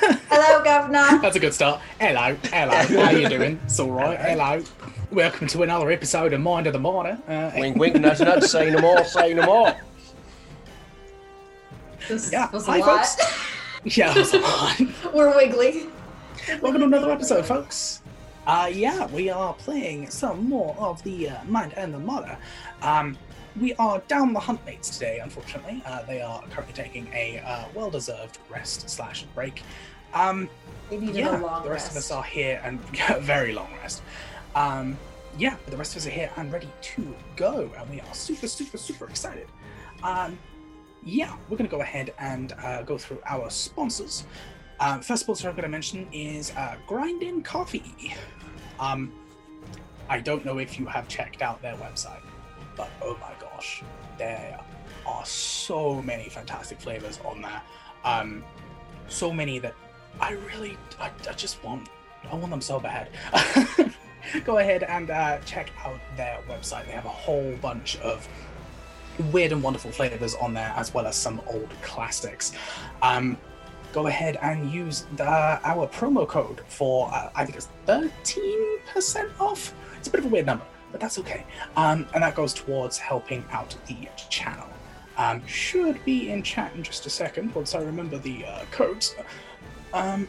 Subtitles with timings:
[0.00, 1.18] Hello, Governor.
[1.22, 1.80] That's a good start.
[2.00, 3.02] Hello, hello.
[3.04, 3.60] How you doing?
[3.64, 4.18] It's all right.
[4.18, 4.62] Hello.
[5.10, 7.18] Welcome to another episode of Mind of the Miner.
[7.26, 8.44] Uh, Wink, wink, nudge, nudge.
[8.44, 9.04] Say no more.
[9.04, 9.76] Say no more.
[12.08, 13.06] This Yeah, was a hi, lot.
[13.06, 13.96] folks.
[13.96, 14.80] yeah, that's a lot.
[15.14, 15.86] We're wiggly.
[16.62, 18.02] Welcome to another episode, folks.
[18.46, 22.38] Uh, yeah, we are playing some more of the uh, Mind and the Mother.
[22.82, 23.18] Um,
[23.60, 25.82] we are down the hunt mates today, unfortunately.
[25.86, 29.62] Uh, they are currently taking a uh, well-deserved rest slash break.
[30.14, 30.48] Um,
[30.90, 31.90] yeah, a long the rest rest.
[31.92, 34.02] of us are here and a very long rest.
[34.54, 34.96] Um,
[35.36, 38.14] yeah, but the rest of us are here and ready to go, and we are
[38.14, 39.46] super, super, super excited.
[40.02, 40.38] Um,
[41.04, 44.24] yeah, we're going to go ahead and uh, go through our sponsors.
[44.80, 48.14] Um, first sponsor I'm going to mention is uh, Grindin Coffee.
[48.80, 49.12] Um,
[50.08, 52.22] I don't know if you have checked out their website,
[52.76, 53.82] but oh my gosh,
[54.18, 54.60] there
[55.04, 57.60] are so many fantastic flavors on there.
[58.04, 58.44] Um,
[59.08, 59.74] so many that
[60.20, 61.88] I really, I, I just want,
[62.30, 63.08] I want them so bad.
[64.44, 66.86] Go ahead and uh, check out their website.
[66.86, 68.28] They have a whole bunch of
[69.32, 72.52] weird and wonderful flavors on there, as well as some old classics.
[73.02, 73.36] Um,
[73.92, 79.74] go ahead and use the, our promo code for, uh, I think it's 13% off.
[79.96, 81.44] It's a bit of a weird number, but that's okay.
[81.76, 84.68] Um, and that goes towards helping out the channel.
[85.16, 89.16] Um, should be in chat in just a second once I remember the uh, codes.
[89.92, 90.28] Um,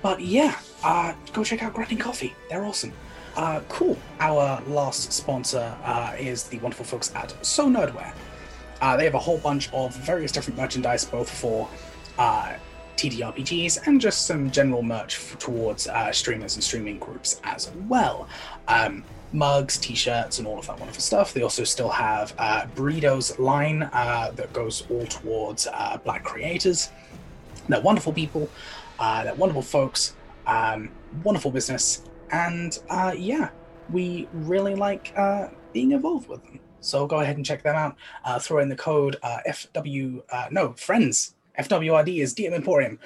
[0.00, 2.34] but yeah, uh, go check out Grinding Coffee.
[2.48, 2.92] They're awesome.
[3.36, 3.98] Uh, cool.
[4.20, 8.14] Our last sponsor uh, is the wonderful folks at So Nerdware.
[8.80, 11.68] Uh, they have a whole bunch of various different merchandise, both for
[12.18, 12.54] uh,
[12.96, 18.28] TTRPGs and just some general merch f- towards streamers and streaming groups as well.
[18.68, 19.04] Um,
[19.34, 21.34] mugs, t-shirts, and all of that wonderful stuff.
[21.34, 26.90] They also still have uh, Burritos line uh, that goes all towards uh, Black creators.
[27.68, 28.48] They're wonderful people.
[28.98, 30.14] Uh, they're wonderful folks.
[30.46, 30.90] Um,
[31.22, 33.50] wonderful business, and uh, yeah,
[33.90, 36.60] we really like uh, being involved with them.
[36.80, 37.96] So go ahead and check them out.
[38.42, 40.22] Throw in the code FW.
[40.50, 41.34] No, friends.
[41.58, 42.98] FWRD is DM Emporium.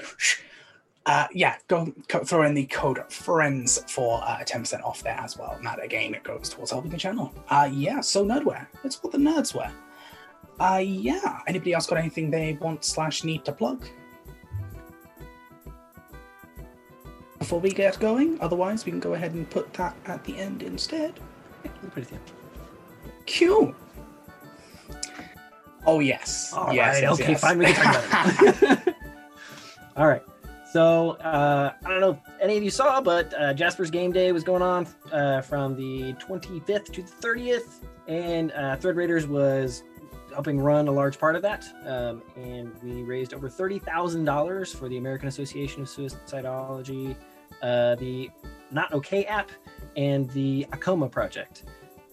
[1.09, 5.39] Uh, yeah, go, co- throw in the code friends for uh, 10% off there as
[5.39, 5.53] well.
[5.53, 7.33] And that again, it goes towards helping the channel.
[7.49, 8.67] Uh, yeah, so nerdware.
[8.85, 9.73] It's what the nerds wear.
[10.61, 11.39] Uh, yeah.
[11.47, 13.87] Anybody else got anything they want slash need to plug?
[17.39, 20.63] Before we get going, otherwise we can go ahead and put that at the end
[20.63, 21.19] instead.
[21.95, 22.21] Put it.
[25.87, 26.53] Oh yes.
[26.53, 27.41] All yes, right, yes, okay, yes.
[27.41, 28.95] fine, we can talk about it.
[29.97, 30.23] All right.
[30.79, 34.31] So uh, I don't know if any of you saw, but uh, Jasper's Game Day
[34.31, 39.83] was going on uh, from the 25th to the 30th, and uh, Thread Raiders was
[40.33, 41.65] helping run a large part of that.
[41.85, 47.17] Um, and we raised over $30,000 for the American Association of Suicidology,
[47.61, 48.31] uh, the
[48.71, 49.51] Not Okay app,
[49.97, 51.65] and the Acoma project.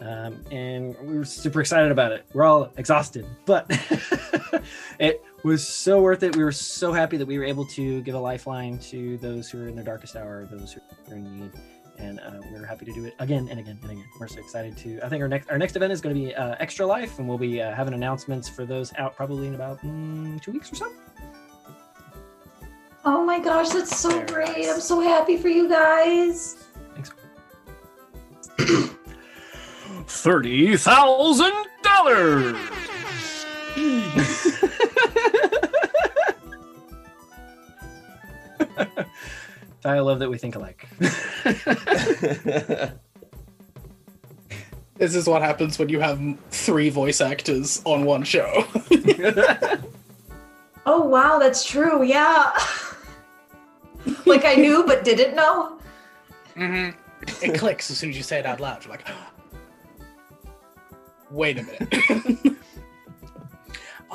[0.02, 2.26] Um, and we were super excited about it.
[2.34, 3.68] We're all exhausted, but
[5.00, 6.36] it was so worth it.
[6.36, 9.64] We were so happy that we were able to give a lifeline to those who
[9.64, 11.52] are in their darkest hour, those who are in need,
[12.00, 14.06] and uh, we're happy to do it again and again and again.
[14.20, 15.00] We're so excited to.
[15.06, 17.30] I think our next our next event is going to be uh, Extra Life, and
[17.30, 20.78] we'll be uh, having announcements for those out probably in about mm, two weeks or
[20.78, 20.92] so.
[23.06, 24.58] Oh my gosh, that's so Very great.
[24.58, 24.74] nice.
[24.74, 26.66] I'm so happy for you guys.
[26.96, 27.12] Thanks.
[30.08, 32.58] Thirty thousand dollars.
[39.86, 40.88] I love that we think alike.
[44.98, 46.22] This is what happens when you have
[46.52, 48.64] three voice actors on one show.
[50.88, 52.04] Oh wow, that's true.
[52.04, 52.52] Yeah.
[54.28, 55.80] like I knew but didn't know.
[56.56, 56.96] mm-hmm.
[57.44, 58.86] It clicks as soon as you say it out loud.
[58.86, 59.04] You're like,
[61.32, 62.56] wait a minute.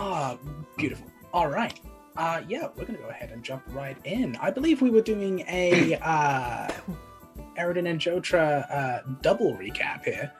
[0.02, 0.38] Ah,
[0.78, 1.06] beautiful.
[1.34, 1.78] All right.
[2.16, 4.34] Uh, yeah, we're gonna go ahead and jump right in.
[4.36, 6.68] I believe we were doing a uh,
[7.58, 10.32] Airiden and Jotra uh, double recap here.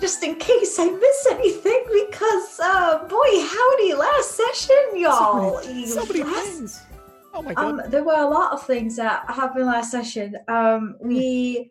[0.00, 5.60] Just in case I miss anything, because uh boy howdy last session, y'all.
[5.60, 6.82] So many Last- things.
[7.34, 7.80] Oh my god.
[7.80, 10.36] Um, there were a lot of things that happened last session.
[10.48, 11.70] Um, we,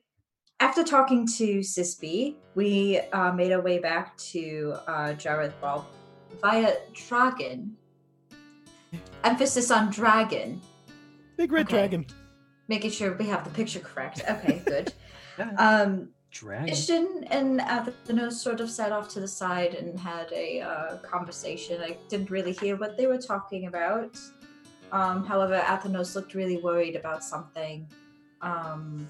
[0.59, 5.85] after talking to Sisby, we uh, made our way back to uh, Jaheth 'Bal
[6.41, 7.75] via Dragon.
[9.23, 10.61] Emphasis on Dragon,
[11.37, 11.77] Big red okay.
[11.77, 12.05] dragon.
[12.67, 14.21] making sure we have the picture correct.
[14.29, 14.93] Okay, good.
[15.37, 16.69] Yeah, Um, Dragon.
[16.73, 21.81] Ishtyn and Athena sort of sat off to the side and had a uh, conversation.
[21.81, 24.17] I didn't really hear what they were talking about.
[24.91, 27.87] Um, however, Athanos looked really worried about something.
[28.41, 29.09] Um,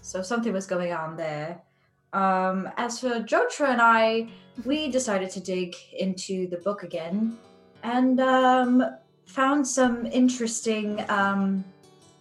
[0.00, 1.60] so something was going on there.
[2.14, 4.28] Um, as for Jotra and I,
[4.64, 7.36] we decided to dig into the book again
[7.82, 8.84] and um,
[9.26, 11.64] found some interesting um,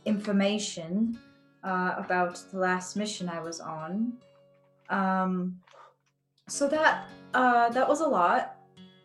[0.06, 1.20] information
[1.64, 4.14] uh, about the last mission I was on.
[4.90, 5.60] Um,
[6.48, 7.06] so that
[7.36, 8.56] uh, that was a lot.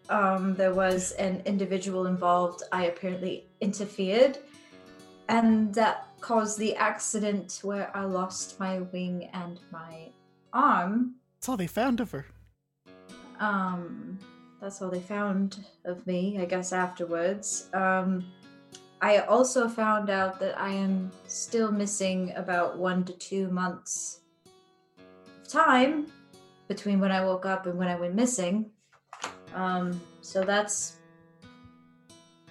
[0.08, 2.62] Um, there was an individual involved.
[2.73, 4.38] I apparently interfered,
[5.29, 10.11] and that caused the accident where I lost my wing and my
[10.53, 11.15] arm.
[11.37, 12.27] That's all they found of her.
[13.41, 14.19] Um,
[14.61, 17.69] that's all they found of me, I guess, afterwards.
[17.73, 18.25] Um,
[19.00, 24.23] I also found out that I am still missing about one to two months
[25.41, 26.06] of time
[26.67, 28.71] between when I woke up and when I went missing.
[29.55, 30.97] Um, so that's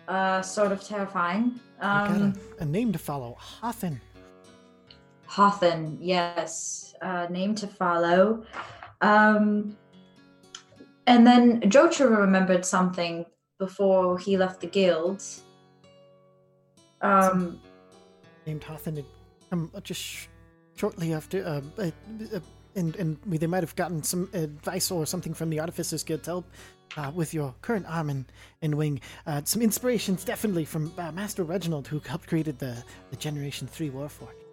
[0.07, 1.59] uh, sort of terrifying.
[1.79, 3.35] We got Um, a, a name to follow.
[3.61, 3.99] Hothen.
[5.29, 8.43] Hothen, yes, uh, name to follow.
[9.01, 9.77] Um,
[11.05, 13.25] and then Jotra remembered something
[13.59, 15.23] before he left the guild.
[17.01, 17.61] Um,
[18.45, 18.65] named
[19.49, 20.27] come uh, just sh-
[20.75, 21.91] shortly after, uh, uh,
[22.35, 22.39] uh,
[22.75, 26.31] and and they might have gotten some advice or something from the Artificers Guild to
[26.31, 26.45] help
[26.95, 28.25] uh, with your current arm and,
[28.61, 28.99] and wing.
[29.25, 33.89] Uh, some inspirations definitely from uh, Master Reginald, who helped created the, the Generation Three
[33.89, 34.46] Warforged.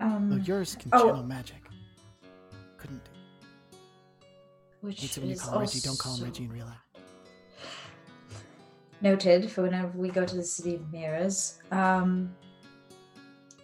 [0.00, 1.06] Um, Oh, yours can oh.
[1.08, 1.62] channel magic.
[2.76, 3.10] Couldn't do.
[4.80, 5.80] which it when you is call him Reggie.
[5.80, 7.02] Don't call him also Reggie in real life.
[9.00, 11.58] Noted for whenever we go to the City of Mirrors.
[11.70, 12.34] Um,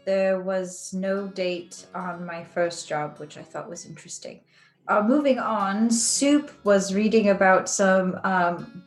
[0.04, 4.40] there was no date on my first job, which I thought was interesting.
[4.86, 8.84] Uh, moving on, Soop was reading about some um,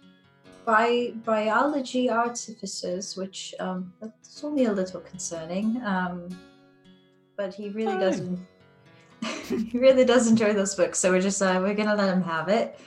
[0.64, 5.82] bi- biology artificers, which um, that's only a little concerning.
[5.84, 6.30] Um,
[7.38, 8.00] but he really Fine.
[8.00, 8.40] doesn't.
[9.72, 12.50] he really does enjoy those books, so we're just uh, we're gonna let him have
[12.50, 12.80] it.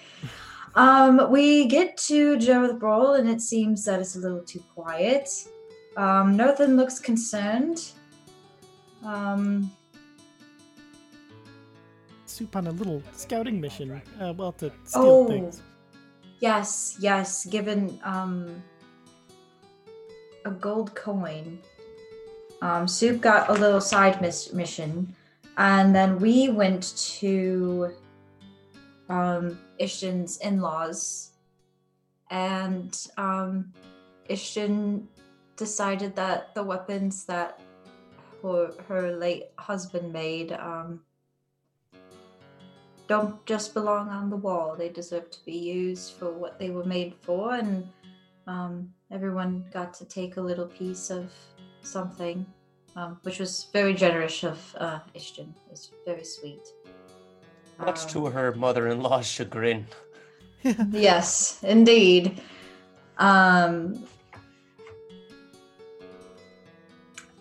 [0.74, 5.28] Um, we get to Jareth Brawl, and it seems that it's a little too quiet.
[5.96, 7.92] Um, Northern looks concerned.
[9.04, 9.70] Um,
[12.26, 14.00] Soop on a little scouting mission.
[14.20, 15.26] Uh, well, to steal Oh.
[15.26, 15.62] things.
[16.40, 18.62] yes, yes, given um,
[20.44, 21.58] a gold coin.
[22.62, 25.14] Um, Soop got a little side miss- mission,
[25.56, 27.92] and then we went to
[29.08, 29.58] um,
[30.42, 31.30] in-laws,
[32.30, 33.72] and um,
[35.56, 37.60] decided that the weapons that
[38.42, 41.00] her, her late husband made um,
[43.08, 44.76] don't just belong on the wall.
[44.76, 47.88] They deserve to be used for what they were made for, and
[48.46, 51.32] um, everyone got to take a little piece of
[51.82, 52.46] something,
[52.96, 55.48] um, which was very generous of uh, Ishtyn.
[55.66, 56.68] It was very sweet.
[57.78, 59.86] Much Um, to her mother-in-law's chagrin.
[60.90, 62.40] Yes, indeed.
[63.16, 64.04] Um,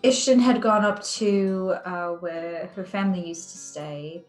[0.02, 4.24] Ishtyn had gone up to uh, where her family used to stay,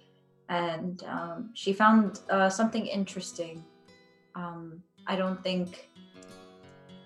[0.49, 3.63] and um, she found uh, something interesting.
[4.35, 5.89] Um, I don't think.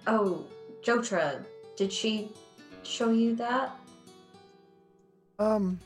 [0.07, 0.45] Oh,
[0.83, 1.43] Jotra,
[1.77, 2.31] did she
[2.85, 3.77] show you that?
[5.39, 5.79] Um,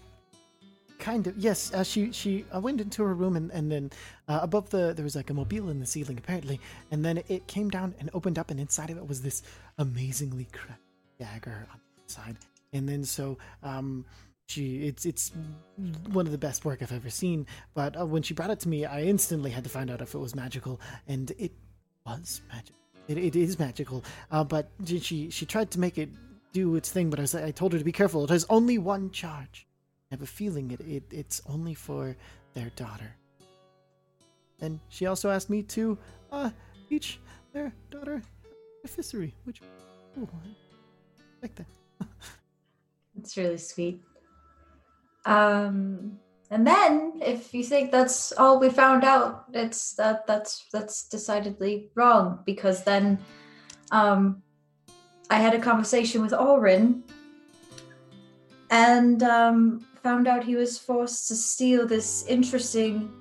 [1.00, 1.38] kind of.
[1.38, 1.74] Yes.
[1.74, 3.91] Uh, she she uh, went into her room and and then
[4.27, 6.60] uh, above the there was like a mobile in the ceiling apparently,
[6.91, 9.44] and then it came down and opened up, and inside of it was this
[9.77, 10.82] amazingly cracked
[11.20, 12.38] dagger on the side.
[12.74, 14.06] And then so um.
[14.48, 15.32] She, it's it's
[16.12, 17.46] one of the best work I've ever seen.
[17.75, 20.15] But uh, when she brought it to me, I instantly had to find out if
[20.15, 21.51] it was magical, and it
[22.03, 22.74] was magic.
[23.08, 24.03] It, it is magical.
[24.32, 26.10] Uh, but she she tried to make it
[26.51, 28.24] do its thing, but I, was, I told her to be careful.
[28.24, 29.68] It has only one charge.
[30.12, 32.15] I have a feeling it, it it's only for
[32.53, 33.15] their daughter.
[34.62, 35.98] And she also asked me to
[36.32, 36.50] uh,
[36.89, 37.20] teach
[37.53, 38.22] their daughter
[38.84, 39.62] artificery, which
[40.18, 40.48] ooh, I
[41.41, 41.68] like that.
[43.18, 44.01] It's really sweet.
[45.25, 46.20] Um,
[46.51, 51.91] and then, if you think that's all we found out, it's that that's that's decidedly
[51.96, 53.20] wrong because then,
[53.91, 54.41] um,
[55.29, 57.03] I had a conversation with Orrin,
[58.71, 63.12] and um, found out he was forced to steal this interesting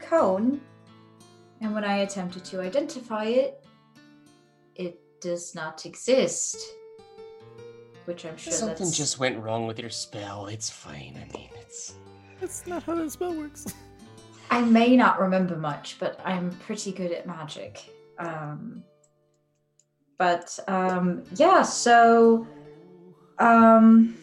[0.00, 0.60] cone,
[1.60, 3.64] and when I attempted to identify it,
[4.74, 6.56] it does not exist.
[8.04, 10.46] Which I'm sure Something that's just went wrong with your spell.
[10.46, 11.16] It's fine.
[11.16, 11.94] I mean, it's
[12.38, 13.64] That's not how that spell works.
[14.50, 17.82] I may not remember much, but I'm pretty good at magic.
[18.18, 18.84] Um,
[20.18, 22.46] but um, yeah, so
[23.38, 24.16] um,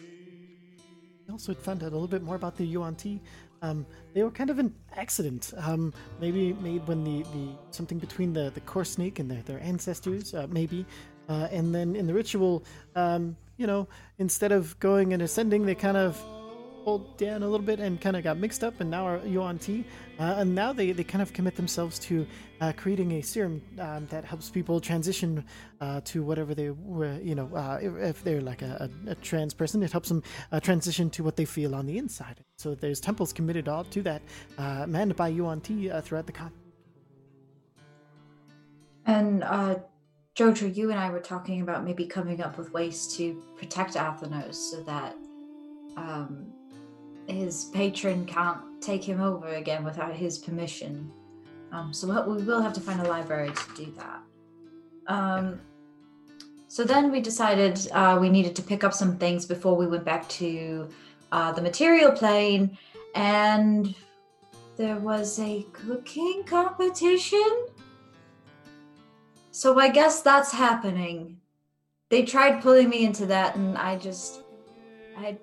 [1.28, 3.20] I also found out a little bit more about the Yuan Ti.
[3.62, 8.32] Um, they were kind of an accident, um, maybe made when the, the something between
[8.32, 10.84] the, the core snake and their, their ancestors, uh, maybe.
[11.28, 12.64] Uh, and then in the ritual,
[12.96, 13.86] um, you know,
[14.18, 16.20] instead of going and ascending, they kind of
[16.84, 19.58] pulled down a little bit and kind of got mixed up, and now are Yuan
[19.58, 19.84] Ti.
[20.18, 22.26] Uh, and now they, they kind of commit themselves to
[22.60, 25.44] uh, creating a serum um, that helps people transition
[25.80, 29.14] uh, to whatever they were, you know, uh, if, if they're like a, a, a
[29.16, 30.22] trans person, it helps them
[30.52, 32.44] uh, transition to what they feel on the inside.
[32.56, 34.22] So there's temples committed all to that,
[34.58, 36.52] uh, manned by Yuan Ti throughout the con.
[39.06, 39.42] and
[40.34, 44.54] Jojo, you and I were talking about maybe coming up with ways to protect Athanos
[44.54, 45.14] so that
[45.96, 46.52] um,
[47.32, 51.10] his patron can't take him over again without his permission.
[51.72, 54.20] Um, so we'll- we will have to find a library to do that.
[55.06, 55.60] Um,
[56.68, 60.04] so then we decided uh, we needed to pick up some things before we went
[60.04, 60.88] back to
[61.30, 62.78] uh, the material plane,
[63.14, 63.94] and
[64.76, 67.66] there was a cooking competition.
[69.50, 71.38] So I guess that's happening.
[72.08, 74.40] They tried pulling me into that, and I just,
[75.16, 75.38] I,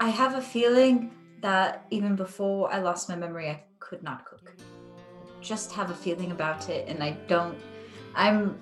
[0.00, 1.10] I have a feeling
[1.40, 4.52] that even before I lost my memory, I could not cook.
[5.40, 7.56] Just have a feeling about it, and I don't.
[8.14, 8.58] I'm.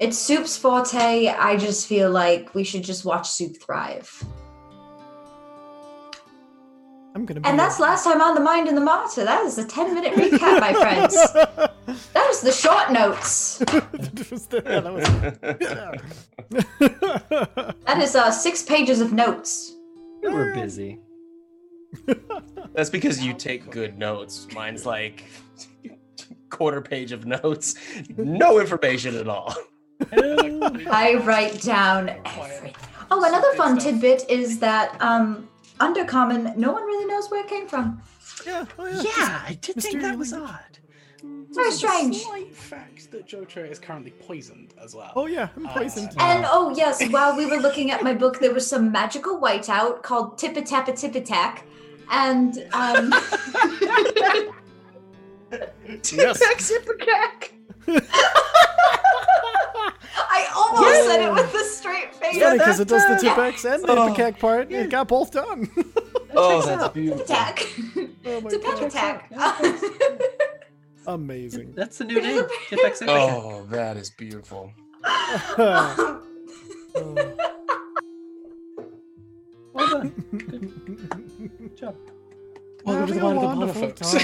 [0.00, 1.28] It's Soop's forte.
[1.28, 4.10] I just feel like we should just watch Soop thrive.
[7.14, 7.40] I'm gonna.
[7.40, 9.24] Be And that's last time on the Mind and the Martyr.
[9.24, 11.14] That is a 10 minute recap, my friends.
[11.32, 13.58] That was the short notes.
[14.06, 14.92] That was the- yeah, that
[16.52, 19.72] was- That is uh, six pages of notes.
[20.26, 21.00] We were busy.
[22.74, 24.46] That's because you take good notes.
[24.54, 25.24] Mine's like
[26.50, 27.74] quarter page of notes,
[28.16, 29.54] no information at all.
[30.12, 32.74] I write down everything.
[33.10, 35.48] Oh, another fun tidbit is that um,
[35.80, 38.02] Undercommon, no one really knows where it came from.
[38.44, 39.02] yeah, oh, yeah.
[39.02, 40.58] Yeah, I did think that was Mysterio.
[41.48, 41.54] Odd.
[41.54, 42.16] Very strange.
[42.22, 45.12] Slight fact that Jojo is currently poisoned as well.
[45.16, 46.10] Oh yeah, I'm poisoned.
[46.18, 50.02] And oh yes, while we were looking at my book, there was some magical whiteout
[50.02, 51.64] called Tippa Tappa Tippa Tack,
[52.10, 53.12] and um,
[56.12, 56.40] Yes.
[56.70, 57.50] Tippacack.
[60.18, 62.42] I almost said it with a straight face.
[62.42, 63.44] Funny because it does the tip Yeah.
[63.46, 64.08] X and the Oh.
[64.12, 64.72] ipecac part.
[64.72, 65.70] It got both done.
[66.34, 67.22] Oh, that's beautiful.
[67.24, 67.66] Attack.
[68.26, 68.90] oh my Tippa god.
[68.90, 69.30] Tack.
[71.06, 71.72] Amazing.
[71.72, 72.44] That's the new name.
[72.70, 73.08] Tipex Ipecac.
[73.08, 74.72] Oh, that is beautiful.
[79.72, 80.08] Well done.
[81.58, 81.96] Good job.
[82.86, 84.14] Welcome to the Having of the Martyr, wonderful folks.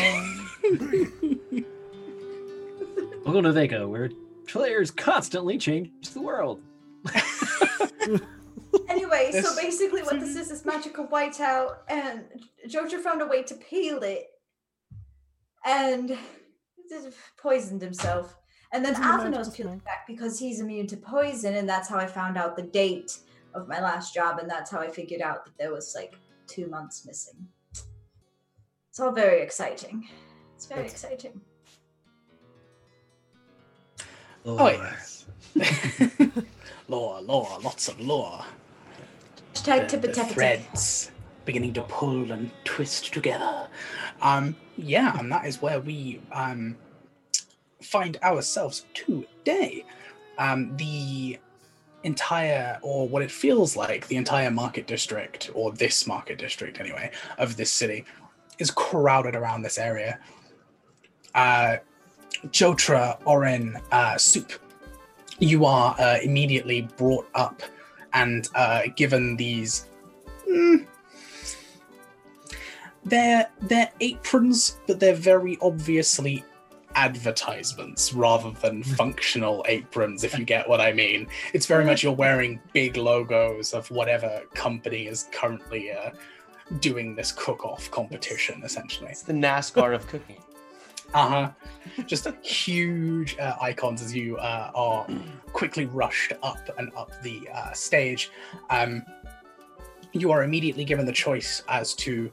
[3.27, 4.09] Welcome to Vaco, where
[4.47, 6.63] players constantly change the world.
[8.89, 12.25] Anyway, so basically, what this is is magical whiteout, and
[12.67, 14.31] Jojo found a way to peel it,
[15.67, 16.21] and just
[17.37, 18.37] poisoned himself.
[18.73, 19.81] And then Isn't Athanos peeled smell?
[19.85, 23.19] back because he's immune to poison, and that's how I found out the date
[23.55, 26.15] of my last job, and that's how I figured out that there was like
[26.47, 27.47] two months missing.
[28.89, 30.09] It's all very exciting.
[30.57, 31.41] It's very That's- exciting.
[34.45, 35.25] Oh, yes.
[36.89, 38.45] lore, lore, lots of lore.
[39.55, 41.11] Hashtag the, tippa the tappa threads
[41.45, 43.69] beginning to pull and twist together.
[44.21, 46.77] Um, yeah, and that is where we um,
[47.83, 49.85] find ourselves today.
[50.39, 51.39] Um, the
[52.05, 57.11] entire, or what it feels like, the entire market district, or this market district anyway,
[57.39, 58.05] of this city,
[58.59, 60.19] is crowded around this area.
[61.35, 61.77] Uh,
[62.47, 64.53] Jotra, Orrin, uh, Soop,
[65.39, 67.63] you are uh, immediately brought up
[68.15, 69.87] and uh, given these.
[70.49, 70.87] mm,
[73.05, 76.45] they're they're aprons, but they're very obviously
[76.95, 80.25] advertisements rather than functional aprons.
[80.25, 84.43] If you get what I mean, it's very much you're wearing big logos of whatever
[84.55, 86.11] company is currently uh,
[86.81, 89.11] doing this cook-off competition, essentially.
[89.11, 90.37] It's the NASCAR of cooking.
[91.15, 91.51] Uh huh.
[92.07, 95.07] Just huge uh, icons as you uh, are
[95.53, 98.31] quickly rushed up and up the uh, stage.
[98.71, 99.05] Um,
[100.13, 102.33] you are immediately given the choice as to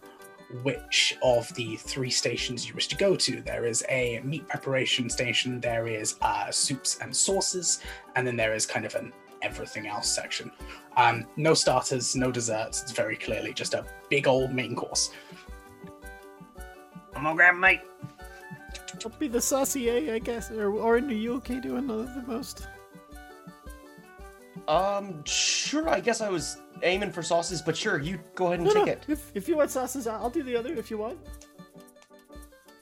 [0.63, 3.41] which of the three stations you wish to go to.
[3.41, 7.82] There is a meat preparation station, there is uh, soups and sauces,
[8.15, 10.51] and then there is kind of an everything else section.
[10.98, 12.82] Um, no starters, no desserts.
[12.82, 15.12] It's very clearly just a big old main course.
[17.15, 17.82] I'm gonna grab mate.
[19.06, 20.51] I'll be the saucier, I guess.
[20.51, 22.68] Or, or are you okay doing the, the most?
[24.68, 25.88] Um, sure.
[25.89, 28.86] I guess I was aiming for sauces, but sure, you go ahead and No, take
[28.86, 28.91] no.
[28.91, 29.06] it.
[29.08, 31.18] If, if you want sauces, I'll do the other if you want.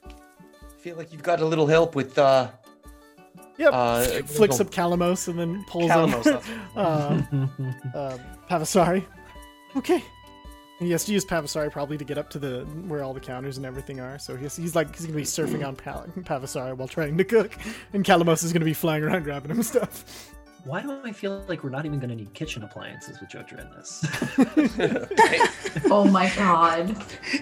[0.05, 2.49] I feel like you've got a little help with uh,
[3.57, 3.69] Yep.
[3.73, 6.43] uh, Flicks up Calamos and then pulls Calamos, up
[6.75, 7.21] uh,
[7.97, 8.19] um,
[8.49, 9.03] Pavasari.
[9.75, 10.03] Okay.
[10.79, 13.19] And he has to use Pavasari probably to get up to the where all the
[13.19, 14.19] counters and everything are.
[14.19, 17.57] So he's, he's like he's gonna be surfing on Pal- Pavasari while trying to cook,
[17.93, 20.35] and Calamos is gonna be flying around grabbing him stuff.
[20.67, 23.59] Why do I feel like we're not even going to need kitchen appliances with Jojo
[23.61, 24.03] in this?
[25.91, 26.95] Oh my god.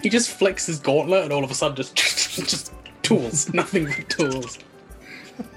[0.03, 4.07] He just flicks his gauntlet, and all of a sudden, just just tools, nothing but
[4.09, 4.59] tools.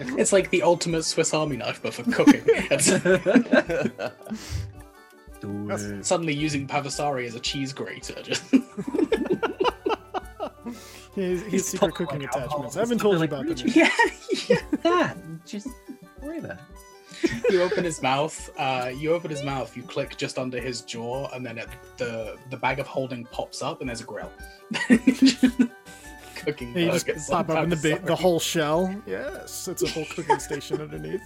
[0.01, 2.43] It's like the ultimate Swiss Army knife, but for cooking.
[2.47, 2.91] It's
[5.41, 6.05] Do it.
[6.07, 8.15] suddenly using Pavasari as a cheese grater.
[8.23, 8.45] Just
[11.15, 12.77] He's, he's He's secret cooking attachments.
[12.77, 13.67] I haven't and told you stuff, about like, them.
[13.67, 13.91] reach- yeah,
[14.49, 14.63] yeah.
[14.83, 15.17] that.
[15.47, 15.69] Just
[16.23, 16.59] worry about it.
[17.51, 18.51] You open his mouth.
[18.59, 19.75] Uh, you open his mouth.
[19.77, 23.63] You click just under his jaw, and then it, the the bag of holding pops
[23.63, 24.31] up, and there's a grill.
[26.37, 26.69] Cooking.
[26.75, 28.95] And you just burgers pop on open the ba- the whole shell.
[29.07, 31.23] Yes, it's a whole cooking station underneath.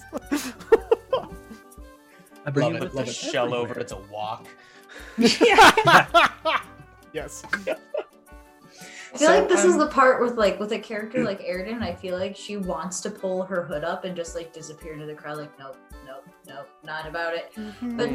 [2.45, 3.15] I bring Love you it, love the it.
[3.15, 3.79] shell over.
[3.79, 4.47] It's a walk.
[7.13, 7.43] yes.
[9.15, 11.41] I feel So, like this is um, the part with like with a character like
[11.43, 11.83] Airiden.
[11.83, 15.07] I feel like she wants to pull her hood up and just like disappear into
[15.07, 15.39] the crowd.
[15.39, 15.77] Like nope,
[16.07, 17.53] nope, nope, not about it.
[17.83, 18.11] But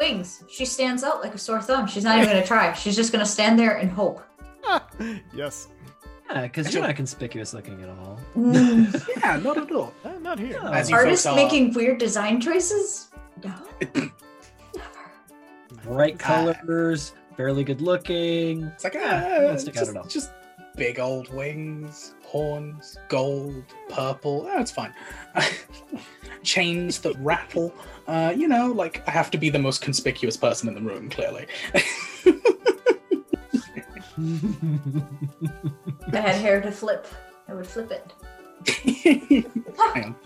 [0.00, 1.86] wings, she stands out like a sore thumb.
[1.86, 2.72] She's not even gonna try.
[2.72, 4.22] She's just gonna stand there and hope.
[5.32, 5.68] yes.
[6.30, 8.18] Yeah, because you're not conspicuous looking at all.
[9.16, 9.92] Yeah, not at all.
[10.04, 10.60] Uh, not here.
[10.62, 10.72] No.
[10.72, 13.08] As Artists folks making weird design choices?
[13.44, 13.54] No.
[13.94, 14.10] Never.
[15.82, 18.64] Bright colors, fairly good looking.
[18.64, 20.30] It's like Yeah, ah, let's just, just
[20.76, 24.44] big old wings, horns, gold, purple.
[24.44, 24.94] That's fine.
[26.42, 27.74] Chains that rattle.
[28.06, 31.10] Uh, you know, like I have to be the most conspicuous person in the room.
[31.10, 31.46] Clearly.
[36.12, 37.06] I had hair to flip,
[37.48, 38.12] I would flip it.
[39.94, 40.16] Hang on.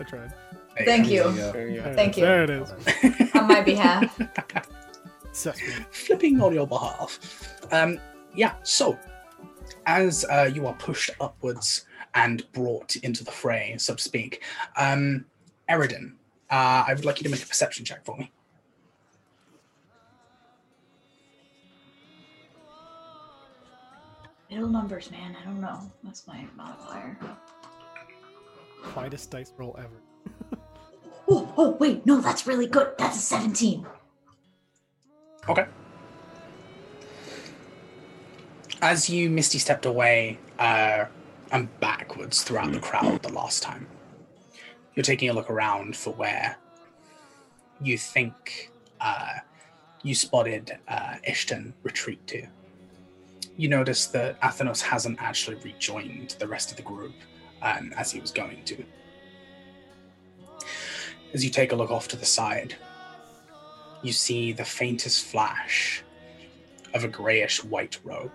[0.00, 0.32] I tried.
[0.76, 1.28] There Thank you.
[1.28, 1.52] You go.
[1.52, 2.24] There it Thank you.
[2.24, 2.72] There it is.
[3.34, 4.18] On my behalf.
[5.90, 7.18] Flipping on your behalf.
[7.70, 8.00] Um,
[8.34, 8.98] yeah, so
[9.86, 14.42] as uh, you are pushed upwards and brought into the fray, so to speak,
[14.76, 15.24] um,
[15.68, 16.12] Airiden,
[16.50, 18.30] uh, I would like you to make a perception check for me.
[24.50, 25.36] Middle numbers, man.
[25.40, 25.90] I don't know.
[26.04, 27.18] That's my modifier.
[28.84, 30.60] Quietest dice roll ever.
[31.26, 32.04] Oh, oh, wait.
[32.06, 32.92] No, that's really good.
[32.98, 33.86] That's a 17.
[35.48, 35.66] Okay.
[38.84, 41.06] As you misty stepped away uh,
[41.50, 43.86] and backwards throughout the crowd the last time,
[44.94, 46.58] you're taking a look around for where
[47.80, 48.70] you think
[49.00, 49.36] uh,
[50.02, 52.46] you spotted uh, Ishtyn retreat to.
[53.56, 57.14] You notice that Athanos hasn't actually rejoined the rest of the group
[57.62, 58.84] um, as he was going to.
[61.32, 62.76] As you take a look off to the side,
[64.02, 66.02] you see the faintest flash
[66.92, 68.30] of a grayish white robe.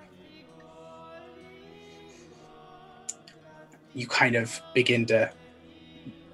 [3.94, 5.32] You kind of begin to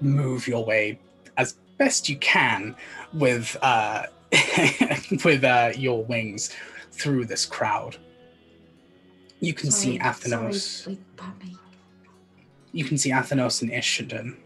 [0.00, 0.98] move your way
[1.36, 2.76] as best you can
[3.12, 4.04] with uh,
[5.24, 6.54] with uh, your wings
[6.92, 7.96] through this crowd.
[9.40, 10.54] You can see Sorry, Athanos.
[10.54, 11.56] Sorry, wait, pardon me.
[12.72, 14.36] You can see Athanos and Ishtyn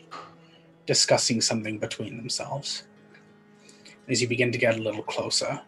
[0.86, 2.84] discussing something between themselves.
[4.08, 5.60] As you begin to get a little closer,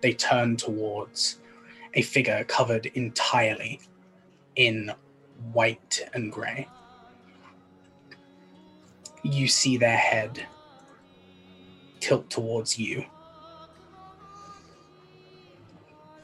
[0.00, 1.38] they turn towards
[1.94, 3.80] a figure covered entirely
[4.56, 4.92] in
[5.52, 6.68] white and grey.
[9.22, 10.46] You see their head
[12.00, 13.04] tilt towards you.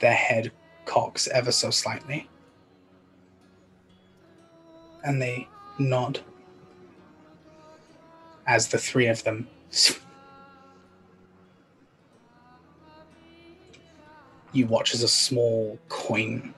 [0.00, 0.52] Their head
[0.84, 2.28] cocks ever so slightly.
[5.04, 6.20] And they nod
[8.46, 9.48] as the three of them
[14.52, 16.52] you watch as a small coin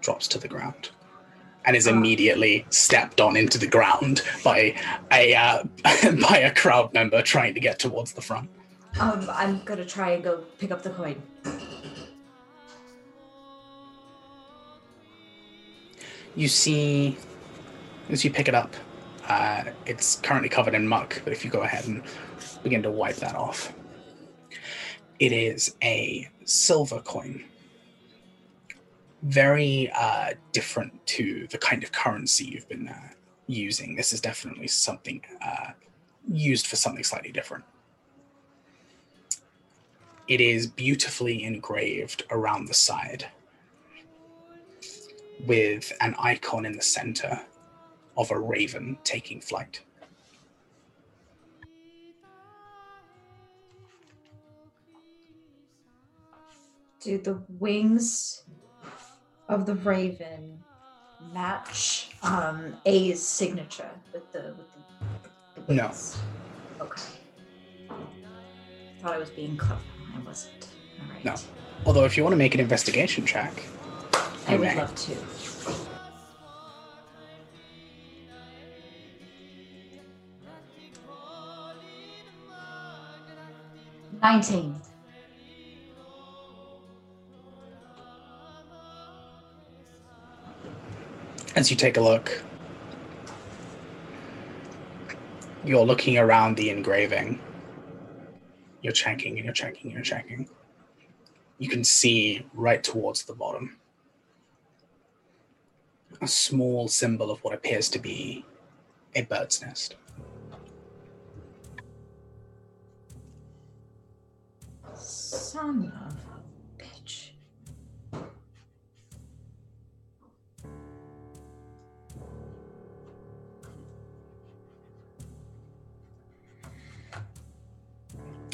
[0.00, 0.90] drops to the ground
[1.66, 1.90] and is Ah.
[1.90, 4.74] immediately stepped on into the ground by
[5.12, 5.62] a uh,
[6.28, 8.48] by a crowd member trying to get towards the front.
[8.98, 11.20] Um, I'm gonna try and go pick up the coin.
[16.34, 17.16] You see,
[18.10, 18.74] as you pick it up,
[19.26, 22.02] uh, it's currently covered in muck, but if you go ahead and
[22.62, 23.72] begin to wipe that off,
[25.18, 27.44] it is a silver coin.
[29.26, 33.08] Very uh, different to the kind of currency you've been uh,
[33.48, 33.96] using.
[33.96, 35.72] This is definitely something uh,
[36.30, 37.64] used for something slightly different.
[40.28, 43.26] It is beautifully engraved around the side
[45.44, 47.40] with an icon in the center
[48.16, 49.80] of a raven taking flight.
[57.00, 58.42] Do the wings
[59.48, 60.58] of the raven
[61.32, 64.66] match um, A's signature with the with
[65.54, 65.92] the, the No.
[66.80, 67.02] Okay.
[69.00, 69.80] Thought I was being clever.
[70.14, 70.68] I wasn't.
[71.00, 71.24] All right.
[71.24, 71.34] No.
[71.84, 73.52] Although, if you want to make an investigation check,
[74.48, 74.76] I would may.
[74.76, 75.16] love to.
[84.22, 84.74] Nineteen.
[91.56, 92.42] As you take a look,
[95.64, 97.40] you're looking around the engraving.
[98.82, 100.48] You're checking and you're checking and you're checking.
[101.58, 103.78] You can see right towards the bottom
[106.20, 108.44] a small symbol of what appears to be
[109.14, 109.96] a bird's nest.
[114.94, 115.92] Son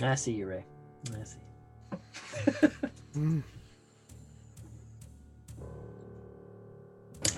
[0.02, 0.64] I see you, Ray.
[1.20, 1.38] I see.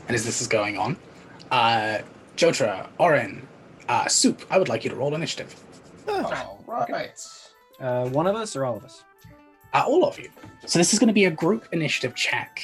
[0.06, 0.96] And as this is going on,
[1.50, 1.98] uh,
[2.36, 3.46] Jotra, Orrin,
[3.88, 5.54] uh, Soop, I would like you to roll initiative.
[6.08, 7.18] All right.
[7.80, 9.02] Uh, one of us or all of us?
[9.74, 10.30] uh, all of you.
[10.66, 12.60] So this is going to be a group initiative check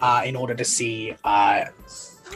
[0.00, 1.66] uh, in order to see uh,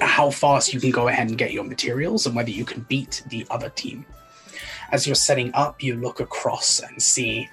[0.01, 3.23] how fast you can go ahead and get your materials and whether you can beat
[3.29, 4.07] the other team.
[4.95, 7.49] As you're setting up, you look across and see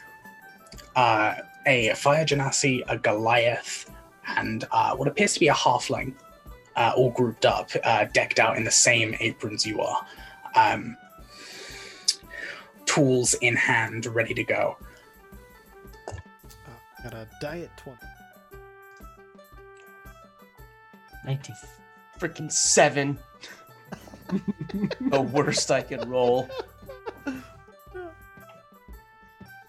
[0.95, 1.33] uh,
[1.65, 3.89] a fire genasi, a Goliath,
[4.37, 6.13] and uh, what appears to be a halfling,
[6.75, 10.05] uh, all grouped up, uh, decked out in the same aprons you are.
[10.53, 10.95] Um,
[12.85, 14.77] tools in hand, ready to go.
[16.09, 16.13] Oh,
[17.01, 17.97] got a diet 20.
[21.25, 21.55] 19.
[22.19, 23.17] Freaking seven.
[25.09, 26.47] the worst I could roll.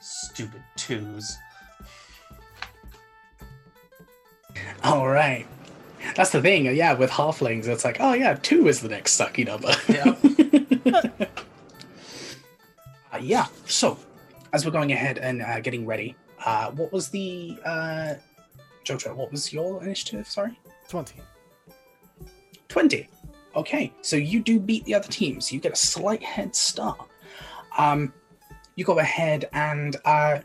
[0.01, 1.37] Stupid twos.
[4.83, 5.47] All right.
[6.17, 6.67] That's the thing.
[6.75, 9.73] Yeah, with halflings, it's like, oh yeah, two is the next sucky number.
[9.89, 11.27] Yeah.
[13.15, 13.45] Uh, yeah.
[13.67, 13.99] So,
[14.55, 18.15] as we're going ahead and uh, getting ready, uh, what was the uh,
[18.87, 19.15] Jojo?
[19.15, 20.27] What was your initiative?
[20.27, 21.21] Sorry, 20.
[22.69, 23.09] twenty.
[23.55, 25.53] Okay, so you do beat the other teams.
[25.53, 27.07] You get a slight head start.
[27.79, 28.13] Um,
[28.77, 30.41] you go ahead and uh,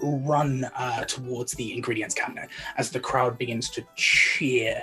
[0.00, 4.82] run uh, towards the ingredients cabinet as the crowd begins to cheer.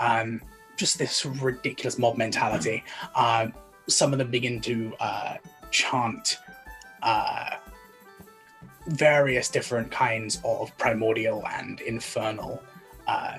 [0.00, 0.40] Um,
[0.76, 2.82] just this ridiculous mob mentality.
[3.14, 3.52] Um,
[3.88, 5.36] some of them begin to uh,
[5.70, 6.38] chant
[7.02, 7.56] uh,
[8.88, 12.62] various different kinds of primordial and infernal
[13.06, 13.38] uh,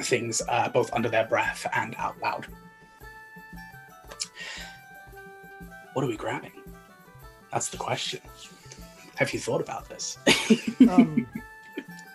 [0.00, 2.46] things, uh, both under their breath and out loud.
[5.92, 6.63] What are we grabbing?
[7.54, 8.20] That's the question.
[9.14, 10.18] Have you thought about this?
[10.88, 11.26] Um,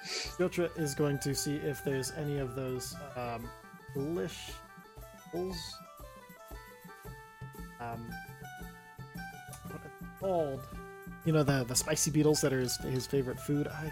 [0.38, 3.49] Jotra is going to see if there's any of those um,
[3.95, 4.52] lish
[5.32, 5.58] bulls.
[7.80, 8.13] Um,
[9.63, 10.62] what are they called?
[11.25, 13.67] You know the the spicy beetles that are his, his favorite food.
[13.67, 13.89] I,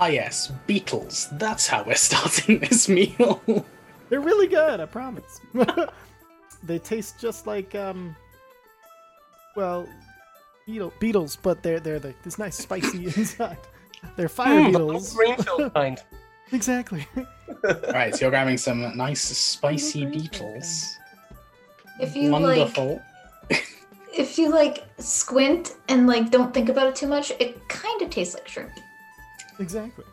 [0.00, 1.28] ah, yes, beetles.
[1.32, 3.66] That's how we're starting this meal.
[4.12, 4.78] They're really good.
[4.78, 5.40] I promise.
[6.62, 8.14] they taste just like um,
[9.56, 9.88] well,
[10.66, 13.56] beetle beetles, but they're they're the, this nice spicy inside.
[14.16, 15.14] They're fire Mm, the beetles.
[15.14, 15.98] Greenfield kind.
[16.52, 17.06] Exactly.
[17.16, 20.98] All right, so you're grabbing some nice spicy beetles.
[21.98, 22.76] If you like,
[24.12, 28.10] if you like squint and like don't think about it too much, it kind of
[28.10, 28.72] tastes like shrimp.
[29.58, 30.04] Exactly.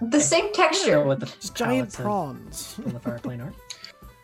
[0.00, 1.04] The same I don't know texture.
[1.04, 2.76] what the Just giant prawns.
[2.84, 3.52] on the fire plane are.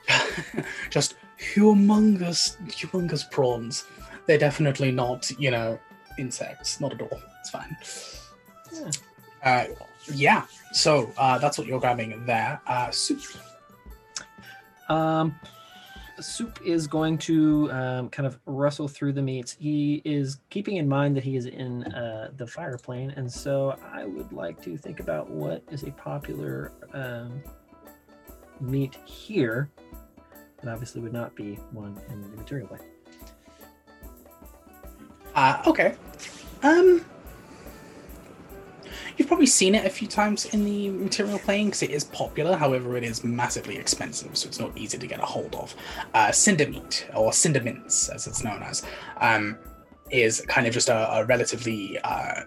[0.90, 1.14] Just
[1.54, 3.84] humongous, humongous prawns.
[4.26, 5.78] They're definitely not, you know,
[6.18, 6.80] insects.
[6.80, 7.20] Not at all.
[7.40, 7.76] It's fine.
[8.72, 8.90] Yeah.
[9.44, 9.64] Uh,
[10.12, 10.44] yeah.
[10.72, 12.60] So uh, that's what you're grabbing there.
[12.66, 13.20] Uh, soup.
[14.88, 15.34] Um,
[16.20, 19.56] Soop is going to um, kind of rustle through the meats.
[19.58, 23.76] He is keeping in mind that he is in uh, the fire plane, and so
[23.92, 27.42] I would like to think about what is a popular um,
[28.60, 29.70] meat here.
[30.62, 32.80] That obviously would not be one in the material plane.
[35.34, 35.94] Uh, okay.
[36.62, 37.04] Um,
[39.16, 42.56] you've probably seen it a few times in the material plane because it is popular.
[42.56, 45.74] However, it is massively expensive, so it's not easy to get a hold of.
[46.14, 48.84] Uh, cinder meat, or cinder mince, as it's known as,
[49.18, 49.58] um,
[50.10, 52.42] is kind of just a, a relatively uh,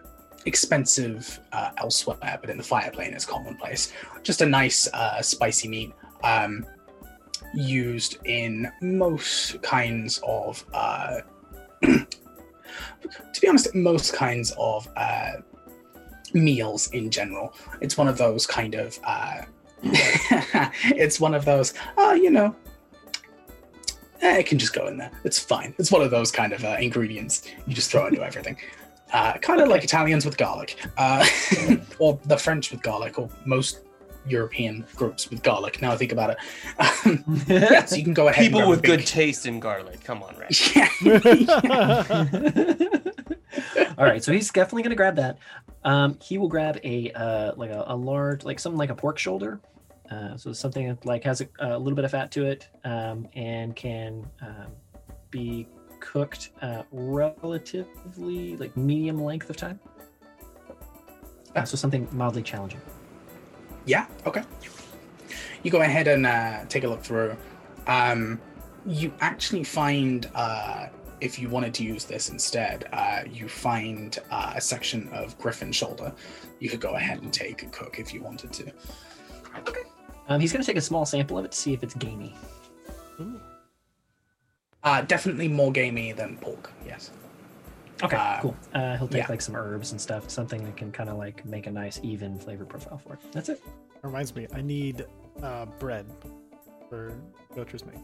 [0.46, 3.94] expensive uh, elsewhere, but in the fire plane is commonplace.
[4.24, 5.94] Just a nice uh, spicy meat.
[6.24, 6.66] Um,
[7.54, 11.20] used in most kinds of uh,
[11.82, 15.34] to be honest, most kinds of uh,
[16.36, 17.54] meals in general.
[17.82, 19.00] It's one of those kind of.
[19.04, 19.42] Uh,
[19.84, 21.74] it's one of those.
[21.98, 22.56] Oh, you know.
[24.22, 25.12] eh, it can just go in there.
[25.24, 25.74] It's fine.
[25.78, 28.58] It's one of those kind of uh, ingredients you just throw into everything.
[29.14, 31.26] Uh, kind of like Italians with garlic, uh,
[32.00, 33.82] or the French with garlic, or most
[34.28, 35.82] European groups with garlic.
[35.82, 36.38] Now I think about it.
[37.06, 38.44] Um, yeah, so you can go ahead.
[38.44, 40.04] People grab a with good taste in garlic.
[40.04, 40.50] Come on, Ray.
[40.76, 40.90] Yeah.
[43.98, 45.38] All right, so he's definitely gonna grab that.
[45.84, 49.18] Um, he will grab a uh, like a, a large, like something like a pork
[49.18, 49.60] shoulder.
[50.12, 53.28] Uh, so something that like has a, a little bit of fat to it um,
[53.34, 54.68] and can um,
[55.32, 55.68] be
[56.00, 59.80] cooked uh, relatively like medium length of time.
[61.56, 62.82] Uh, so something mildly challenging.
[63.86, 64.08] Yeah.
[64.26, 64.44] Okay.
[65.64, 67.36] You go ahead and uh, take a look through.
[67.88, 68.40] Um,
[68.86, 70.88] you actually find, uh,
[71.22, 75.72] if you wanted to use this instead, uh, you find uh, a section of griffin
[75.72, 76.14] shoulder.
[76.60, 78.72] You could go ahead and take a cook if you wanted to.
[80.28, 82.36] Um, he's gonna take a small sample of it to see if it's gamey.
[84.84, 86.72] Uh, definitely more gamey than pork.
[86.86, 87.12] Yes.
[88.04, 88.56] Okay, Uh, cool.
[88.74, 89.28] Uh, he'll take yeah.
[89.30, 92.38] like some herbs and stuff, something that can kind of like make a nice even
[92.38, 93.20] flavor profile for it.
[93.32, 93.64] That's it.
[94.02, 95.06] Reminds me, I need
[95.42, 96.06] uh, bread
[96.90, 97.14] for
[97.56, 97.96] Gotra's mate.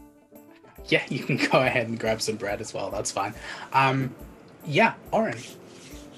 [0.88, 2.90] Yeah, you can go ahead and grab some bread as well.
[2.90, 3.34] That's fine.
[3.72, 4.14] Um,
[4.66, 5.38] yeah, Orrin.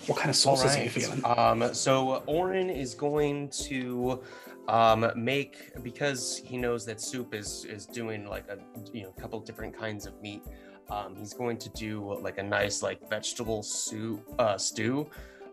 [0.07, 1.23] What kind of sauces are you feeling?
[1.25, 4.21] Um, so Orrin is going to
[4.69, 8.59] um, make because he knows that soup is is doing like a
[8.93, 10.43] you know couple different kinds of meat.
[10.91, 15.09] Um, he's going to do like a nice like vegetable soup uh, stew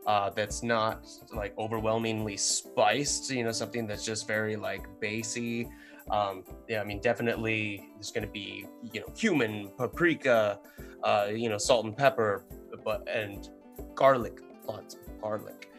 [0.08, 3.32] uh, that's not like overwhelmingly spiced.
[3.32, 5.70] You know, something that's just very like basy.
[6.12, 10.60] Um, yeah, I mean, definitely there's going to be you know cumin, paprika,
[11.04, 12.44] uh, you know, salt and pepper,
[12.84, 13.50] but and
[13.96, 15.70] garlic, lots of garlic.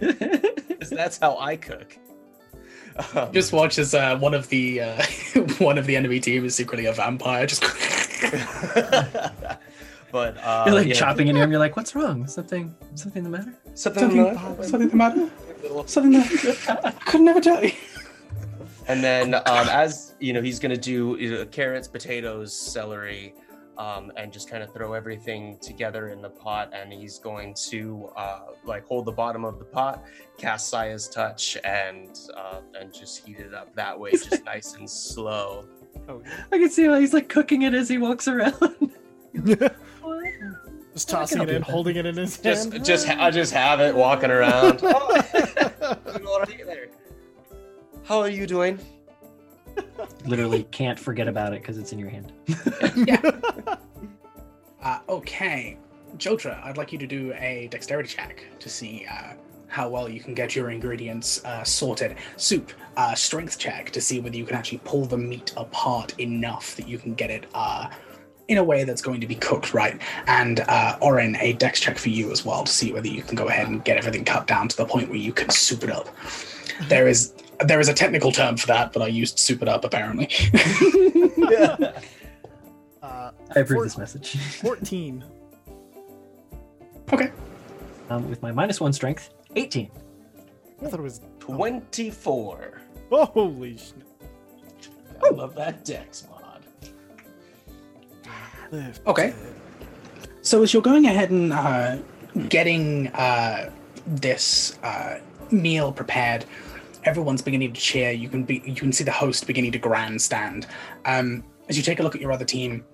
[0.00, 1.96] 'Cause that's how I cook.
[3.14, 5.02] Um, Just watch as uh, one of the uh,
[5.58, 7.46] one of the enemy team is secretly a vampire.
[7.46, 7.62] Just
[10.10, 11.50] but uh, you're like yeah, chopping into him.
[11.50, 12.26] You're like, "What's wrong?
[12.26, 12.74] Something?
[12.94, 15.30] Something the matter?" something, something, uh, something the matter.
[15.86, 17.72] Something that I could never tell you.
[18.88, 23.34] And then, um, as you know, he's gonna do uh, carrots, potatoes, celery,
[23.76, 26.72] um, and just kind of throw everything together in the pot.
[26.74, 30.02] And he's going to uh, like hold the bottom of the pot,
[30.38, 34.88] cast Saya's touch, and uh, and just heat it up that way, just nice and
[34.88, 35.66] slow.
[36.08, 38.92] Oh, I can see how he's like cooking it as he walks around.
[40.94, 41.70] Just tossing it you in, that.
[41.70, 42.84] holding it in his Just, hand.
[42.84, 44.80] just, I just have it walking around.
[48.08, 48.78] How are you doing?
[50.24, 52.32] Literally can't forget about it because it's in your hand.
[53.06, 53.20] Yeah.
[54.80, 55.76] Uh, okay,
[56.18, 59.32] Jotra, I'd like you to do a dexterity check to see uh,
[59.66, 62.14] how well you can get your ingredients uh, sorted.
[62.36, 66.76] Soop, uh, strength check to see whether you can actually pull the meat apart enough
[66.76, 67.90] that you can get it uh,
[68.46, 70.00] in a way that's going to be cooked right.
[70.28, 73.34] And uh, Orrin, a dex check for you as well to see whether you can
[73.34, 75.90] go ahead and get everything cut down to the point where you can soup it
[75.90, 76.08] up.
[76.88, 79.84] There is there is a technical term for that, but I used soup it up
[79.84, 80.28] apparently.
[81.42, 81.92] uh,
[83.02, 84.36] I approve Four- this message.
[84.60, 85.24] 14.
[87.12, 87.32] okay.
[88.10, 89.90] Um, with my minus one strength, 18.
[90.82, 91.20] I thought it was.
[91.40, 92.80] Twenty-four.
[93.10, 93.94] Oh, Holy shit.
[95.24, 96.64] I love that dex mod.
[99.06, 99.34] Okay.
[100.42, 101.96] So as you're going ahead and uh,
[102.48, 103.70] getting uh,
[104.06, 105.18] this uh,
[105.50, 106.44] meal prepared,
[107.08, 108.10] everyone's beginning to cheer.
[108.10, 110.66] You can be, you can see the host beginning to grandstand.
[111.06, 112.84] Um, as you take a look at your other team,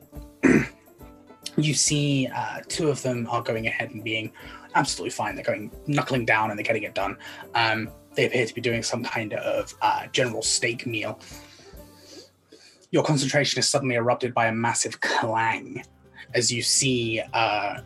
[1.56, 4.30] you see uh, two of them are going ahead and being
[4.76, 5.34] absolutely fine.
[5.34, 7.16] They're going knuckling down and they're getting it done.
[7.56, 11.18] Um, they appear to be doing some kind of uh, general steak meal.
[12.92, 15.82] Your concentration is suddenly erupted by a massive clang
[16.34, 17.80] as you see uh,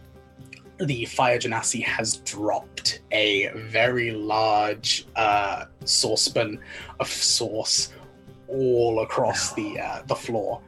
[0.81, 6.61] the fire genasi has dropped a very large uh, saucepan
[7.01, 7.93] of sauce
[8.49, 10.61] all across the uh, the floor,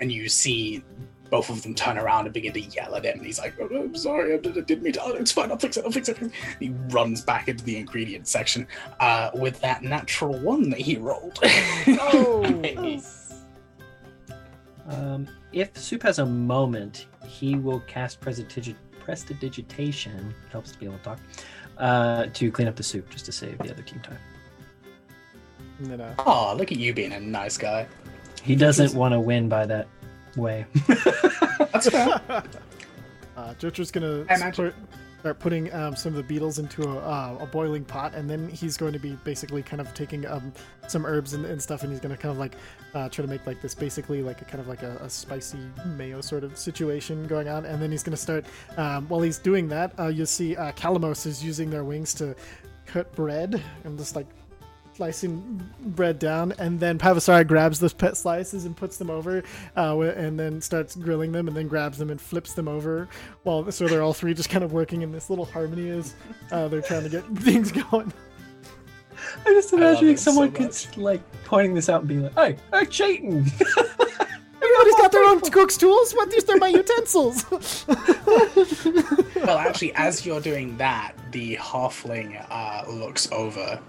[0.00, 0.82] and you see
[1.30, 3.18] both of them turn around and begin to yell at him.
[3.18, 5.02] And he's like, oh, "I'm sorry, I didn't didn't mean to.
[5.02, 5.50] Oh, It's fine.
[5.50, 5.84] I'll fix it.
[5.84, 6.18] I'll fix it."
[6.58, 8.66] He runs back into the ingredient section
[9.00, 11.38] uh, with that natural one that he rolled.
[12.00, 13.02] Oh,
[14.88, 18.74] Um, if Soop has a moment, he will cast Prestigi-
[19.08, 21.18] Prestidigitation, helps to be able to talk,
[21.78, 24.18] uh, to clean up the soup just to save the other team time.
[25.78, 27.86] and then, uh, oh, look at you being a nice guy.
[28.42, 29.88] He doesn't want to win by that
[30.36, 30.66] way.
[31.72, 32.20] That's fair.
[33.36, 34.74] Uh, Jotra's gonna I imagine-
[35.20, 38.48] start, putting um, some of the beetles into a, uh, a boiling pot, and then
[38.48, 40.52] he's going to be basically kind of taking um,
[40.86, 42.54] some herbs and, and stuff, and he's gonna kind of like
[42.94, 45.58] uh, try to make like this basically like a kind of like a, a spicy
[45.84, 48.44] mayo sort of situation going on, and then he's gonna start.
[48.76, 52.34] Um, while he's doing that, uh, you'll see uh, Calamos is using their wings to
[52.86, 54.26] cut bread and just like
[54.98, 59.44] slicing bread down, and then Pavasari grabs those pet slices and puts them over,
[59.76, 63.08] uh, and then starts grilling them, and then grabs them and flips them over.
[63.44, 66.14] While so they're all three just kind of working in this little harmony as
[66.50, 68.12] uh, they're trying to get things going.
[69.46, 70.90] I'm just imagining it so someone much.
[70.90, 73.46] could like pointing this out and being like, "Hey, they're cheating."
[74.60, 76.12] Everybody's got their own cook's tools.
[76.12, 77.44] What these are my utensils.
[79.36, 83.80] well, actually, as you're doing that, the halfling uh, looks over,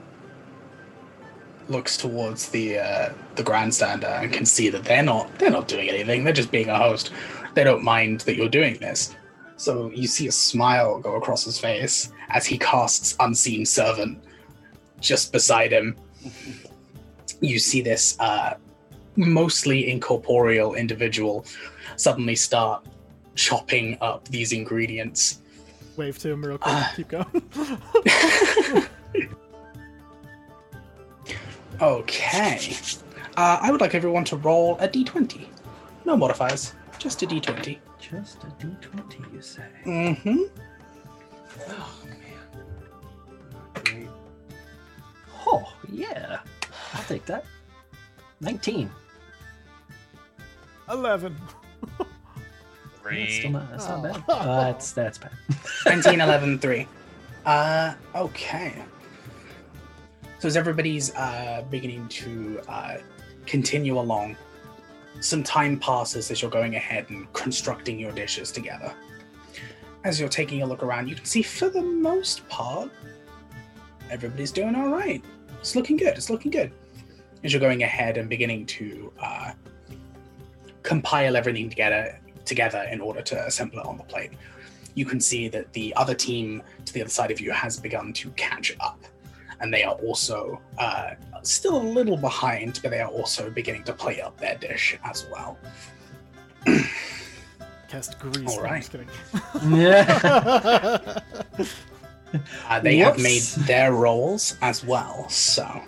[1.70, 5.90] looks towards the uh, the grandstander, and can see that they're not they're not doing
[5.90, 6.24] anything.
[6.24, 7.12] They're just being a host.
[7.54, 9.16] They don't mind that you're doing this.
[9.58, 14.24] So you see a smile go across his face as he casts unseen servant
[15.00, 15.96] just beside him.
[17.42, 18.56] You see this uh,
[19.16, 21.46] mostly incorporeal individual
[21.98, 22.86] suddenly start
[23.36, 25.42] chopping up these ingredients
[26.00, 26.76] Wave to him real quick.
[26.76, 26.94] Ah.
[26.96, 27.28] Keep going.
[31.82, 32.74] Okay.
[33.38, 35.48] Uh, I would like everyone to roll a d20.
[36.06, 37.78] No modifiers, just a d20.
[38.00, 39.64] just a D20, you say?
[39.86, 40.38] Mm-hmm.
[41.70, 42.64] Oh man.
[43.76, 44.08] Great.
[45.48, 46.40] Oh yeah,
[46.94, 47.46] I'll take that.
[48.42, 48.90] 19.
[50.90, 51.36] Eleven.
[53.10, 53.72] That's still not.
[53.72, 54.24] That's not bad.
[54.30, 54.34] Oh.
[54.34, 55.32] Uh, that's that's bad.
[55.86, 56.88] 19, 11, 3.
[57.46, 58.74] Uh, okay.
[60.40, 62.98] So as everybody's uh, beginning to uh,
[63.46, 64.38] continue along,
[65.20, 68.94] some time passes as you're going ahead and constructing your dishes together.
[70.06, 72.90] As you're taking a look around, you can see for the most part,
[74.10, 75.22] everybody's doing all right.
[75.60, 76.16] It's looking good.
[76.16, 76.72] It's looking good.
[77.44, 79.52] As you're going ahead and beginning to uh,
[80.84, 84.32] compile everything together, together in order to assemble it on the plate,
[84.96, 88.14] you can see that the other team to the other side of you has begun
[88.14, 89.04] to catch up.
[89.62, 91.12] And they are also uh,
[91.44, 95.26] still a little behind, but they are also beginning to play up their dish as
[95.32, 95.58] well.
[97.90, 98.38] Cast grease.
[98.50, 98.80] All No, I'm right.
[98.80, 99.10] just kidding.
[99.78, 101.20] yeah.
[102.68, 105.28] Uh, they have made their rolls as well.
[105.30, 105.82] So,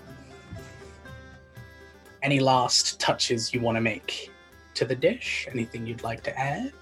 [2.23, 4.31] any last touches you want to make
[4.73, 5.47] to the dish?
[5.51, 6.73] Anything you'd like to add?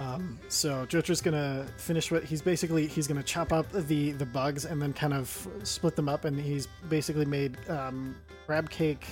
[0.00, 4.64] Um, so Jotra's gonna finish what he's basically he's gonna chop up the the bugs
[4.64, 9.06] and then kind of split them up and he's basically made um, crab cake.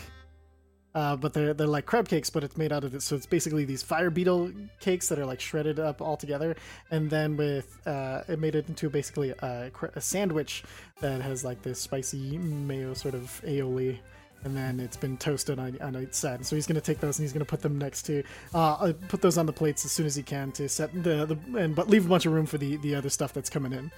[0.94, 3.04] Uh, but they're they're like crab cakes, but it's made out of this.
[3.04, 6.54] So it's basically these fire beetle cakes that are like shredded up all together,
[6.90, 10.64] and then with uh, it made it into basically a, a sandwich
[11.00, 14.00] that has like this spicy mayo sort of aioli,
[14.44, 16.44] and then it's been toasted on, on its side.
[16.44, 18.22] So he's gonna take those and he's gonna put them next to
[18.54, 21.26] uh, uh, put those on the plates as soon as he can to set the,
[21.26, 23.72] the and but leave a bunch of room for the the other stuff that's coming
[23.72, 23.90] in.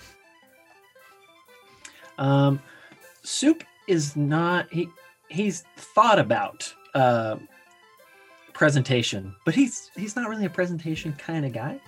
[2.18, 2.61] Um,
[3.22, 4.88] Soop is not he
[5.28, 7.37] he's thought about uh,
[8.52, 11.80] presentation, but he's he's not really a presentation kind of guy.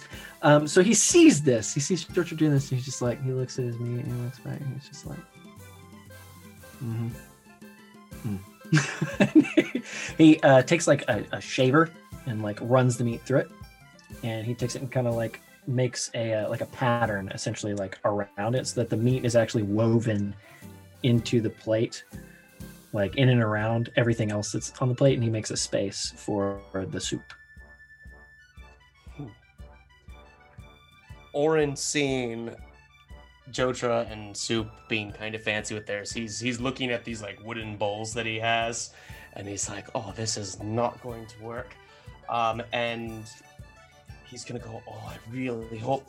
[0.43, 3.33] Um, so he sees this, he sees George doing this, and he's just like he
[3.33, 5.19] looks at his meat and he looks back and he's just like,
[6.83, 7.09] mm-hmm.
[10.19, 11.91] he uh, takes like a, a shaver
[12.27, 13.51] and like runs the meat through it,
[14.23, 17.75] and he takes it and kind of like makes a uh, like a pattern essentially
[17.75, 20.35] like around it so that the meat is actually woven
[21.03, 22.05] into the plate
[22.93, 26.13] like in and around everything else that's on the plate and he makes a space
[26.17, 26.61] for
[26.91, 27.23] the soup.
[31.33, 32.55] Orrin seeing
[33.51, 36.13] Jotra and Soop being kind of fancy with theirs.
[36.13, 38.91] He's he's looking at these like wooden bowls that he has,
[39.35, 41.75] and he's like, "Oh, this is not going to work."
[42.29, 43.25] Um, and
[44.29, 46.09] he's gonna go, "Oh, I really hope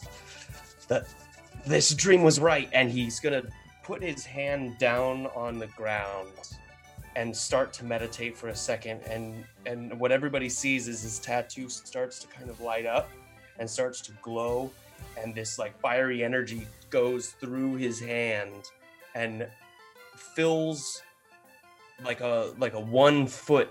[0.88, 1.08] that
[1.66, 3.44] this dream was right." And he's gonna
[3.84, 6.30] put his hand down on the ground
[7.16, 11.68] and start to meditate for a second and and what everybody sees is his tattoo
[11.68, 13.10] starts to kind of light up
[13.58, 14.70] and starts to glow
[15.22, 18.70] and this like fiery energy goes through his hand
[19.16, 19.48] and
[20.16, 21.02] fills
[22.06, 23.70] like a like a one foot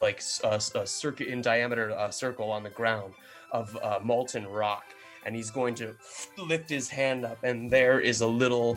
[0.00, 3.12] like a, a circuit in diameter uh, circle on the ground
[3.52, 4.84] of uh, molten rock
[5.26, 5.94] and he's going to
[6.38, 8.76] lift his hand up and there is a little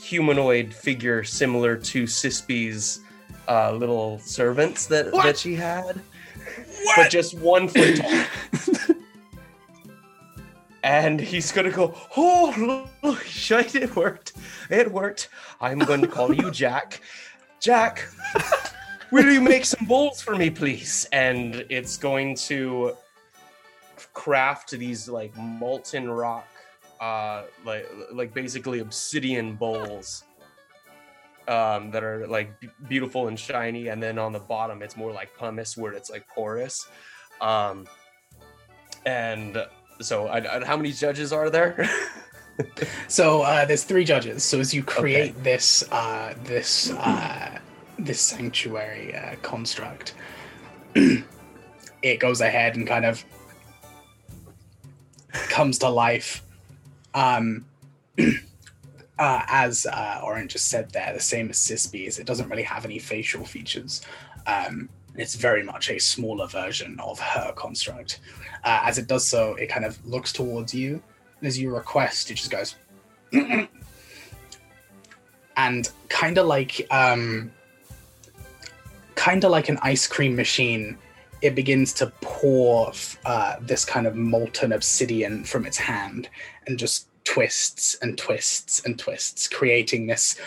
[0.00, 3.00] humanoid figure similar to Sispy's
[3.48, 5.24] uh, little servants that What?
[5.24, 5.96] that she had
[6.82, 6.96] What?
[6.96, 8.24] but just one foot tall
[10.82, 14.32] and he's gonna go oh shit it worked.
[14.70, 15.28] It worked.
[15.60, 17.00] I'm going to call you jack.
[17.60, 18.08] Jack
[19.10, 21.06] will you make some bowls for me please?
[21.12, 22.96] And it's going to
[24.12, 26.48] craft these like molten rock
[27.00, 30.24] uh like like basically obsidian bowls
[31.48, 33.88] um that are like b- beautiful and shiny.
[33.88, 36.86] And then on the bottom it's more like pumice where it's like porous.
[37.40, 37.86] Um
[39.06, 39.56] and
[40.00, 41.88] so I, I- how many judges are there
[43.08, 44.42] So uh, there's three judges.
[44.42, 47.58] So as you create this uh, this uh,
[47.98, 50.14] this sanctuary uh, construct,
[50.94, 53.24] it goes ahead and kind of
[55.32, 56.42] comes to life.
[57.14, 57.64] Um,
[59.18, 62.84] uh, as uh, Orange just said there, the same as Sispy's, it doesn't really have
[62.84, 64.02] any facial features.
[64.46, 68.20] Um, it's very much a smaller version of her construct.
[68.64, 71.02] Uh, as it does so, it kind of looks towards you
[71.42, 72.76] as you request, it just goes,
[75.56, 77.50] and kind of like, um,
[79.14, 80.96] kind of like an ice cream machine,
[81.42, 82.92] it begins to pour
[83.24, 86.28] uh, this kind of molten obsidian from its hand,
[86.66, 90.38] and just twists and twists and twists, creating this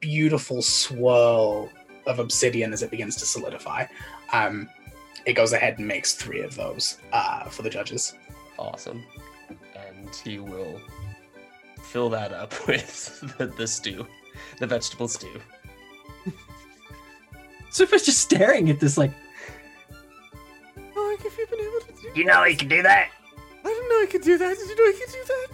[0.00, 1.70] beautiful swirl
[2.06, 3.86] of obsidian as it begins to solidify.
[4.32, 4.68] Um,
[5.26, 8.14] it goes ahead and makes three of those uh, for the judges.
[8.58, 9.04] awesome
[9.74, 10.80] and he will
[11.82, 14.06] fill that up with the, the stew
[14.58, 15.40] the vegetable stew
[17.70, 19.12] Super's just staring at this like
[20.96, 23.10] Oh, like if you've been able to do You know he can do that.
[23.64, 24.56] I didn't know he could do that.
[24.56, 25.46] Did you know he could do that?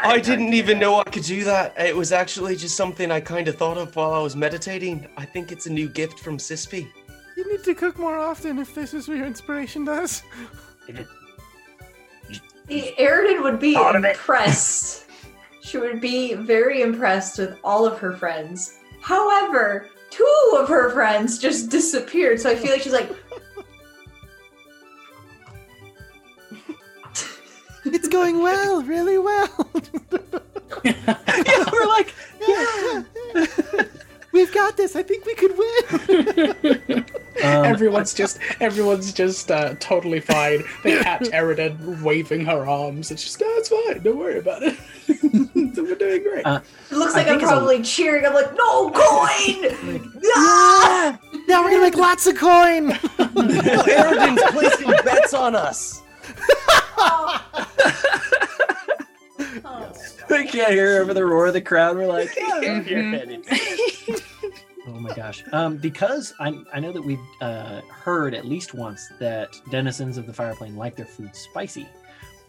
[0.00, 1.74] I didn't even know I could do that.
[1.78, 5.06] It was actually just something I kind of thought of while I was meditating.
[5.16, 6.88] I think it's a new gift from Sispy.
[7.36, 10.22] You need to cook more often if this is what your inspiration does.
[12.68, 14.10] Airiden would be Thought of it.
[14.12, 15.06] impressed.
[15.62, 18.78] she would be very impressed with all of her friends.
[19.00, 23.10] However, two of her friends just disappeared, so I feel like she's like,
[27.94, 29.70] It's going well, really well.
[30.84, 32.14] yeah, we're like,
[32.46, 33.02] yeah,
[33.34, 33.44] yeah.
[34.32, 34.94] We've got this.
[34.94, 37.04] I think we could win.
[37.42, 40.62] um, everyone's just everyone's just uh, totally fine.
[40.84, 43.10] They catch Airiden waving her arms.
[43.10, 44.02] It's just no, it's fine.
[44.02, 44.76] Don't worry about it.
[45.74, 46.44] so we're doing great.
[46.46, 46.60] Uh,
[46.90, 48.26] it looks like I'm think it's a- probably cheering.
[48.26, 50.10] I'm like, no coin!
[50.36, 51.18] Ah!
[51.32, 51.40] yeah.
[51.48, 52.90] Now we're gonna make lots of coin.
[53.18, 56.02] Airiden's placing bets on us.
[56.98, 57.44] Oh.
[60.30, 61.96] we can't hear over the roar of the crowd.
[61.96, 63.38] We're like, you're.
[64.88, 65.44] Oh my gosh!
[65.52, 70.26] Um, because I I know that we've uh, heard at least once that denizens of
[70.26, 71.86] the fireplane like their food spicy.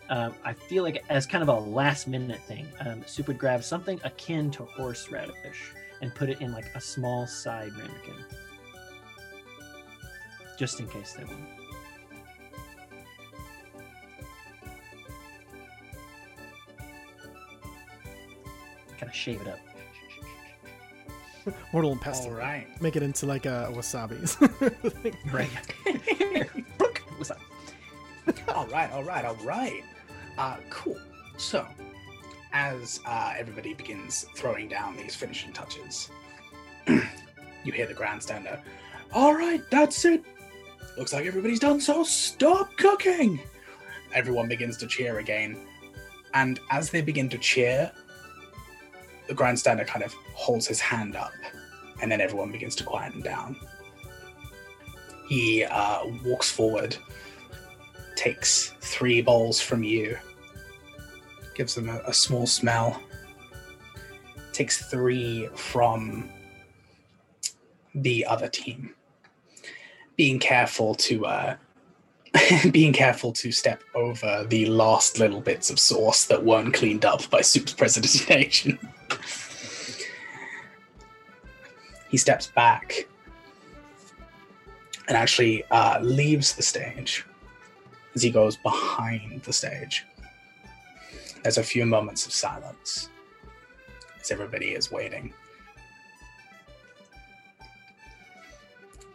[0.10, 3.62] Um, I feel like as kind of a last minute thing, um, Soop would grab
[3.62, 8.16] something akin to horseradish and put it in like a small side ramekin,
[10.58, 11.59] just in case they want.
[19.00, 19.60] Kind of shave it up.
[21.74, 22.32] Mortal and pestle.
[22.32, 22.68] All right.
[22.82, 24.20] Make it into like a wasabi.
[25.34, 25.50] Right.
[27.18, 27.40] What's up?
[28.56, 29.84] all right, all right, all right.
[30.38, 30.98] Uh, cool.
[31.38, 31.66] So,
[32.54, 36.10] as uh, everybody begins throwing down these finishing touches,
[36.88, 38.60] you hear the grandstander.
[39.14, 40.24] All right, that's it.
[40.98, 43.40] Looks like everybody's done, so stop cooking.
[44.14, 45.58] Everyone begins to cheer again,
[46.34, 47.92] and as they begin to cheer,
[49.30, 51.32] the grandstander kind of holds his hand up,
[52.02, 53.56] and then everyone begins to quieten down.
[55.30, 56.98] He uh, walks forward
[58.16, 60.18] takes three bowls from you,
[61.56, 63.02] gives them a, a small smell,
[64.52, 66.30] takes three from
[67.96, 68.94] the other team,
[70.18, 71.56] being careful to uh,
[72.72, 77.30] being careful to step over the last little bits of sauce that weren't cleaned up
[77.30, 78.78] by Soop's prestidigitation.
[82.10, 83.08] he steps back
[85.08, 87.26] and actually uh, leaves the stage
[88.16, 90.06] as he goes behind the stage.
[91.44, 93.10] There's a few moments of silence
[94.22, 95.34] as everybody is waiting.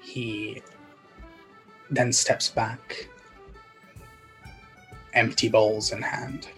[0.03, 0.63] He
[1.91, 3.09] then steps back,
[5.13, 6.49] empty bowls in hand,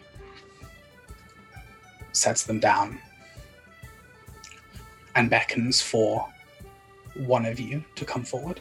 [2.12, 2.98] sets them down,
[5.14, 6.26] and beckons for
[7.26, 8.60] one of you to come forward.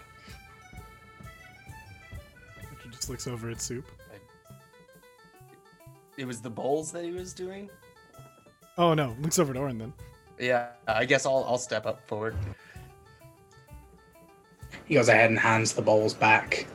[2.71, 3.85] Richard just looks over at Soop.
[6.17, 7.69] It was the bowls that he was doing.
[8.77, 9.93] Oh no, looks over at Orrin then.
[10.39, 12.35] Yeah, I guess I'll I'll step up forward.
[14.85, 16.67] He goes ahead and hands the bowls back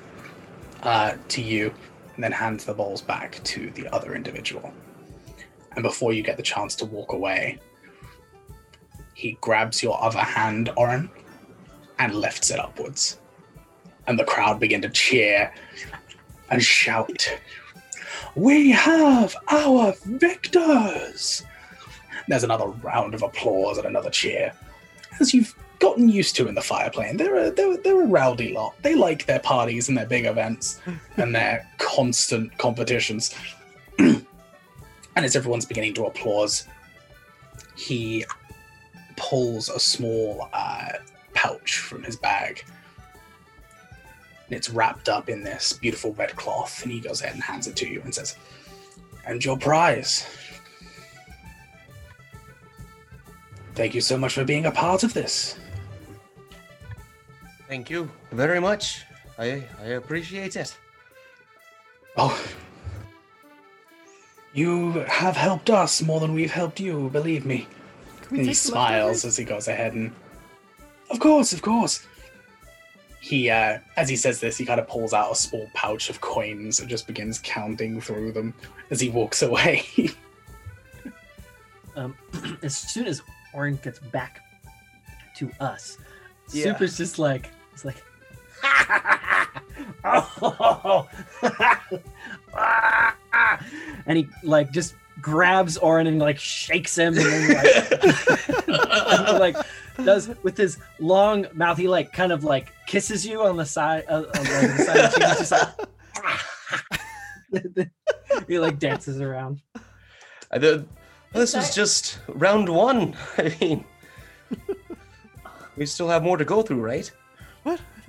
[0.82, 1.72] uh, to you,
[2.14, 4.72] and then hands the bowls back to the other individual.
[5.72, 7.58] And before you get the chance to walk away,
[9.14, 11.10] he grabs your other hand, Orrin,
[11.98, 13.18] and lifts it upwards.
[14.06, 15.52] And the crowd begin to cheer
[16.50, 17.38] and shout,
[18.34, 21.44] We have our victors!
[22.26, 24.52] There's another round of applause and another cheer.
[25.20, 28.52] As you've gotten used to in the fire plane, they're a, they're, they're a rowdy
[28.52, 28.80] lot.
[28.82, 30.80] They like their parties and their big events
[31.16, 33.34] and their constant competitions.
[33.98, 34.24] and
[35.16, 36.68] as everyone's beginning to applause,
[37.76, 38.24] he
[39.16, 40.92] pulls a small uh,
[41.34, 42.62] pouch from his bag.
[44.46, 46.82] And it's wrapped up in this beautiful red cloth.
[46.82, 48.36] And he goes ahead and hands it to you and says,
[49.26, 50.26] And your prize.
[53.74, 55.58] Thank you so much for being a part of this.
[57.70, 59.04] Thank you very much.
[59.38, 60.76] I I appreciate it.
[62.16, 62.36] Oh.
[64.52, 67.68] You have helped us more than we've helped you, believe me.
[68.30, 70.12] And he smiles as he goes ahead and.
[71.10, 72.04] Of course, of course.
[73.20, 76.20] He, uh, as he says this, he kind of pulls out a small pouch of
[76.20, 78.52] coins and just begins counting through them
[78.90, 79.84] as he walks away.
[81.96, 82.16] Um,
[82.62, 83.20] as soon as
[83.52, 84.40] Orrin gets back
[85.36, 85.98] to us,
[86.52, 86.62] Yeah.
[86.64, 87.50] Super's just like,
[87.80, 88.02] it's like,
[90.04, 91.08] oh,
[94.06, 97.66] and he like just grabs Orrin and like shakes him and then like,
[99.28, 99.56] and, like
[100.04, 101.78] does with his long mouth.
[101.78, 104.96] He like kind of like kisses you on the side, uh, on like, the side
[104.96, 105.28] of the cheek.
[105.28, 105.52] He's just
[107.72, 107.90] like,
[108.48, 109.60] he like dances around.
[110.50, 110.86] Uh, the-
[111.32, 113.14] this was just round one.
[113.38, 113.84] I mean,
[115.76, 117.08] we still have more to go through, right?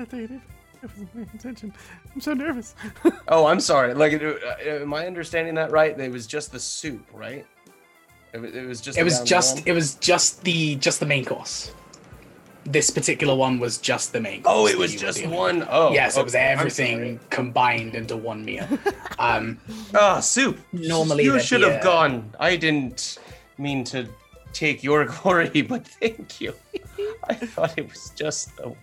[0.01, 0.07] What?
[0.13, 0.41] I thought they did.
[0.83, 1.73] I wasn't paying attention.
[2.15, 2.75] I'm so nervous.
[3.27, 3.93] Oh, I'm sorry.
[3.93, 4.33] Like, uh,
[4.65, 5.97] am I understanding that right?
[5.97, 7.45] It was just the soup, right?
[8.33, 8.97] It was, it was just.
[8.97, 9.63] it was just one?
[9.67, 11.71] it was just the just the main course.
[12.65, 15.59] This particular one was just the main Oh, it was just dealing one.
[15.59, 15.67] with.
[15.71, 18.67] Oh, yes, it was okay, I'm everything combined into one meal.
[19.19, 19.59] Um,
[19.93, 20.57] Ah, soup.
[20.73, 22.33] Normally you should have gone.
[22.39, 23.17] I didn't
[23.57, 24.07] mean to
[24.51, 26.53] take your glory, but thank you.
[27.29, 28.73] I thought it was just a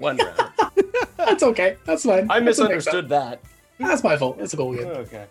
[0.00, 0.52] one round.
[1.16, 1.76] that's okay.
[1.84, 2.30] That's fine.
[2.30, 3.40] I That's misunderstood that.
[3.78, 4.38] That's my fault.
[4.40, 4.86] It's a goal game.
[4.88, 5.26] Okay.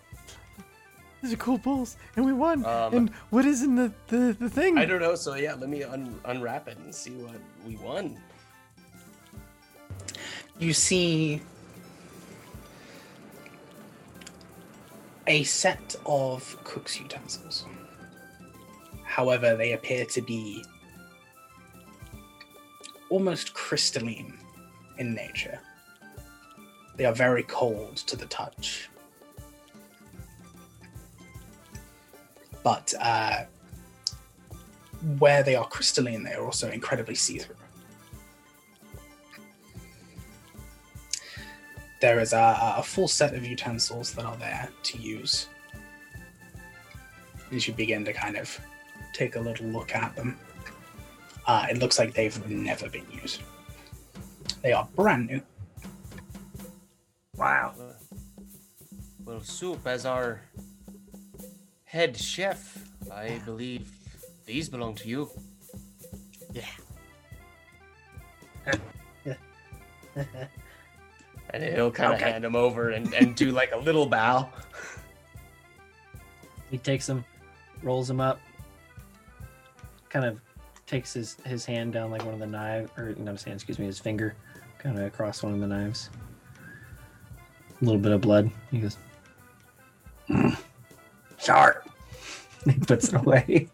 [1.22, 2.64] These are cool balls, and we won.
[2.64, 4.78] Um, and what is in the the, the thing?
[4.78, 5.14] I don't know.
[5.14, 8.16] So yeah, let me un- unwrap it and see what we won.
[10.58, 11.40] you see
[15.26, 17.66] a set of cook's utensils.
[19.04, 20.64] However, they appear to be
[23.10, 24.38] almost crystalline
[25.00, 25.58] in nature.
[26.96, 28.88] They are very cold to the touch.
[32.62, 33.44] But uh,
[35.18, 37.56] where they are crystalline, they are also incredibly see through.
[42.00, 45.48] there is a, a full set of utensils that are there to use.
[47.52, 48.58] As you begin to kind of
[49.12, 50.38] take a little look at them,
[51.46, 53.42] uh, it looks like they've never been used.
[54.62, 55.40] They are brand new.
[57.36, 57.74] Wow.
[59.24, 60.42] Well, Soop as our
[61.84, 62.78] head chef,
[63.10, 63.90] I believe
[64.44, 65.30] these belong to you.
[66.52, 66.64] Yeah.
[71.50, 72.30] and he'll kind of Okay.
[72.30, 74.48] hand them over and, and do like a little bow.
[76.70, 77.24] He takes them,
[77.82, 78.38] rolls them up,
[80.08, 80.38] kind of
[80.86, 83.78] takes his, his hand down like one of the knives, or not his hand, excuse
[83.78, 84.34] me, his finger,
[84.82, 86.10] kind of across one of the knives.
[87.80, 88.50] A little bit of blood.
[88.70, 88.96] He goes,
[90.28, 90.56] "Mm,
[91.38, 91.88] sharp.
[92.64, 93.68] he puts it away.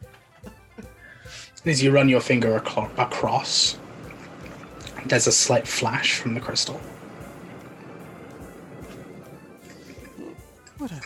[1.64, 3.76] As you run your finger aclo- across,
[5.06, 6.80] There's a slight flash from the crystal.
[10.78, 10.90] What?
[10.92, 11.00] A,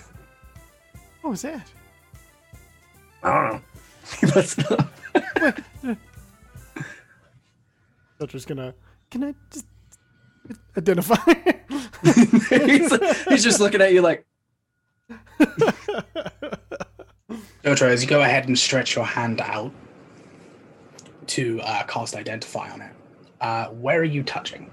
[1.22, 1.66] what was that?
[3.22, 3.60] I don't know.
[4.20, 4.90] He must have.
[8.18, 8.74] Dutcher's gonna.
[9.10, 9.66] Can I just
[10.76, 11.16] identify?
[12.50, 14.26] he's, he's just looking at you like,
[17.64, 19.72] Jotra, as you go ahead and stretch your hand out
[21.28, 22.92] to uh, cast Identify on it,
[23.40, 24.70] uh, where are you touching?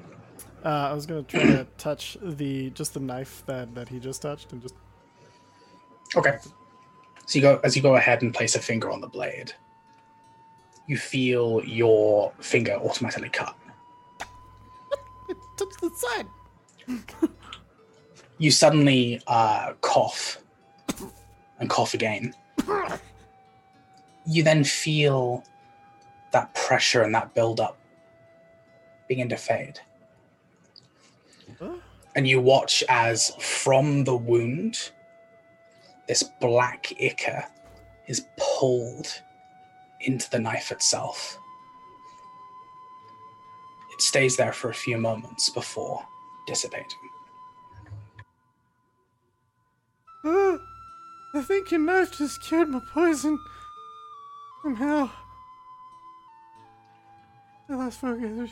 [0.68, 4.22] uh, I was gonna try to touch the just the knife that that he just
[4.22, 4.76] touched and just.
[6.16, 6.38] Okay.
[7.26, 9.54] So you go as you go ahead and place a finger on the blade.
[10.88, 13.56] You feel your finger automatically cut.
[15.58, 16.28] Touch the side.
[18.40, 20.38] You suddenly uh, cough
[21.60, 22.36] and cough again.
[24.28, 25.44] You then feel
[26.34, 27.80] that pressure and that build-up
[29.08, 29.80] begin to fade.
[32.16, 34.92] And you watch as from the wound,
[36.08, 37.44] this black ichor
[38.08, 39.08] is pulled
[40.02, 41.40] into the knife itself.
[43.98, 46.06] It stays there for a few moments before
[46.46, 46.86] dissipating.
[50.24, 50.58] Uh,
[51.34, 53.40] I think your knife just cured my poison.
[54.62, 55.10] Somehow.
[57.68, 58.52] The last focus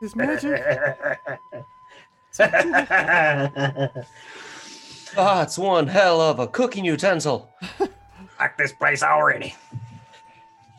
[0.00, 0.62] is magic.
[5.14, 7.50] Ah, it's one hell of a cooking utensil.
[8.40, 9.54] Like this place already.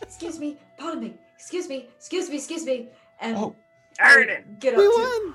[0.01, 1.13] Excuse me, pardon me.
[1.37, 2.89] Excuse me, excuse me, excuse me.
[3.21, 3.55] And Oh,
[3.99, 4.59] Airiden!
[4.59, 5.33] get up we won.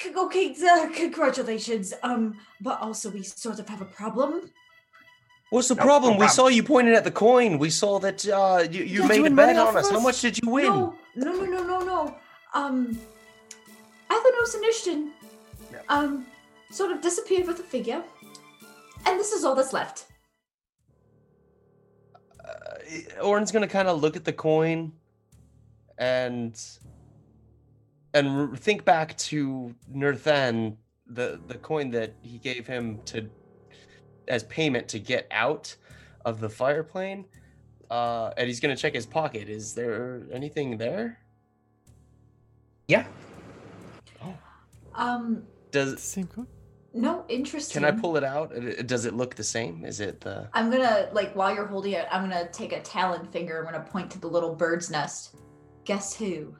[0.00, 1.92] C- Okay, uh, congratulations.
[2.02, 4.50] Um, but also we sort of have a problem.
[5.50, 6.14] What's the No, problem?
[6.14, 7.58] no we saw you pointing at the coin.
[7.58, 9.86] We saw that uh, you, you made you a bet on us.
[9.86, 10.66] of How much did you win?
[10.66, 12.16] No, no, no, no, no, no.
[12.54, 12.98] Um,
[14.10, 15.10] Athanos and Ishtyn,
[15.72, 15.78] Yeah.
[15.88, 16.26] um,
[16.70, 18.02] sort of disappeared with the figure,
[19.06, 20.06] and this is all that's left.
[22.44, 24.92] uh, Orrin's gonna kind of look at the coin
[25.98, 26.60] and
[28.14, 30.76] and think back to Nerthan,
[31.06, 33.28] the the coin that he gave him to
[34.28, 35.74] as payment to get out
[36.24, 37.24] of the fire plane.
[37.90, 39.48] Uh, and he's gonna check his pocket.
[39.48, 41.18] Is there anything there?
[42.86, 43.06] Yeah.
[44.94, 46.48] Um, Does Same code.
[46.92, 47.82] no, interesting.
[47.82, 48.52] can I pull it out?
[48.86, 49.84] Does it look the same?
[49.84, 50.48] Is it the?
[50.54, 53.58] I'm gonna like while you're holding it, I'm gonna take a talon finger.
[53.58, 55.36] I'm gonna point to the little bird's nest.
[55.88, 56.54] Guess who?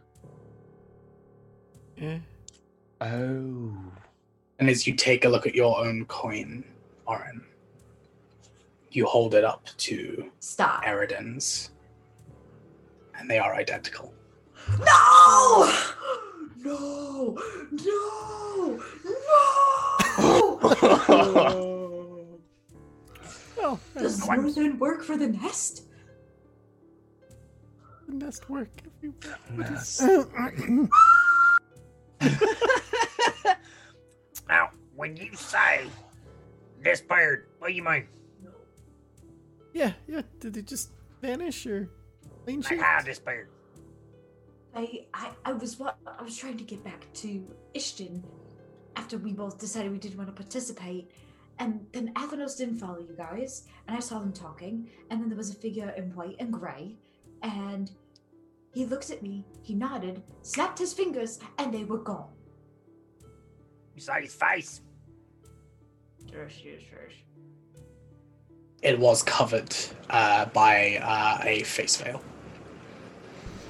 [1.99, 2.17] Yeah.
[3.03, 3.77] Oh.
[4.59, 6.65] And as you take a look at your own coin,
[7.07, 7.45] Orrin,
[8.91, 10.83] you hold it up to Stop.
[10.83, 11.73] Airiden's,
[13.19, 14.15] and they are identical.
[14.81, 15.75] No!
[16.65, 17.39] No!
[17.71, 18.83] No!
[19.05, 20.59] No!
[23.59, 25.88] Well, Does that's Northern work for the nest?
[28.09, 28.71] The nest work.
[29.59, 30.03] Yes.
[34.49, 35.87] Now, when you say
[36.83, 38.07] this bird, what do you mean?
[39.75, 40.23] yeah, yeah.
[40.41, 40.91] Did it just
[41.21, 41.91] vanish or
[42.45, 42.81] clean Like sheet?
[42.81, 43.49] how this bird?
[44.75, 48.23] I, I, I was what I was trying to get back to Ishtyn
[48.97, 51.11] after we both decided we didn't want to participate,
[51.59, 55.37] and then Athanos didn't follow you guys, and I saw them talking, and then there
[55.39, 56.97] was a figure in white and gray,
[57.43, 57.91] and
[58.73, 62.29] he looked at me, he nodded, snapped his fingers, and they were gone.
[63.95, 64.81] You saw his face.
[68.83, 69.75] It was covered
[70.11, 72.23] uh, by uh, a face veil.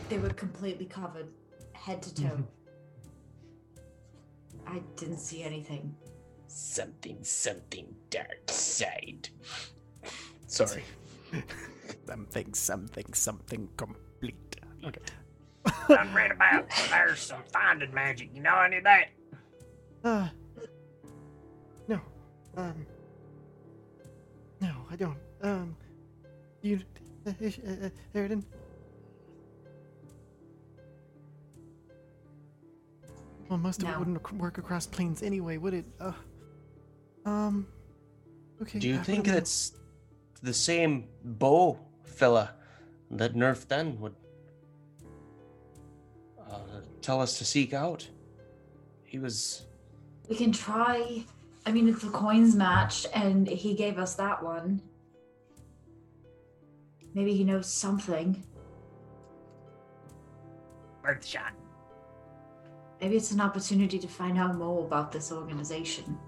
[0.08, 1.28] They were completely covered,
[1.72, 2.46] head to toe.
[4.66, 5.94] I didn't see anything.
[6.46, 9.28] Something, something dark side.
[10.46, 10.82] Sorry.
[12.06, 14.56] Something, something, something complete.
[14.84, 15.00] Okay.
[15.90, 18.30] I read about there's some finding magic.
[18.34, 19.08] You know any of that?
[20.04, 20.28] Uh.
[21.88, 22.00] No.
[22.56, 22.86] Um.
[24.60, 25.18] No, I don't.
[25.42, 25.76] Um.
[26.62, 26.80] You.
[27.26, 28.44] Uh, Ish- uh, uh, Airiden?
[33.48, 35.86] Well, most of it wouldn't work across planes anyway, would it?
[36.00, 36.12] Uh.
[37.24, 37.66] Um.
[38.62, 38.78] Okay.
[38.78, 39.72] Do you uh, think what am I- that's
[40.42, 42.54] the same bow fella
[43.10, 44.14] that Nerf then would
[46.50, 48.08] uh, tell us to seek out?
[49.04, 49.66] He was.
[50.28, 51.24] We can try.
[51.66, 54.80] I mean, if the coins match, and he gave us that one,
[57.14, 58.42] maybe he knows something.
[61.02, 61.52] Worth a shot.
[63.00, 66.18] maybe it's an opportunity to find out more about this organization.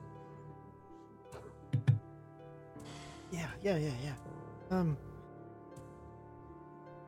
[3.63, 4.15] Yeah, yeah, yeah,
[4.71, 4.79] yeah.
[4.79, 4.97] Um,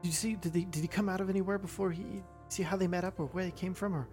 [0.03, 0.35] did you see?
[0.35, 3.19] Did he did he come out of anywhere before he see how they met up
[3.19, 4.09] or where they came from or?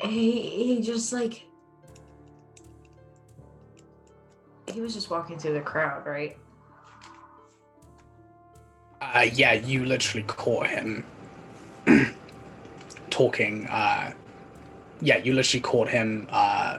[0.00, 1.44] He he just like
[4.72, 6.36] he was just walking through the crowd, right?
[9.00, 11.04] Uh, yeah, you literally caught him
[13.10, 13.66] talking.
[13.68, 14.12] Uh,
[15.00, 16.78] yeah, you literally caught him uh,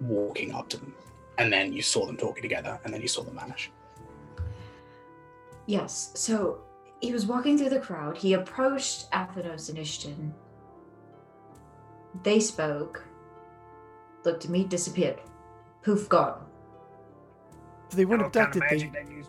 [0.00, 0.93] walking up to them,
[1.38, 3.70] and then you saw them talking together, and then you saw them vanish.
[5.66, 6.10] Yes.
[6.14, 6.60] So
[7.00, 8.16] he was walking through the crowd.
[8.18, 10.32] He approached Athanos and Ishtyn.
[12.22, 13.04] They spoke.
[14.24, 15.20] Looked at me, disappeared.
[15.82, 16.44] Poof, gone.
[17.90, 19.26] If they weren't What kind of abducted, they magic they use?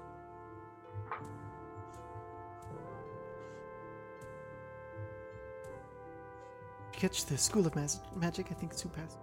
[6.92, 8.48] catch the School of Mag- Magic.
[8.52, 9.18] I think Sue passed.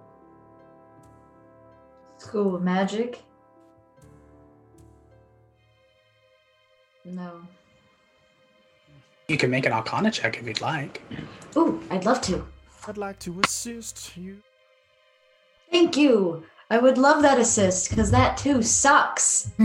[2.22, 3.20] School of Magic.
[7.04, 7.40] No.
[9.28, 11.02] You can make an Arcana check if you'd like.
[11.56, 12.46] Ooh, I'd love to.
[12.86, 14.38] I'd like to assist you.
[15.70, 16.44] Thank you.
[16.70, 19.50] I would love that assist because that too sucks.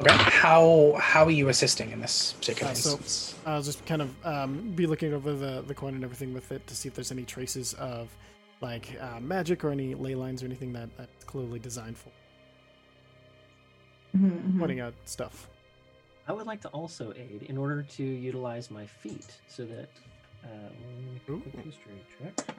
[0.00, 0.14] Okay.
[0.16, 3.34] How how are you assisting in this particular Uh, so- instance?
[3.46, 6.66] I'll just kind of um, be looking over the, the coin and everything with it
[6.66, 8.08] to see if there's any traces of
[8.62, 12.10] like uh, magic or any ley lines or anything that that's clearly designed for
[14.16, 14.58] Mhm, mhm.
[14.58, 15.48] pointing out stuff.
[16.28, 19.88] I would like to also aid in order to utilize my feet so that.
[20.44, 22.56] Uh, let me make a quick history check.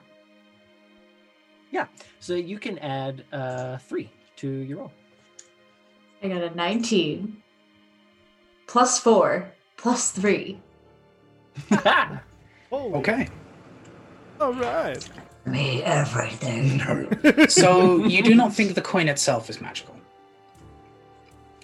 [1.70, 1.86] Yeah,
[2.20, 4.92] so you can add uh, three to your roll.
[6.22, 7.42] I got a 19.
[8.66, 9.52] Plus 4.
[9.76, 10.58] Plus 3.
[12.72, 13.28] Okay.
[14.40, 15.08] All right.
[15.46, 17.48] Me everything.
[17.48, 19.94] so you do not think the coin itself is magical.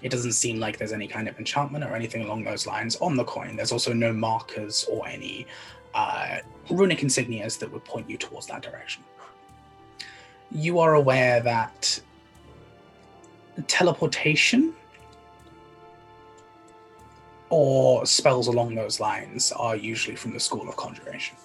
[0.03, 3.17] It doesn't seem like there's any kind of enchantment or anything along those lines on
[3.17, 3.57] the coin.
[3.57, 5.47] There's also no markers or any
[5.95, 6.39] uh,
[6.71, 9.03] runic insignias that would point you towards that direction.
[10.51, 12.01] You are aware that
[13.67, 14.75] teleportation
[17.51, 21.37] or spells along those lines are usually from the School of Conjuration.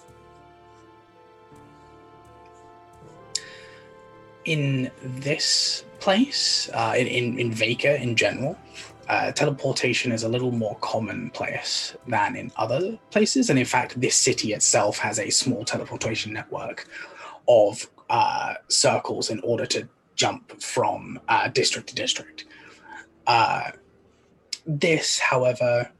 [4.46, 8.56] In this place, uh, in, in, Vaka in general,
[9.08, 13.50] uh, teleportation is a little more commonplace than in other places.
[13.50, 16.88] And in fact, this city itself has a small teleportation network
[17.48, 22.46] of uh, circles in order to jump from uh, district to district.
[23.26, 23.70] Uh,
[24.64, 25.90] this, however,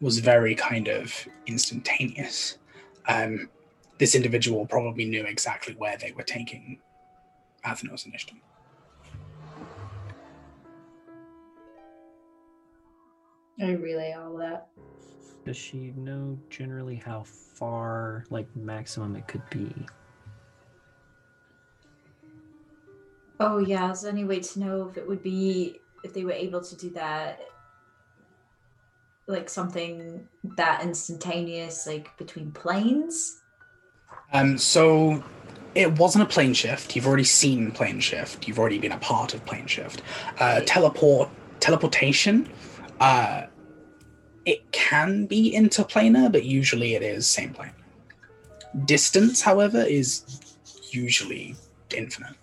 [0.00, 2.58] was very kind of instantaneous.
[3.06, 3.48] Um,
[3.98, 6.78] this individual probably knew exactly where they were taking
[7.64, 8.40] Athanos and Ishtyn.
[13.60, 14.68] I relay all that.
[15.44, 19.72] Does she know generally how far, like maximum, it could be?
[23.38, 23.90] Oh, yeah.
[23.90, 26.76] Is there any way to know if it would be, if they were able to
[26.76, 27.40] do that?
[29.26, 33.40] Like something that instantaneous, like between planes?
[34.32, 35.22] Um, so
[35.74, 36.94] it wasn't a plane shift.
[36.94, 38.46] You've already seen plane shift.
[38.46, 40.02] You've already been a part of plane shift.
[40.38, 42.48] Uh, teleport, teleportation.
[43.00, 43.46] Uh,
[44.44, 47.72] it can be interplanar, but usually it is same plane.
[48.84, 50.56] Distance, however, is
[50.90, 51.54] usually
[51.94, 52.34] infinite,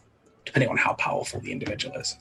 [0.45, 2.17] depending on how powerful the individual is.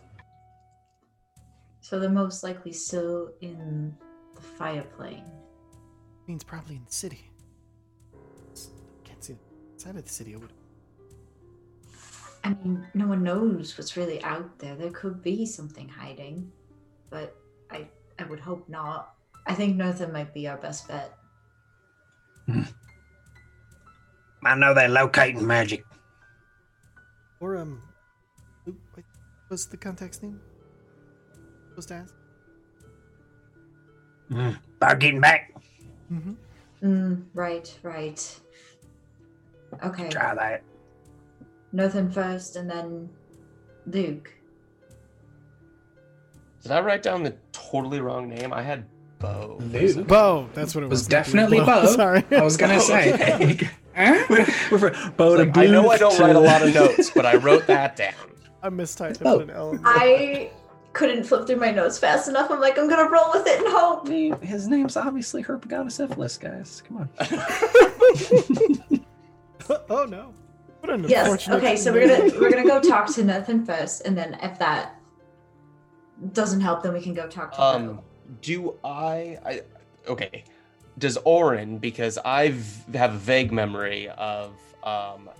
[1.80, 3.94] So they're most likely still in
[4.34, 5.24] the fire plane.
[6.26, 7.30] Means probably in the city.
[9.04, 10.34] Can't see the side of the city.
[10.34, 10.52] I would.
[12.44, 14.74] I mean, no one knows what's really out there.
[14.76, 16.50] There could be something hiding,
[17.10, 17.34] but
[17.70, 19.14] I I would hope not.
[19.46, 21.14] I think Northern might be our best bet.
[24.44, 25.84] I know they're locating magic.
[27.40, 27.82] Or um,
[28.64, 29.04] who- what
[29.50, 30.40] was the contact's name?
[31.70, 32.14] Supposed to ask.
[34.30, 34.58] Mm.
[34.76, 35.54] About getting back.
[36.12, 36.32] Mm-hmm.
[36.82, 38.40] Mm, right, right.
[39.84, 40.62] Okay, Try that.
[41.72, 43.08] Northern first, and then
[43.86, 44.32] Luke.
[46.62, 48.52] Did I write down the totally wrong name?
[48.52, 48.84] I had
[49.18, 49.58] Bo.
[49.60, 50.06] Luke.
[50.06, 51.06] Bo, that's what it Was was.
[51.08, 51.86] definitely Bo.
[51.94, 52.24] Sorry.
[52.30, 53.12] I was gonna say.
[53.14, 53.68] Okay.
[54.30, 57.10] We're, we're from Bo to Like, I know I don't write a lot of notes,
[57.10, 58.14] but I wrote that down.
[58.62, 59.40] I mistyped Oh.
[59.40, 59.70] an L.
[59.72, 59.92] in there.
[59.92, 60.50] I
[60.92, 62.48] couldn't flip through my notes fast enough.
[62.48, 64.06] I'm like, I'm gonna roll with it and hope.
[64.06, 66.80] I mean, his name's obviously Herpagonosyphilis, guys.
[66.86, 67.08] Come on.
[69.90, 70.32] oh no.
[70.80, 71.48] What an Yes.
[71.48, 74.94] Okay, so we're gonna we're gonna go talk to Nathan first, and then if that
[76.32, 78.04] doesn't help, then we can go talk to Um, Bo.
[78.42, 79.38] do I?
[79.44, 79.62] I
[80.06, 80.44] okay.
[80.98, 81.78] Does Orrin?
[81.78, 84.52] Because I've have a vague memory of
[84.82, 85.30] um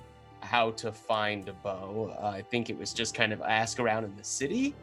[0.41, 2.17] how to find a bow.
[2.23, 4.75] I think it was just kind of ask around in the city.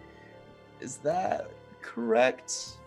[0.79, 1.49] Is that
[1.81, 2.77] correct?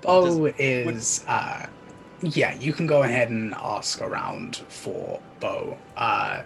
[0.00, 1.66] Bo is, uh,
[2.22, 6.42] yeah, you can go ahead and ask around for Bo uh,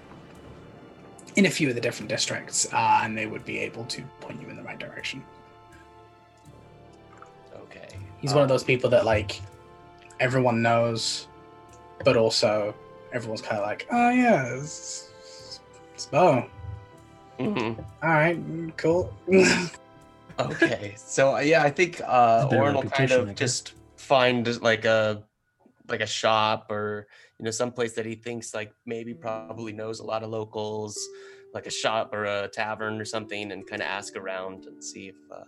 [1.36, 4.40] in a few of the different districts, uh, and they would be able to point
[4.42, 5.22] you in the right direction.
[7.54, 7.88] Okay.
[8.20, 9.40] He's one of um, those people that, like,
[10.18, 11.28] everyone knows,
[12.04, 12.74] but also
[13.12, 15.60] everyone's kind of like, oh, yeah, it's,
[15.94, 16.48] it's Bo.
[17.38, 17.78] mhm.
[18.02, 18.38] All right,
[18.76, 19.12] cool.
[20.38, 24.84] Okay, so uh, yeah, I think uh, Their Orrin will kind of just find like
[24.84, 25.22] a
[25.91, 27.07] like a shop or
[27.38, 30.99] you know some place that he thinks like maybe probably knows a lot of locals,
[31.55, 35.09] like a shop or a tavern or something, and kind of ask around and see
[35.09, 35.45] if uh,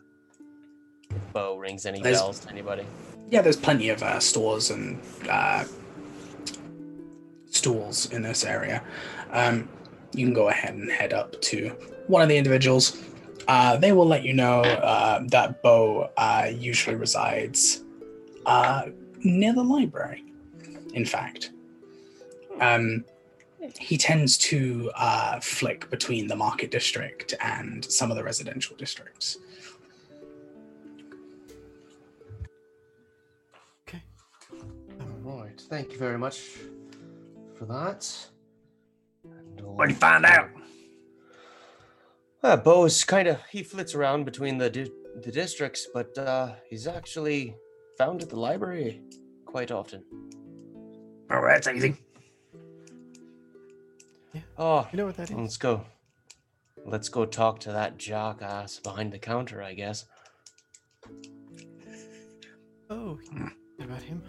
[1.11, 2.85] if Bo rings any There's- bells to anybody.
[3.31, 5.65] yeah, there's plenty of uh, stores and uh,
[7.51, 8.83] stools in this area.
[9.31, 9.69] Um,
[10.15, 11.69] you can go ahead and head up to
[12.07, 13.03] one of the individuals.
[13.49, 17.83] Uh, they will let you know uh, that Bo uh, usually resides
[18.47, 18.85] uh,
[19.25, 20.25] near the library.
[20.93, 21.51] In fact,
[22.61, 23.05] um,
[23.79, 29.39] he tends to uh, flick between the market district and some of the residential districts.
[33.89, 34.03] Okay.
[35.27, 35.61] All right.
[35.69, 36.41] thank you very much
[37.55, 38.09] for that.
[39.61, 40.51] What do you find out?
[42.43, 44.91] Uh, Bo's kind of he flits around between the di-
[45.23, 47.55] the districts, but uh, he's actually
[47.97, 49.01] found at the library
[49.47, 50.03] quite often.
[51.31, 51.97] Oh, that's easy.
[54.59, 55.37] Oh, You know what that is?
[55.37, 55.85] let's go.
[56.85, 60.05] Let's go talk to that jock ass behind the counter, I guess.
[62.91, 63.19] Oh,
[63.77, 64.23] what about him?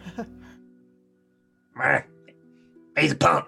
[2.97, 3.45] He's a punk.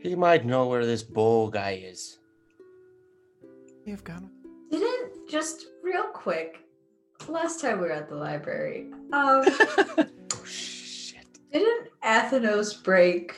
[0.00, 2.18] He might know where this bull guy is.
[3.84, 4.30] You've gone.
[4.70, 6.58] Didn't just real quick.
[7.28, 10.04] Last time we were at the library, um, Oh
[10.46, 11.26] shit!
[11.52, 13.34] didn't Athanos break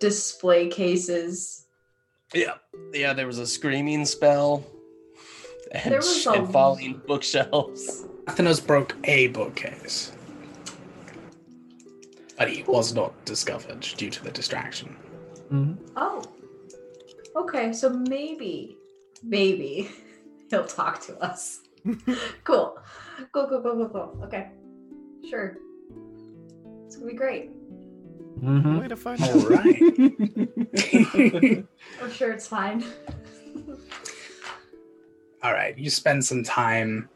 [0.00, 1.66] display cases?
[2.34, 2.54] Yeah,
[2.92, 3.12] yeah.
[3.12, 4.64] There was a screaming spell,
[5.72, 8.04] and, There was a- and falling bookshelves.
[8.26, 10.12] Athanos broke a bookcase,
[12.36, 14.96] but he was not discovered due to the distraction.
[15.52, 15.76] Mhm.
[15.96, 16.24] Oh,
[17.36, 17.72] okay.
[17.72, 18.76] So maybe,
[19.22, 19.88] maybe
[20.50, 21.60] he'll talk to us.
[22.44, 22.78] cool,
[23.32, 24.24] cool, cool, cool, cool, cool.
[24.24, 24.50] Okay,
[25.28, 25.56] sure.
[26.86, 27.50] It's gonna be great.
[28.40, 28.80] Mhm.
[28.80, 29.50] Way to find All out.
[29.50, 29.82] right.
[32.02, 32.84] I'm sure it's fine.
[35.42, 35.76] All right.
[35.78, 37.08] You spend some time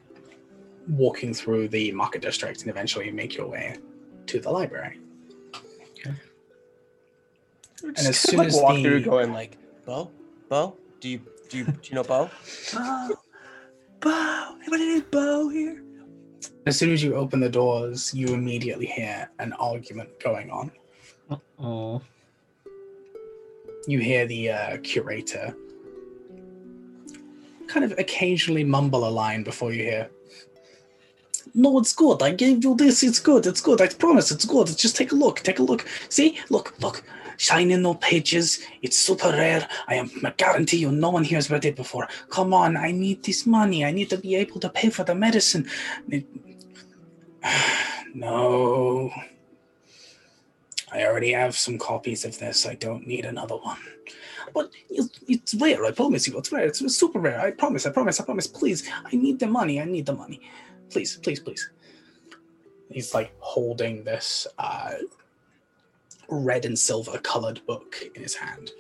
[0.88, 3.76] walking through the market district and eventually you make your way
[4.26, 4.98] to the library.
[7.82, 9.56] And as soon like as walk the- through, going like,
[9.86, 10.10] "Bo,
[10.50, 12.28] Bo, do you do you do you know Bo?"
[14.00, 15.82] Bo, Bo, anybody need Bo here?
[16.66, 20.70] As soon as you open the doors, you immediately hear an argument going on.
[21.60, 22.02] Oh.
[23.86, 25.54] you hear the uh, curator
[27.68, 30.10] kind of occasionally mumble a line before you hear
[31.54, 32.22] no it's good.
[32.22, 33.02] I gave you this.
[33.02, 33.46] It's good.
[33.46, 33.80] It's good.
[33.80, 34.68] I promise it's good.
[34.76, 35.40] Just take a look.
[35.40, 35.84] Take a look.
[36.08, 36.38] See?
[36.48, 36.74] Look.
[36.80, 37.02] Look
[37.40, 41.50] shining no pages it's super rare i am I guarantee you no one here has
[41.50, 44.68] read it before come on i need this money i need to be able to
[44.68, 45.64] pay for the medicine
[46.08, 46.26] It-
[48.14, 49.10] no
[50.92, 52.66] I already have some copies of this.
[52.66, 53.78] I don't need another one.
[54.52, 56.36] But it's, it's rare, I promise you.
[56.36, 56.66] It's rare.
[56.66, 57.40] It's super rare.
[57.40, 58.48] I promise, I promise, I promise.
[58.48, 59.80] Please, I need the money.
[59.80, 60.40] I need the money.
[60.90, 61.70] Please, please, please.
[62.90, 64.94] He's like holding this uh,
[66.30, 68.70] red and silver colored book in his hand.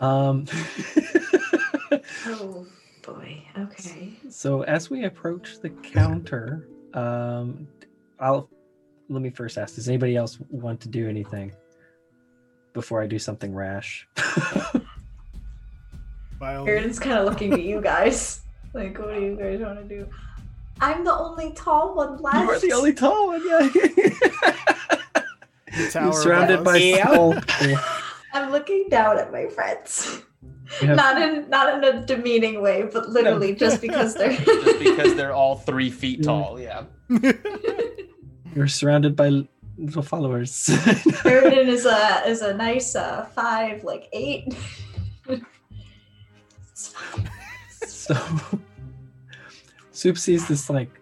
[0.00, 0.46] Um.
[2.26, 2.66] Oh
[3.02, 3.42] boy.
[3.58, 4.14] Okay.
[4.28, 7.68] so as we approach the counter, um,
[8.18, 8.48] I'll
[9.08, 11.52] let me first ask: Does anybody else want to do anything
[12.72, 14.08] before I do something rash?
[16.40, 18.40] By all Aaron's kind of looking at you guys.
[18.74, 20.08] Like, what do you guys want to do?
[20.80, 22.42] I'm the only tall one left.
[22.44, 23.58] you are the only tall one, yeah.
[23.68, 25.24] the
[25.92, 26.82] tower You're surrounded by us.
[26.82, 27.04] Yeah.
[27.04, 27.78] tall people.
[28.34, 30.22] I'm looking down at my friends.
[30.80, 34.78] You have- Not in not in a demeaning way, but literally just because they're Just
[34.78, 36.58] because they're all three feet tall.
[36.58, 36.84] Yeah.
[38.56, 39.44] You're surrounded by
[39.76, 40.50] little followers.
[41.22, 44.52] Sheridan is a is a nice uh, five, like eight.
[47.84, 48.14] So
[50.02, 51.00] Soop sees this like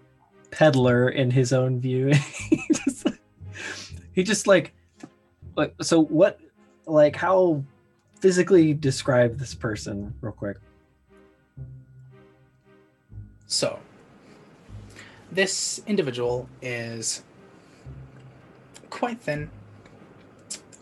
[0.50, 2.08] peddler in his own view.
[2.50, 3.06] he just
[4.12, 4.74] he just like
[5.56, 6.38] like so what
[6.84, 7.64] like how
[8.20, 10.58] physically describe this person real quick.
[13.46, 13.78] So,
[15.32, 17.22] this individual is
[18.90, 19.50] quite thin,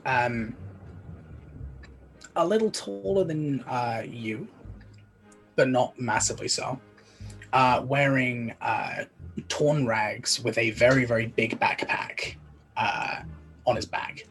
[0.05, 0.57] um,
[2.35, 4.49] a little taller than uh, you,
[5.55, 6.81] but not massively so.
[7.53, 9.05] Uh, wearing uh,
[9.49, 12.36] torn rags with a very, very big backpack
[12.76, 13.22] uh,
[13.66, 14.26] on his back.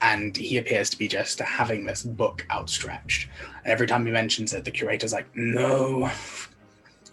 [0.00, 3.28] And he appears to be just having this book outstretched.
[3.64, 6.10] And every time he mentions it, the curator's like, No,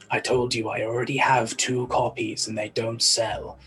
[0.09, 3.59] I told you I already have two copies and they don't sell.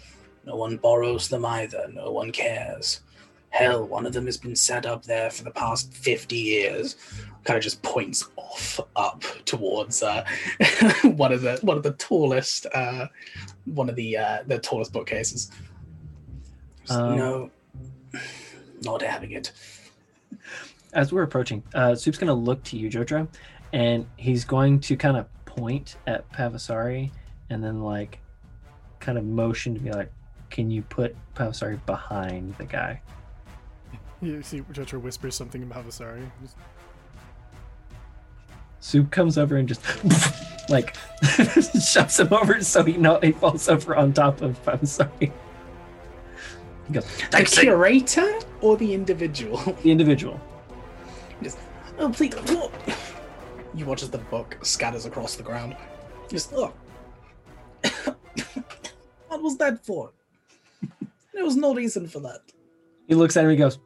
[0.44, 1.88] No one borrows them either.
[1.92, 3.00] No one cares.
[3.48, 6.96] Hell, one of them has been set up there for the past 50 years.
[7.44, 10.24] Kind of just points off up towards uh,
[11.02, 13.06] one of the one of the tallest uh,
[13.66, 15.50] one of the uh, the tallest bookcases.
[16.86, 17.50] Just, Um, no,
[18.82, 19.52] not having it.
[20.94, 23.28] As we're approaching, uh, Soop's gonna look to you, Jotra,
[23.72, 27.10] and he's going to kind of point at Pavasari
[27.50, 28.20] and then like
[29.00, 30.10] kind of motion to be like,
[30.50, 33.02] "Can you put Pavasari behind the guy?"
[34.22, 36.22] You see, Jotra whispers something about Vasari.
[36.40, 36.56] Just-
[38.84, 39.80] Soop comes over and just
[40.68, 40.94] like
[41.82, 45.32] shoves him over so he know he falls over on top of Pavasari.
[46.86, 49.56] He goes, The curator or the individual?
[49.82, 50.38] the individual.
[51.42, 51.56] Just,
[51.98, 52.34] oh, please.
[52.48, 52.70] oh."
[53.74, 55.78] You watch as the book scatters across the ground.
[56.28, 56.74] Just, oh.
[59.28, 60.12] what was that for?
[61.32, 62.42] There was no reason for that.
[63.08, 63.50] He looks at him.
[63.50, 63.78] He goes,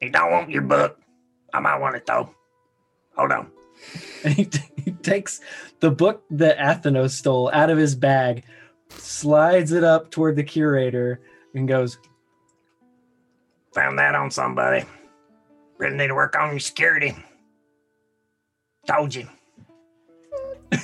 [0.00, 1.00] You don't want your book.
[1.52, 2.32] I might want it though.
[3.16, 3.50] Hold on.
[4.24, 5.40] and he, he takes
[5.80, 8.44] the book that Athanos stole out of his bag,
[8.90, 11.20] slides it up toward the curator,
[11.54, 11.98] and goes,
[13.74, 14.84] Found that on somebody.
[15.78, 17.14] Really need to work on your security.
[18.86, 19.28] Told you.
[20.72, 20.82] and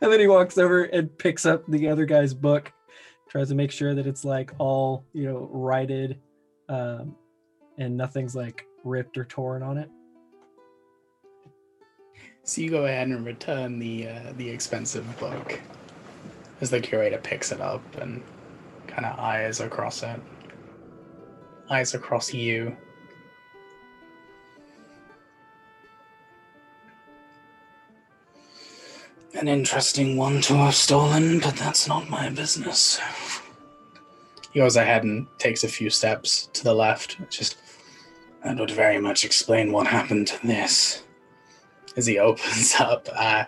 [0.00, 2.72] then he walks over and picks up the other guy's book,
[3.28, 6.20] tries to make sure that it's like all you know righted,
[6.68, 7.16] um,
[7.78, 9.90] and nothing's like ripped or torn on it.
[12.44, 15.60] So you go ahead and return the uh, the expensive book
[16.60, 18.20] as the curator picks it up and
[18.88, 20.20] kind of eyes across it,
[21.70, 22.76] eyes across you.
[29.34, 33.00] An interesting one to have stolen, but that's not my business.
[34.52, 37.18] He goes ahead and takes a few steps to the left.
[37.30, 37.56] Just
[38.44, 41.04] that would very much explain what happened to this
[41.96, 43.44] as he opens up uh,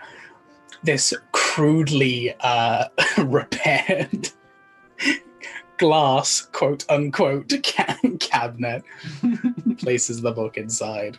[0.82, 2.88] this crudely uh,
[3.18, 4.28] repaired
[5.78, 8.84] glass, quote unquote, ca- cabinet,
[9.78, 11.18] places the book inside,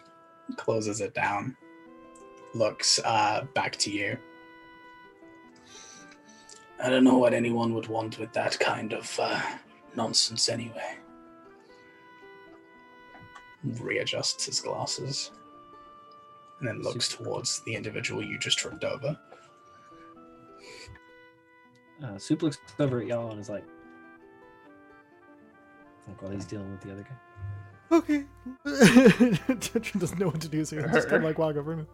[0.56, 1.56] closes it down,
[2.54, 4.18] looks uh, back to you.
[6.82, 9.42] I don't know what anyone would want with that kind of uh,
[9.96, 10.98] nonsense anyway.
[13.64, 15.32] Readjusts his glasses
[16.68, 19.18] and then looks towards the individual you just tripped over.
[22.04, 23.64] Uh, Soop looks over at y'all and is like,
[26.08, 27.98] like while he's dealing with the other guy.
[27.98, 28.26] Okay.
[28.66, 31.88] Jotra doesn't know what to do, so he'll just kind of like walk over him.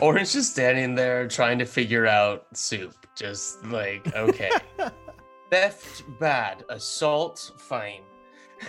[0.00, 2.94] Orange just standing there trying to figure out Soop.
[3.16, 4.50] Just like, okay.
[5.50, 6.64] Theft, bad.
[6.68, 8.02] Assault, fine.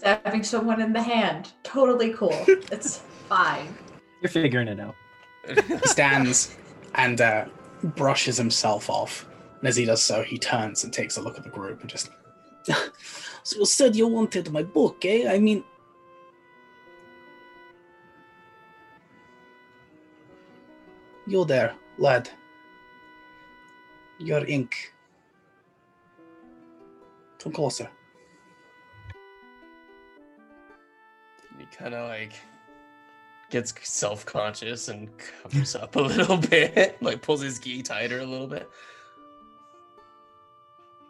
[0.00, 2.32] Stabbing someone in the hand, totally cool.
[2.72, 3.68] It's fine.
[4.22, 4.94] You're figuring it out.
[5.46, 6.56] He stands
[6.94, 7.44] and uh,
[7.82, 9.28] brushes himself off.
[9.58, 11.90] And as he does so, he turns and takes a look at the group and
[11.90, 12.08] just.
[12.64, 15.30] so you said you wanted my book, eh?
[15.30, 15.64] I mean.
[21.26, 22.30] you're there, lad.
[24.18, 24.94] Your ink.
[27.38, 27.90] Come closer.
[31.76, 32.32] Kind of like
[33.50, 38.26] gets self conscious and covers up a little bit, like pulls his gi tighter a
[38.26, 38.68] little bit.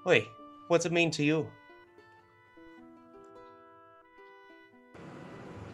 [0.04, 0.28] Wait,
[0.68, 1.46] what's it mean to you?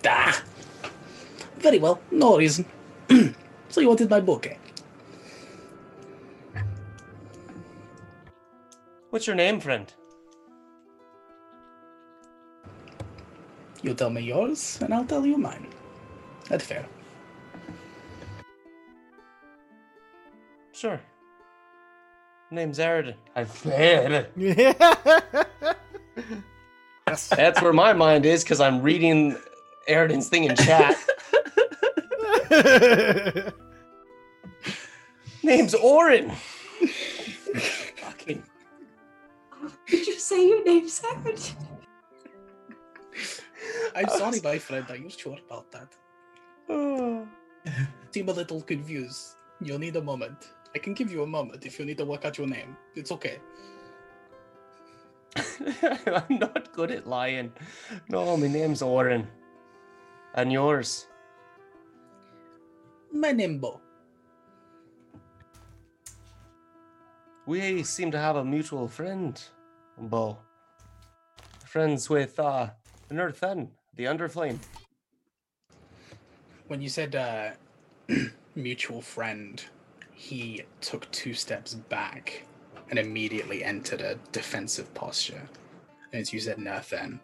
[0.06, 0.42] Ah.
[1.58, 2.66] Very well, no reason.
[3.68, 4.56] So you wanted my book, eh?
[9.10, 9.92] What's your name, friend?
[13.86, 15.68] You tell me yours, and I'll tell you mine.
[16.48, 16.84] That's fair.
[20.72, 21.00] Sure.
[22.50, 23.14] Name's Airiden.
[23.36, 23.42] I
[27.06, 27.28] yes.
[27.28, 29.36] That's where my mind is because I'm reading
[29.88, 30.96] Airiden's thing in chat.
[35.44, 36.32] Name's Orrin.
[37.98, 38.42] Fucking.
[39.86, 41.36] Did you say your name's Aaron?
[43.98, 44.84] I'm sorry, my friend.
[44.90, 45.88] Are you sure about that?
[48.12, 49.36] Seem a little confused.
[49.62, 50.50] You'll need a moment.
[50.74, 52.76] I can give you a moment if you need to work out your name.
[52.94, 53.38] It's okay.
[56.06, 57.52] I'm not good at lying.
[58.10, 59.26] No, my name's Orrin.
[60.34, 61.06] And yours?
[63.10, 63.80] My name Bo.
[67.46, 69.40] We seem to have a mutual friend,
[69.96, 70.36] Bo.
[71.64, 72.70] Friends with uh
[73.10, 74.58] Nerthen, the Underflame.
[76.68, 77.50] When you said uh,
[78.54, 79.62] mutual friend,
[80.12, 82.44] he took two steps back
[82.90, 85.48] and immediately entered a defensive posture.
[86.12, 87.20] And as you said Nathan,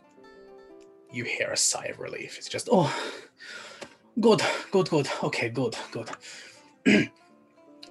[1.12, 2.38] you hear a sigh of relief.
[2.38, 2.94] It's just, oh,
[4.20, 5.08] good, good, good.
[5.22, 6.10] Okay, good, good.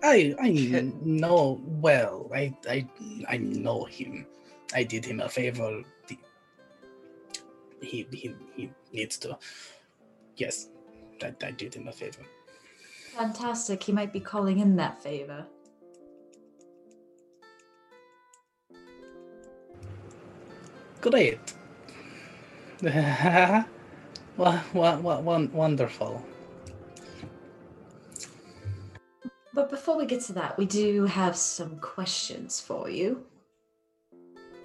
[0.04, 0.50] I I
[1.02, 2.30] know well.
[2.34, 2.88] I I
[3.30, 4.26] I know him.
[4.74, 5.84] I did him a favor.
[7.82, 9.38] He he he needs to.
[10.38, 10.70] Yes,
[11.22, 12.22] I, I did him a favor.
[13.16, 13.84] Fantastic.
[13.84, 15.46] He might be calling in that favor.
[21.02, 21.54] Great.
[25.52, 26.26] wonderful.
[29.54, 33.26] But before we get to that, we do have some questions for you.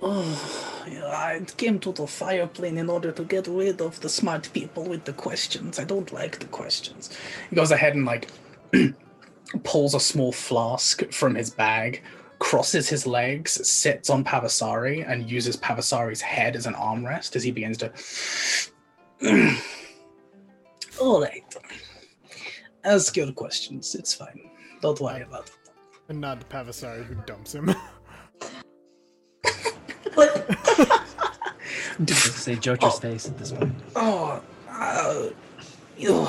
[0.03, 4.49] Oh, I came to the fire plane in order to get rid of the smart
[4.53, 5.79] people with the questions.
[5.79, 7.11] I don't like the questions.
[7.51, 8.29] He goes ahead and like
[9.65, 12.03] pulls a small flask from his bag,
[12.39, 17.51] crosses his legs, sits on Pavasari, and uses Pavasari's head as an armrest as he
[17.51, 17.93] begins to.
[21.01, 21.57] All right.
[22.85, 23.95] Ask your questions.
[23.95, 24.51] It's fine.
[24.81, 25.57] Don't worry about it.
[26.09, 27.75] and nod to Pavasari, who dumps him.
[32.09, 33.75] Say Jotra's face at this point.
[33.95, 35.29] Oh, uh,
[35.97, 36.13] ew.
[36.13, 36.29] all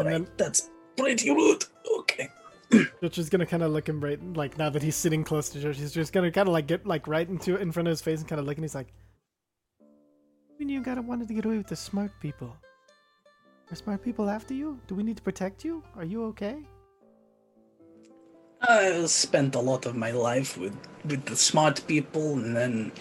[0.00, 1.64] And right, then- that's pretty rude.
[2.00, 2.28] Okay.
[3.00, 5.74] Jotra's gonna kind of look him right, like now that he's sitting close to Jotra,
[5.74, 8.02] he's just gonna kind of like get like right into it in front of his
[8.02, 8.92] face and kind of look, and he's like,
[10.58, 12.54] "When you gotta wanted to get away with the smart people,
[13.70, 14.78] are smart people after you?
[14.86, 15.82] Do we need to protect you?
[15.96, 16.58] Are you okay?"
[18.60, 22.92] I spent a lot of my life with with the smart people, and then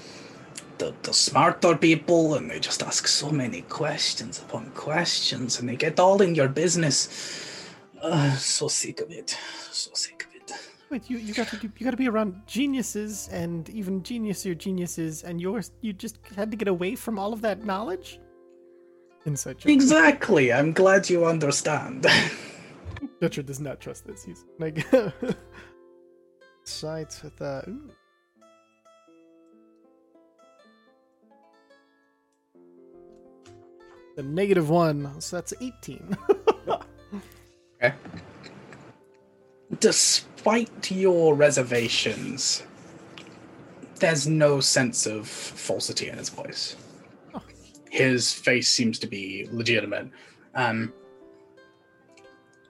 [0.80, 5.75] the the smarter people, and they just ask so many questions upon questions, and they
[5.75, 7.09] get all in your business.
[8.01, 9.37] Uh, so sick of it.
[9.71, 10.51] So sick of it.
[10.89, 14.58] Wait, you you got to do- you got to be around geniuses and even geniusier
[14.58, 18.20] geniuses, and yours you just had to get away from all of that knowledge.
[19.25, 19.71] Inside joke.
[19.71, 20.54] Exactly.
[20.54, 22.04] I'm glad you understand.
[23.21, 24.24] Jotra does not trust this.
[24.24, 24.86] He's like
[26.63, 27.62] sides with uh.
[27.67, 27.91] Ooh.
[34.18, 36.18] The negative one, so that's eighteen.
[37.78, 37.94] okay.
[39.80, 42.64] Despite your reservations,
[44.00, 46.78] there's no sense of falsity in his voice.
[47.36, 47.42] Oh.
[47.92, 50.10] His face seems to be legitimate.
[50.56, 50.92] Um,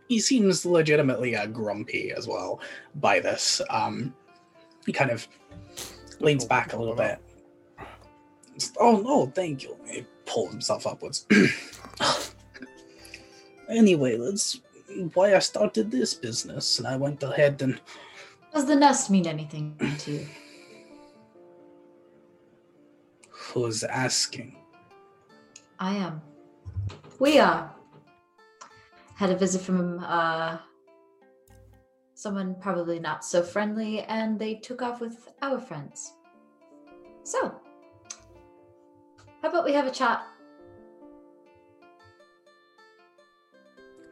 [0.10, 2.60] he seems legitimately uh, grumpy as well
[2.96, 3.62] by this.
[3.70, 4.14] Um,
[4.86, 5.26] he kind of
[6.20, 7.20] leans back a little bit.
[8.78, 9.78] Oh no, thank you.
[10.28, 11.26] He pulls himself upwards.
[13.70, 14.60] anyway, let's
[15.14, 17.80] why I started this business, and I went ahead and
[18.54, 20.28] Does the nest mean anything to you?
[23.30, 24.56] Who's asking.
[25.80, 26.22] I am.
[27.20, 27.74] We are.
[29.16, 30.58] Had a visit from uh
[32.14, 36.14] someone probably not so friendly, and they took off with our friends.
[37.24, 37.54] So,
[39.42, 40.26] how about we have a chat?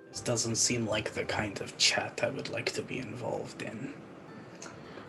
[0.09, 3.93] This doesn't seem like the kind of chat I would like to be involved in.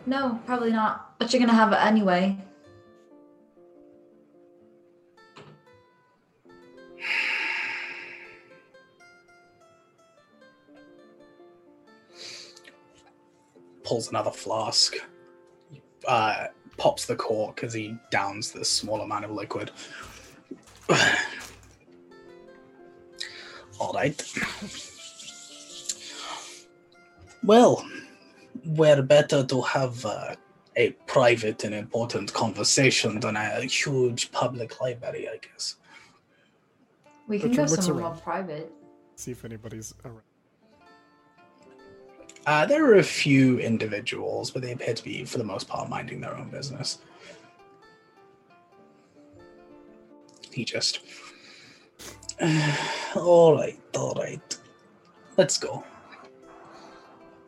[0.05, 1.17] No, probably not.
[1.19, 2.37] But you're gonna have it anyway.
[13.83, 14.95] pulls another flask,
[16.05, 16.47] uh,
[16.77, 19.71] pops the cork as he downs the small amount of liquid.
[23.79, 24.21] All right.
[27.43, 27.85] Well,
[28.65, 30.35] we're better to have uh,
[30.75, 35.75] a private and important conversation than a huge public library, I guess.
[37.27, 38.71] We can Bertram go somewhere more private.
[39.15, 40.21] See if anybody's around.
[42.47, 45.89] Uh, there are a few individuals, but they appear to be, for the most part,
[45.89, 46.99] minding their own business.
[50.49, 51.01] He just.
[53.17, 54.57] all right, all right.
[55.35, 55.83] Let's go.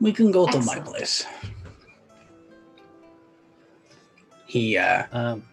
[0.02, 1.26] We can go to my place.
[4.46, 5.44] He uh, Um,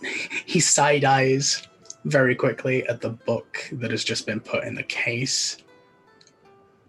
[0.46, 1.66] he side eyes
[2.04, 5.56] very quickly at the book that has just been put in the case.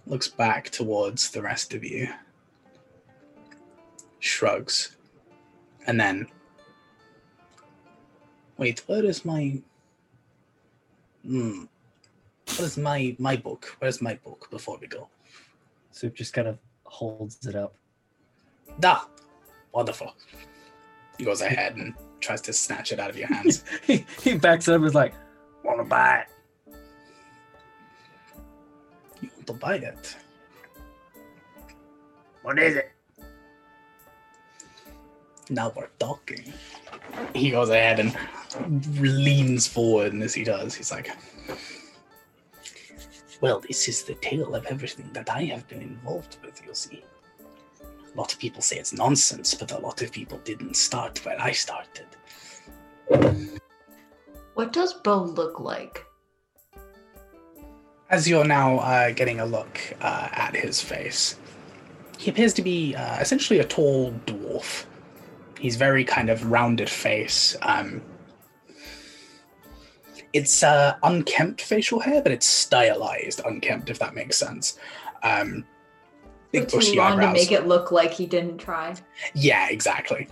[0.05, 2.09] Looks back towards the rest of you.
[4.19, 4.95] Shrugs.
[5.87, 6.27] And then.
[8.57, 9.61] Wait, where is my.
[11.25, 11.65] Hmm.
[12.57, 13.75] Where is my my book?
[13.79, 15.07] Where's my book before we go?
[15.91, 17.73] Soop just kind of holds it up.
[18.79, 19.01] Da!
[19.71, 20.15] Wonderful.
[21.17, 23.63] He goes ahead and tries to snatch it out of your hands.
[23.83, 25.13] he, he backs up and is like,
[25.63, 26.27] Wanna buy it?
[29.43, 30.15] To buy it?
[32.41, 32.93] What is it?
[35.49, 36.53] now we're talking.
[37.33, 38.15] He goes ahead and
[38.99, 41.09] leans forward, and as he does, he's like,
[43.41, 47.03] Well, this is the tale of everything that I have been involved with, you see.
[47.81, 51.39] A lot of people say it's nonsense, but a lot of people didn't start where
[51.41, 52.05] I started.
[54.53, 56.05] What does Bo look like?
[58.09, 61.37] As you're now uh, getting a look uh, at his face,
[62.17, 64.85] he appears to be uh, essentially a tall dwarf.
[65.59, 67.55] He's very kind of rounded face.
[67.61, 68.01] Um,
[70.33, 74.77] it's uh, unkempt facial hair, but it's stylized unkempt, if that makes sense.
[75.21, 75.63] Um,
[76.51, 78.95] big too bushy long to make it look like he didn't try.
[79.35, 80.27] Yeah, exactly.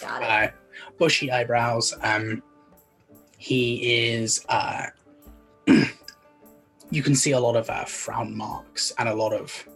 [0.00, 0.28] Got it.
[0.28, 0.52] Uh,
[0.98, 1.94] bushy eyebrows.
[2.02, 2.42] Um,
[3.38, 4.44] he is.
[4.48, 4.86] Uh,
[6.94, 9.68] you can see a lot of uh, frown marks and a lot of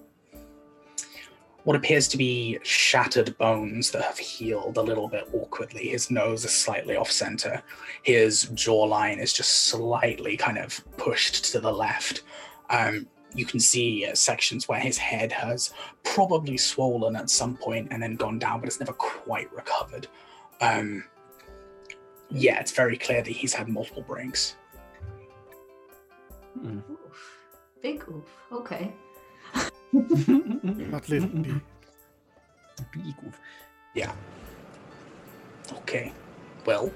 [1.65, 5.89] what appears to be shattered bones that have healed a little bit awkwardly.
[5.89, 7.61] His nose is slightly off center.
[8.05, 12.23] His jawline is just slightly kind of pushed to the left.
[12.71, 15.73] Um, you can see uh, sections where his head has
[16.05, 20.07] probably swollen at some point and then gone down, but it's never quite recovered.
[20.61, 21.05] Um,
[22.31, 24.55] yeah, it's very clear that he's had multiple breaks.
[26.55, 26.79] "Hmm."
[27.79, 27.83] Oof.
[27.83, 28.25] Big oof.
[28.53, 28.93] Okay.
[29.93, 31.29] Not little.
[31.29, 31.55] B.
[32.93, 33.41] Big oof.
[33.95, 34.13] Yeah.
[35.73, 36.13] Okay,
[36.65, 36.91] well,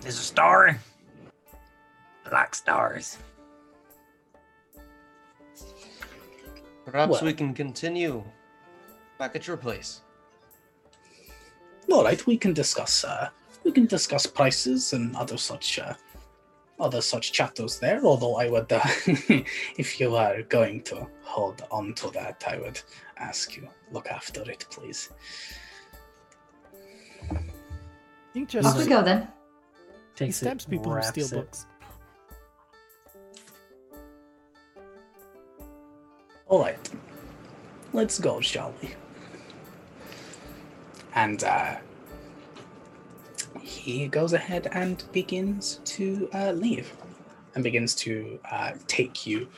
[0.00, 0.78] There's a star.
[2.26, 3.16] I like stars.
[6.84, 8.22] Perhaps Well- we can continue
[9.18, 10.02] back at your place.
[11.90, 13.04] all right, we can discuss.
[13.04, 13.30] Uh,
[13.64, 15.94] we can discuss prices and other such, uh,
[16.80, 18.04] other such chatters there.
[18.04, 18.80] Although I would, uh,
[19.76, 22.80] if you are going to hold on to that, I would
[23.16, 25.10] ask you look after it, please.
[27.30, 27.36] I
[28.32, 29.28] think Off just we go then.
[30.16, 31.32] he Takes it, stabs people who wraps steal it.
[31.32, 31.66] books.
[36.48, 36.90] All right,
[37.92, 38.90] let's go, shall we?
[41.14, 41.76] And uh,
[43.60, 46.92] he goes ahead and begins to uh, leave,
[47.54, 49.48] and begins to uh, take you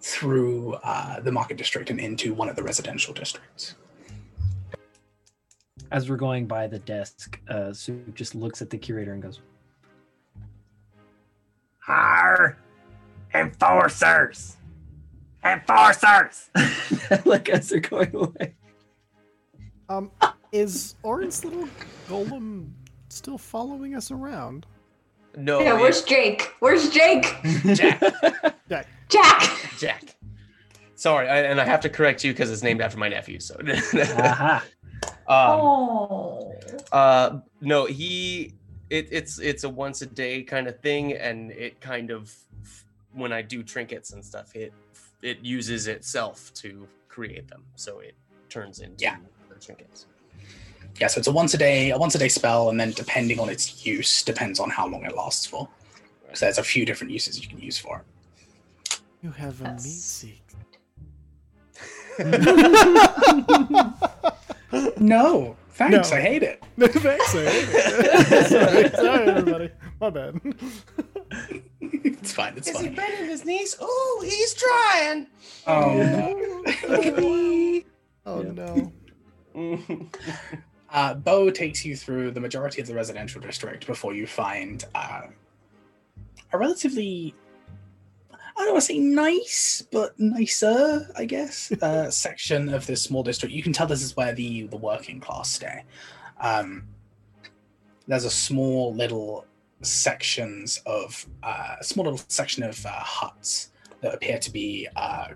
[0.00, 3.76] through uh, the market district and into one of the residential districts.
[5.90, 9.40] As we're going by the desk, uh, Soop just looks at the curator and goes,
[11.78, 12.58] Hire
[13.34, 14.56] enforcers.
[15.44, 16.50] Enforcers.
[17.24, 18.54] like as they're going away.
[19.88, 20.10] Um,
[20.52, 21.68] is Orrin's little
[22.08, 22.70] golem
[23.12, 24.66] still following us around?
[25.36, 26.52] No, yeah, where's Jake?
[26.60, 27.36] Where's Jake?
[27.74, 28.00] Jack?
[28.68, 28.86] Jack.
[29.08, 29.60] Jack!
[29.78, 30.16] Jack.
[30.94, 33.40] Sorry, I, and I have to correct you because it's named after my nephew.
[33.40, 34.64] So, Aha.
[35.02, 36.54] um, oh.
[36.92, 38.54] uh, no, he.
[38.90, 42.34] It, it's it's a once a day kind of thing, and it kind of
[43.14, 44.72] when I do trinkets and stuff, it
[45.22, 48.14] it uses itself to create them, so it
[48.50, 49.16] turns into Yeah.
[49.48, 50.06] the trinkets.
[51.00, 53.40] Yeah, so it's a once a day, a once a day spell, and then depending
[53.40, 55.68] on its use, depends on how long it lasts for.
[56.34, 58.04] So there's a few different uses you can use for it.
[59.22, 60.38] You have a meat That's- seek.
[64.98, 66.10] No, thanks.
[66.10, 66.16] No.
[66.16, 66.62] I hate it.
[66.78, 67.50] No, thanks, sorry.
[68.44, 69.70] sorry, sorry, everybody.
[70.00, 70.40] My bad.
[71.80, 72.54] It's fine.
[72.56, 72.76] It's fine.
[72.76, 73.76] Is he bending his knees?
[73.80, 75.26] Oh, he's trying.
[75.66, 76.62] Oh no.
[78.24, 78.92] Oh no.
[80.92, 85.22] Uh, Bo takes you through the majority of the residential district before you find uh,
[86.52, 87.34] a relatively,
[88.30, 93.22] I don't want to say nice, but nicer, I guess, uh, section of this small
[93.22, 93.54] district.
[93.54, 95.84] You can tell this is where the the working class stay.
[96.38, 96.84] Um,
[98.06, 99.46] there's a small little
[99.80, 103.70] sections of uh, a small little section of uh, huts
[104.02, 105.28] that appear to be uh,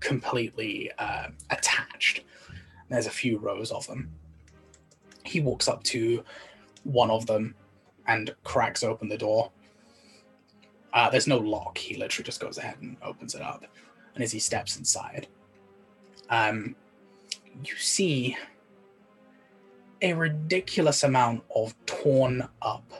[0.00, 2.24] completely uh, attached.
[2.88, 4.10] There's a few rows of them
[5.24, 6.24] he walks up to
[6.84, 7.54] one of them
[8.06, 9.50] and cracks open the door.
[10.92, 11.78] Uh, there's no lock.
[11.78, 13.64] He literally just goes ahead and opens it up.
[14.14, 15.28] And as he steps inside,
[16.30, 16.74] um,
[17.64, 18.36] you see
[20.02, 22.90] a ridiculous amount of torn up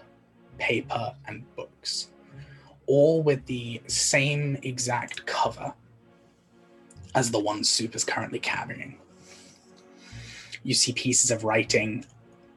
[0.59, 2.10] paper and books,
[2.86, 5.72] all with the same exact cover
[7.14, 8.98] as the one Soop is currently carrying
[10.62, 12.05] you see pieces of writing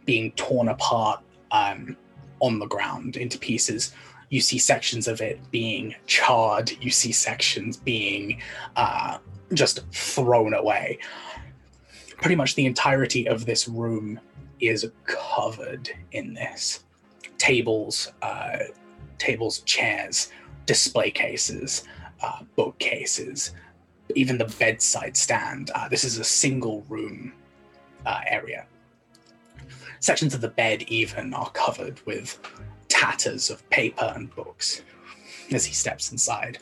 [0.05, 1.21] being torn apart
[1.51, 1.95] um,
[2.39, 3.93] on the ground into pieces.
[4.29, 6.71] You see sections of it being charred.
[6.81, 8.41] You see sections being
[8.75, 9.19] uh,
[9.53, 10.99] just thrown away.
[12.17, 14.19] Pretty much the entirety of this room
[14.59, 16.83] is covered in this.
[17.37, 18.59] Tables, uh,
[19.17, 20.31] tables, chairs,
[20.65, 21.83] display cases,
[22.21, 23.51] uh, bookcases,
[24.15, 25.69] even the bedside stand.
[25.75, 27.33] Uh, this is a single room
[28.05, 28.65] uh, area.
[29.99, 32.39] Sections of the bed even are covered with
[32.89, 34.81] tatters of paper and books.
[35.51, 36.59] As he steps inside,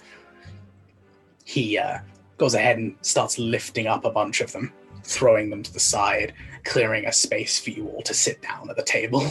[1.43, 1.99] he uh,
[2.38, 4.72] goes ahead and starts lifting up a bunch of them,
[5.03, 8.76] throwing them to the side, clearing a space for you all to sit down at
[8.76, 9.22] the table.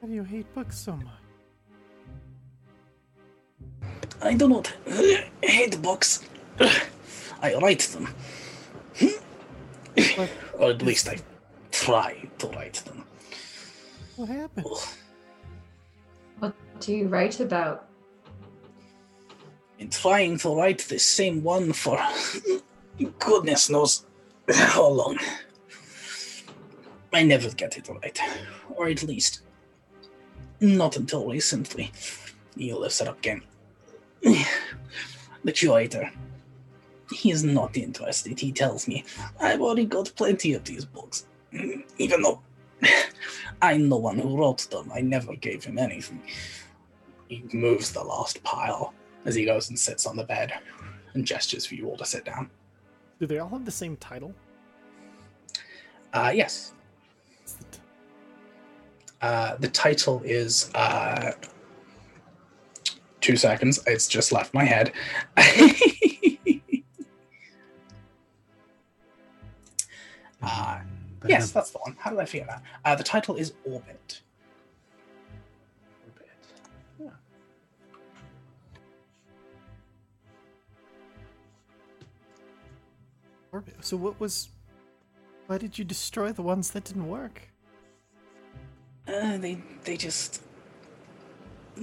[0.00, 1.14] Why do you hate books so much?
[4.22, 4.72] I do not
[5.42, 6.24] hate books.
[7.42, 8.08] I write them.
[10.16, 11.18] What, Or at least I
[11.70, 13.04] try to write them.
[14.16, 14.66] what happened?
[16.38, 17.88] What do you write about?
[19.78, 21.98] In trying to write the same one for
[23.18, 24.04] goodness knows
[24.48, 25.18] how long.
[27.12, 28.18] I never get it right,
[28.68, 29.40] or at least
[30.60, 31.90] not until recently.
[32.56, 33.42] He lifts it up again.
[35.42, 36.10] The curator,
[37.10, 38.38] he is not interested.
[38.38, 39.04] He tells me
[39.40, 41.26] I've already got plenty of these books,
[41.98, 42.40] even though
[43.62, 44.90] I'm the one who wrote them.
[44.94, 46.22] I never gave him anything.
[47.28, 50.52] He moves the last pile as he goes and sits on the bed
[51.14, 52.50] and gestures for you all to sit down.
[53.18, 54.34] Do they all have the same title?
[56.12, 56.72] Uh, yes,
[59.22, 61.32] uh, the title is uh,
[63.20, 63.78] two seconds.
[63.86, 64.92] It's just left my head.
[70.42, 70.80] uh,
[71.26, 71.96] yes, that's the one.
[71.98, 72.62] How did I figure that?
[72.84, 74.22] Uh, the title is Orbit.
[83.52, 83.74] Orbit.
[83.80, 84.48] So what was?
[85.46, 87.42] Why did you destroy the ones that didn't work?
[89.08, 90.42] Uh, they they just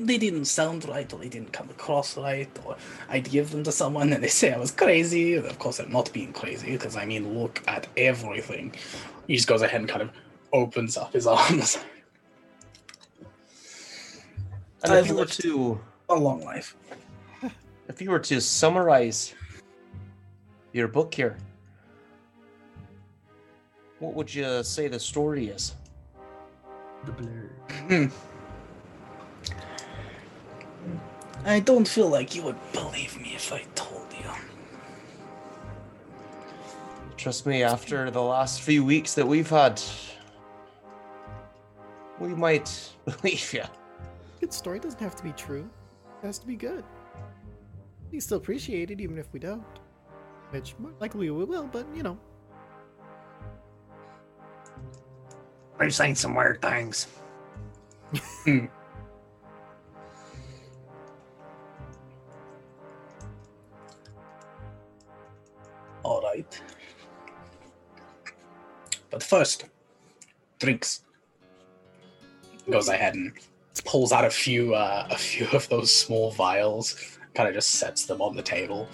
[0.05, 2.77] they didn't sound right or they didn't come across right or
[3.09, 5.35] I'd give them to someone and they say I was crazy.
[5.35, 8.75] And of course I'm not being crazy because I mean look at everything.
[9.27, 10.11] He just goes ahead and kind of
[10.53, 11.79] opens up his arms.
[14.83, 15.79] And I've if you were to
[16.09, 16.75] A long life.
[17.87, 19.33] if you were to summarize
[20.73, 21.37] your book here,
[23.99, 25.73] what would you say the story is?
[27.05, 27.49] The blur.
[27.87, 28.05] Hmm.
[31.47, 34.29] I don't feel like you would believe me if I told you.
[37.15, 39.81] Trust me, after the last few weeks that we've had,
[42.19, 43.63] we might believe you.
[44.41, 45.69] Good story doesn't have to be true.
[46.21, 46.83] It has to be good.
[48.11, 49.63] We still appreciate it even if we don't.
[50.49, 52.17] Which more likely we will, but you know.
[55.79, 57.07] We've seen some weird things.
[58.43, 58.67] Hmm.
[66.07, 66.61] All right.
[69.09, 69.65] But first,
[70.57, 71.03] drinks.
[72.69, 73.33] Goes ahead and
[73.83, 76.95] pulls out a few, uh, a few of those small vials.
[77.33, 78.87] Kind of just sets them on the table.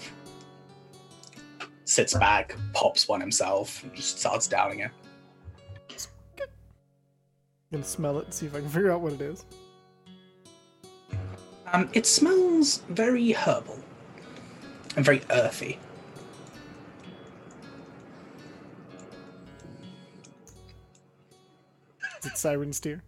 [1.85, 4.91] Sits back, pops one himself, and just starts downing it.
[7.71, 9.45] gonna smell it and see if I can figure out what it is.
[11.71, 13.77] Um, it smells very herbal
[14.95, 15.77] and very earthy.
[22.25, 23.03] Is it Siren's tear?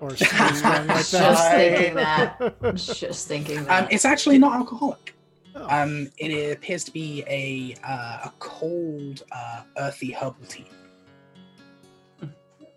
[0.00, 2.54] Or something strong like Just thinking that.
[2.74, 3.84] Just thinking that.
[3.84, 5.14] Um, it's actually not alcoholic.
[5.54, 5.66] Oh.
[5.70, 10.66] Um, it appears to be a uh, a cold, uh, earthy herbal tea.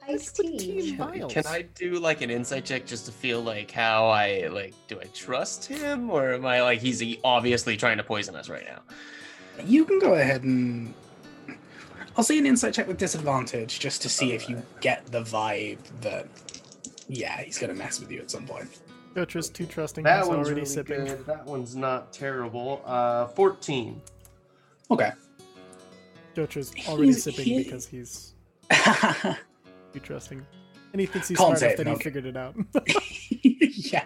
[0.07, 1.26] iced tea in tea.
[1.30, 4.99] Can I do like an insight check just to feel like how I like do
[4.99, 8.82] I trust him or am I like he's obviously trying to poison us right now?
[9.65, 10.94] You can go ahead and.
[12.18, 15.80] I'll see an insight check with disadvantage just to see if you get the vibe
[16.02, 16.28] that,
[17.08, 18.70] yeah, he's gonna mess with you at some point.
[19.16, 20.04] Jotra's too trusting.
[20.04, 21.06] That He's one's already really sipping.
[21.06, 21.26] good.
[21.26, 22.82] That one's not terrible.
[22.86, 24.02] Uh, fourteen.
[24.90, 25.12] Okay.
[26.36, 28.34] Jotra's already He's- sipping he- because he's
[29.94, 30.46] too trusting.
[30.94, 32.04] And he thinks he's Can't smart say enough it, that he okay.
[32.04, 32.56] figured it out.
[33.94, 34.04] yeah.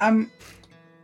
[0.00, 0.30] Um,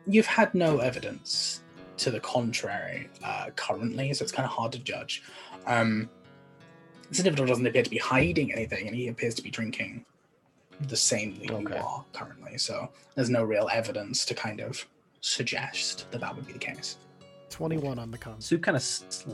[0.06, 1.62] you've had no evidence
[1.98, 5.22] to the contrary uh, currently, so it's kind of hard to judge.
[5.66, 6.08] Um,
[7.10, 10.04] this individual doesn't appear to be hiding anything, and he appears to be drinking
[10.88, 11.74] the same that Okay.
[11.76, 12.56] you are currently.
[12.56, 14.86] So there's no real evidence to kind of
[15.20, 16.96] suggest that that would be the case.
[17.50, 18.40] 21 on the con.
[18.40, 18.82] Soop kind of.
[18.82, 19.30] Sl-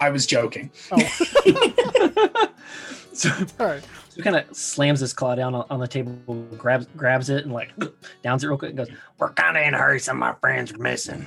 [0.00, 0.70] I was joking.
[0.92, 0.98] Oh,
[3.12, 3.82] so all right.
[4.10, 6.12] Soop kind of slams his claw down on, on the table,
[6.58, 7.70] grabs grabs it, and like
[8.22, 8.88] downs it real quick, and goes,
[9.18, 9.98] We're kind of in a hurry.
[10.00, 11.26] Some of my friends are missing.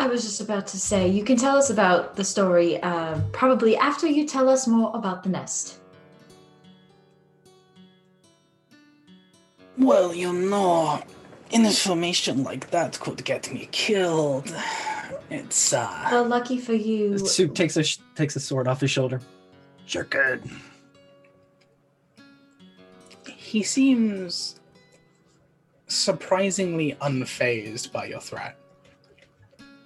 [0.00, 3.76] I was just about to say, you can tell us about the story uh, probably
[3.76, 5.78] after you tell us more about the nest.
[9.76, 11.02] Well, you know,
[11.50, 14.50] information like that could get me killed.
[15.28, 17.18] It's uh Well, lucky for you.
[17.18, 19.20] Soop takes a sh- takes a sword off his shoulder.
[19.84, 20.42] Sure could.
[23.26, 24.60] he seems
[25.88, 28.59] surprisingly unfazed by your threat.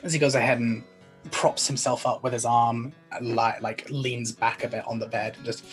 [0.05, 0.85] As he goes ahead and
[1.33, 5.07] props himself up with his arm, and li- like leans back a bit on the
[5.09, 5.65] bed, and just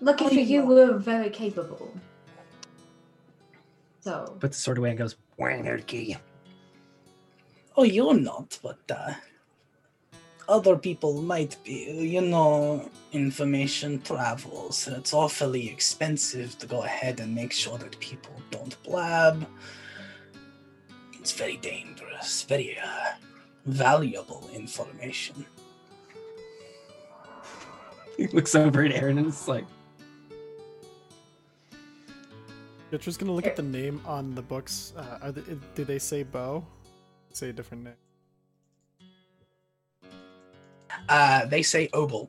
[0.00, 1.92] Lucky Oh, for you you, we're very capable.
[4.00, 5.82] So, Puts the sword away and goes, Wayne, here's.
[7.76, 9.14] Oh, you're not, but uh,
[10.46, 11.90] other people might be.
[11.90, 17.98] You know, information travels, and it's awfully expensive to go ahead and make sure that
[17.98, 19.46] people don't blab.
[21.14, 23.12] It's very dangerous, very uh,
[23.66, 25.44] valuable information.
[28.16, 29.64] he looks over at Orrin and it's like,
[32.90, 34.92] Jotra's gonna look at the name on the books.
[34.96, 35.42] Uh, are they,
[35.74, 36.64] do they say bow?
[37.32, 37.94] Say a different name.
[41.08, 42.28] Uh, they say Obel.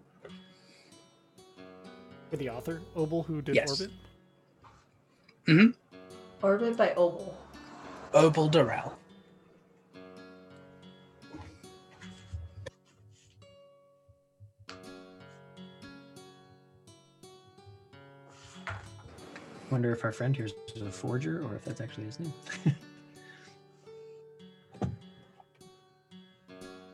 [2.32, 3.80] For the author, Obel, who did Yes.
[5.48, 5.76] Orbit.
[6.42, 7.38] orbit by oval.
[8.14, 8.98] Obel Durrell.
[19.72, 22.34] Wonder if our friend here is a forger or if that's actually his name.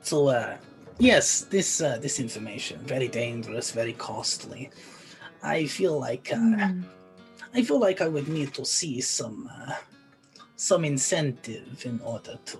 [0.04, 0.58] So, uh,
[1.00, 4.70] yes, this uh, this information very dangerous, very costly.
[5.44, 6.82] I feel like uh, Hmm.
[7.54, 9.76] I feel like I would need to see some uh,
[10.56, 12.58] some incentive in order to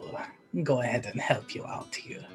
[0.64, 2.26] go ahead and help you out here.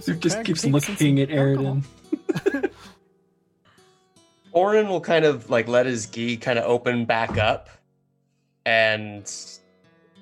[0.00, 1.82] Soop just keeps looking at Orrin.
[4.58, 7.68] Orrin will kind of like let his gi kind of open back up,
[8.66, 9.32] and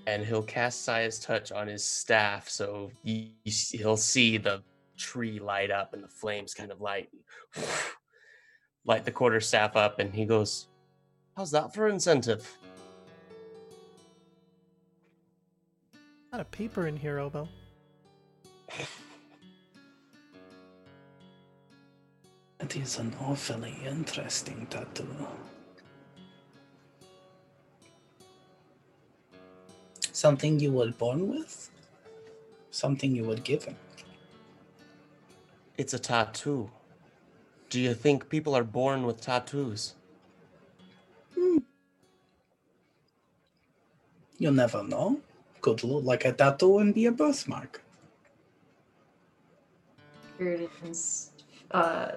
[0.06, 4.62] and he'll cast Sia's touch on his staff, so you he'll see the
[4.98, 7.08] tree light up and the flames kind of light
[8.84, 10.66] light the quarter staff up, and he goes,
[11.34, 12.58] "How's that for incentive?"
[16.30, 17.48] Not a paper in here, Obel.
[22.58, 25.06] That is an awfully interesting tattoo.
[30.12, 31.70] Something you were born with?
[32.70, 33.76] Something you were given?
[35.76, 36.70] It's a tattoo.
[37.68, 39.94] Do you think people are born with tattoos?
[41.34, 41.58] Hmm.
[44.38, 45.20] You'll never know.
[45.60, 47.82] Could look like a tattoo and be a birthmark.
[50.40, 51.30] Airiden's,
[51.70, 52.12] uh,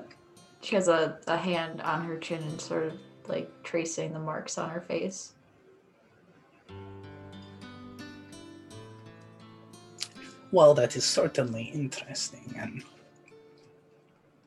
[0.61, 2.93] she has a, a hand on her chin and sort of
[3.27, 5.33] like tracing the marks on her face.
[10.51, 12.83] Well, that is certainly interesting, and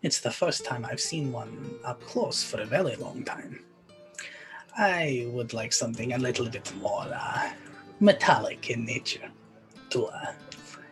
[0.03, 3.65] It's the first time I've seen one up close for a very long time.
[4.77, 7.53] I would like something a little bit more uh,
[8.01, 9.31] metallic in nature
[9.91, 10.33] to uh,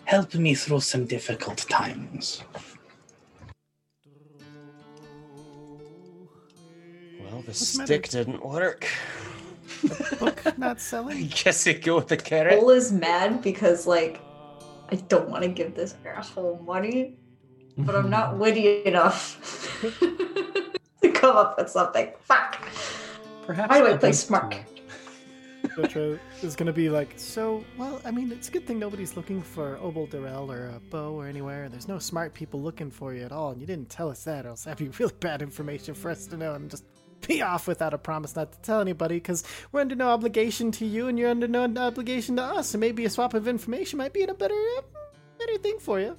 [0.04, 2.44] help me through some difficult times.
[7.40, 7.86] Well, the What's the matter?
[7.86, 8.86] stick didn't work.
[9.82, 11.28] The Book not I selling.
[11.44, 12.58] guess it go with the carrot.
[12.60, 14.20] Cole is mad because like
[14.90, 17.16] I don't want to give this asshole money,
[17.78, 19.80] but I'm not witty enough
[21.00, 22.12] to come up with something.
[22.20, 22.60] Fuck.
[23.46, 24.50] Perhaps Why do I I'd play smart?
[24.52, 24.58] to-
[25.76, 29.40] Jotra is gonna be like, so well, I mean, it's a good thing nobody's looking
[29.40, 31.68] for Obel Durrell or uh, a Bo or anywhere.
[31.68, 34.46] There's no smart people looking for you at all, and you didn't tell us that,
[34.46, 36.84] or else that'd be really bad information for us to know and just
[37.28, 40.86] be off without a promise not to tell anybody, because we're under no obligation to
[40.86, 44.12] you, and you're under no obligation to us, and maybe a swap of information might
[44.12, 44.82] be a better, uh,
[45.38, 46.16] better thing for you.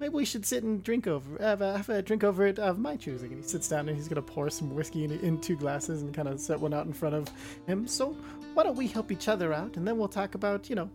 [0.00, 2.78] Maybe we should sit and drink over, have a, have a drink over it of
[2.78, 3.30] my choosing.
[3.32, 6.12] And he sits down and he's gonna pour some whiskey in, in two glasses and
[6.12, 7.28] kind of set one out in front of
[7.68, 7.86] him.
[7.86, 8.16] So
[8.54, 10.90] why don't we help each other out and then we'll talk about you know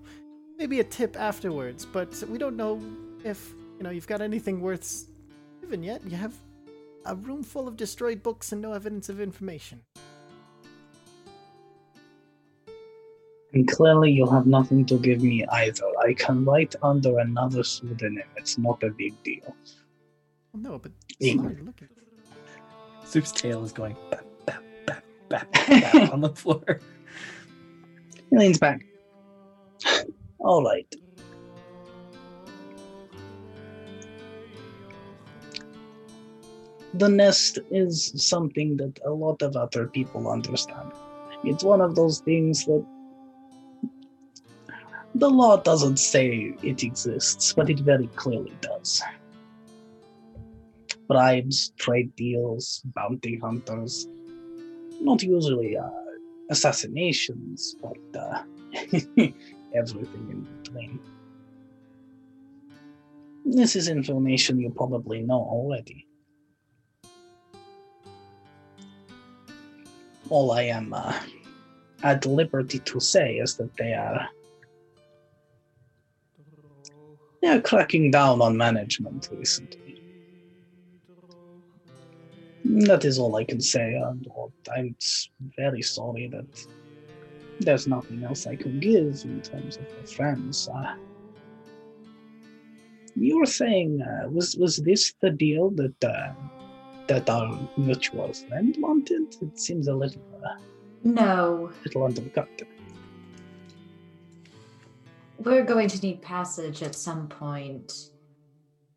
[0.57, 2.81] maybe a tip afterwards but we don't know
[3.23, 5.07] if you know you've got anything worth
[5.61, 6.33] giving yet you have
[7.07, 9.81] a room full of destroyed books and no evidence of information
[13.53, 15.85] And clearly, you have nothing to give me either.
[16.05, 18.27] I can write under another pseudonym.
[18.35, 19.55] It's not a big deal.
[20.53, 21.35] well, no but Yeah.
[21.37, 21.87] sorry, look at
[23.07, 26.81] Soop's tail is going bap, bap, bap, bap, bap on the floor.
[28.29, 28.85] He leans back.
[30.39, 30.93] All right.
[36.97, 40.91] The nest is something that a lot of other people understand.
[41.43, 42.83] It's one of those things that
[45.13, 49.03] the law doesn't say it exists, but it very clearly does.
[51.07, 54.07] Bribes, trade deals, bounty hunters,
[54.99, 55.89] not usually uh,
[56.49, 58.41] assassinations, but uh,
[59.75, 60.99] everything in between.
[63.45, 66.06] This is information you probably know already.
[70.29, 71.17] All I am uh,
[72.03, 74.27] at liberty to say is that they are
[77.41, 80.01] they are cracking down on management recently.
[82.65, 83.93] That is all I can say.
[83.95, 84.27] and
[84.75, 84.95] I'm
[85.57, 86.67] very sorry that
[87.59, 90.67] there's nothing else I can give in terms of a friends.
[90.73, 90.93] Uh,
[93.15, 96.33] you were saying, uh, was was this the deal that uh,
[97.07, 99.35] that our mutual friend wanted?
[99.41, 100.55] It seems a little uh,
[101.03, 102.49] No, little undercut.
[105.39, 107.93] we're going to need passage at some point.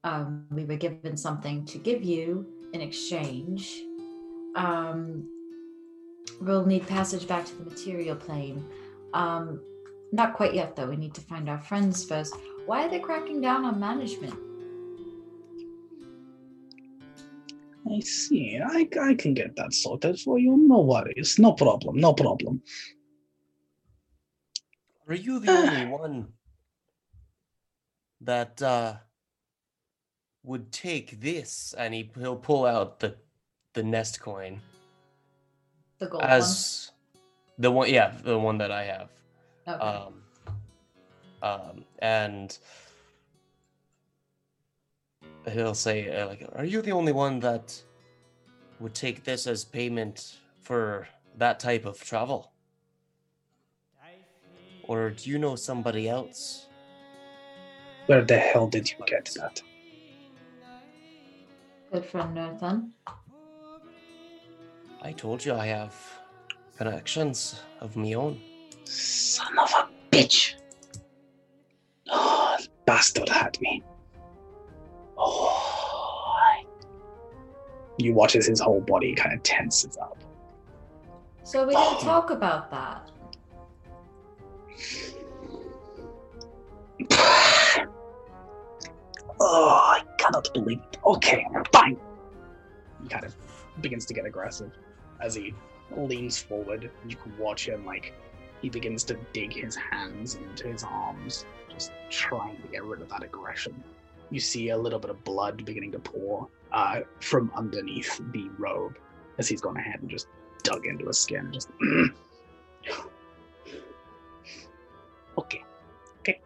[0.05, 3.83] Um, we were given something to give you in exchange.
[4.57, 5.29] Um,
[6.41, 8.65] we'll need passage back to the material plane.
[9.13, 9.61] Um,
[10.13, 10.87] not quite yet, though.
[10.87, 12.35] We need to find our friends first.
[12.67, 14.35] Why are they cracking down on management?
[17.89, 18.61] I see.
[18.63, 20.57] I, I can get that sorted for you.
[20.57, 21.39] No worries.
[21.39, 21.99] No problem.
[21.99, 22.63] No problem.
[25.09, 26.29] Are you the only one
[28.21, 28.95] that uh,
[30.43, 31.75] would take this?
[31.77, 33.17] And he, he'll pull out the
[33.73, 34.61] the nest coin
[35.99, 36.91] The gold as
[37.59, 37.89] the one.
[37.89, 39.09] Yeah, the one that I have.
[39.69, 39.79] Okay.
[39.79, 40.15] Um,
[41.43, 42.59] um, and
[45.49, 47.83] he'll say, uh, like, "Are you the only one that
[48.79, 52.53] would take this as payment for that type of travel,
[54.83, 56.67] or do you know somebody else?"
[58.07, 59.63] Where the hell did you get that?
[61.93, 62.93] Good friend Nathan.
[65.03, 65.95] I told you I have
[66.77, 68.41] connections of my own.
[68.85, 70.55] Son of a bitch.
[72.09, 73.83] Oh, the bastard had me.
[75.21, 75.71] Oh.
[77.99, 80.17] You watch as his whole body kind of tenses up.
[81.43, 83.11] So we didn't talk about that.
[89.41, 90.99] oh, I cannot believe it.
[91.05, 91.99] Okay, fine.
[93.03, 93.35] He kind of
[93.83, 94.73] begins to get aggressive
[95.21, 95.53] as he
[95.95, 96.91] leans forward.
[97.07, 98.15] You can watch him like
[98.63, 103.09] he begins to dig his hands into his arms, just trying to get rid of
[103.11, 103.83] that aggression.
[104.31, 108.97] You see a little bit of blood beginning to pour uh, from underneath the robe
[109.39, 110.29] as he's gone ahead and just
[110.63, 111.51] dug into his skin.
[111.53, 111.69] Just
[115.39, 115.65] okay,
[116.21, 116.41] okay.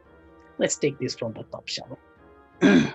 [0.59, 1.99] Let's take this from the top, shall
[2.61, 2.91] we?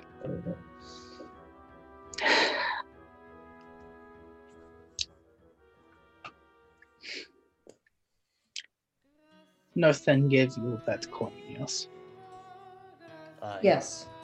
[9.76, 11.88] Nothing gave you that coin, yes?
[13.42, 14.06] Uh, yes.
[14.08, 14.19] yes.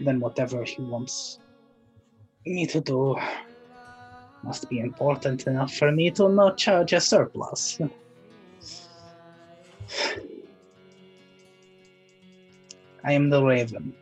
[0.00, 1.38] Then whatever he wants
[2.46, 3.16] me to do
[4.42, 7.78] must be important enough for me to not charge a surplus.
[13.04, 13.94] I am the Raven.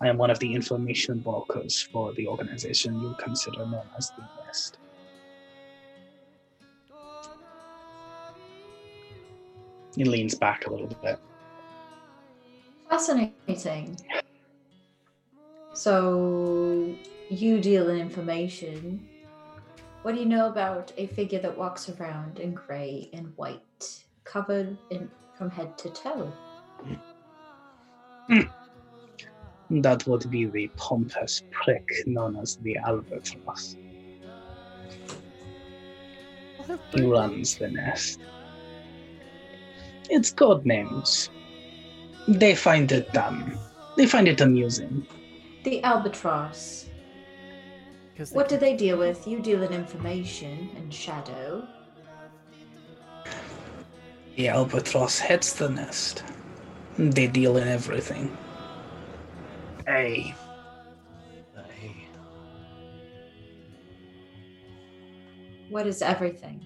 [0.00, 4.24] I am one of the information brokers for the organization you consider known as the
[4.44, 4.78] Nest.
[9.96, 11.18] He leans back a little bit.
[12.94, 13.98] Fascinating.
[15.72, 16.94] So,
[17.28, 19.08] you deal in information.
[20.02, 24.78] What do you know about a figure that walks around in grey and white, covered
[24.90, 26.32] in from head to toe?
[28.28, 28.42] Hmm.
[29.70, 33.76] That would be the pompous prick known as the Albatross.
[36.92, 38.20] He runs the nest.
[40.08, 41.28] It's code names.
[42.26, 43.58] They find it um
[43.96, 45.06] they find it amusing.
[45.64, 46.86] The albatross.
[48.32, 49.26] What do they deal with?
[49.26, 51.66] You deal in information and shadow.
[54.36, 56.22] The albatross heads the nest.
[56.98, 58.36] They deal in everything.
[59.86, 60.34] Hey,
[61.56, 62.06] I-
[65.70, 66.60] What is everything?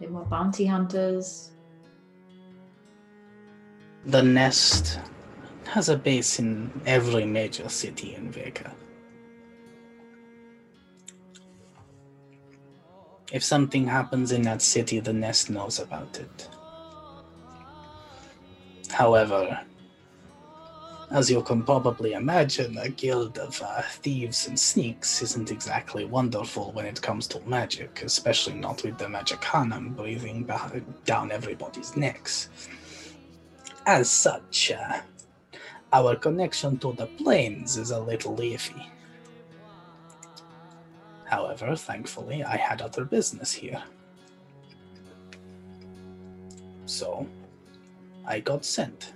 [0.00, 1.50] They more bounty hunters.
[4.06, 5.00] The nest
[5.64, 8.72] has a base in every major city in Vega.
[13.32, 16.48] If something happens in that city, the nest knows about it.
[18.90, 19.60] However,
[21.10, 26.70] as you can probably imagine, a guild of uh, thieves and sneaks isn't exactly wonderful
[26.72, 30.48] when it comes to magic, especially not with the Magicanum breathing
[31.04, 32.48] down everybody's necks.
[33.86, 35.00] As such, uh,
[35.92, 38.84] our connection to the plains is a little iffy.
[41.24, 43.80] However, thankfully, I had other business here.
[46.86, 47.28] So,
[48.26, 49.12] I got sent.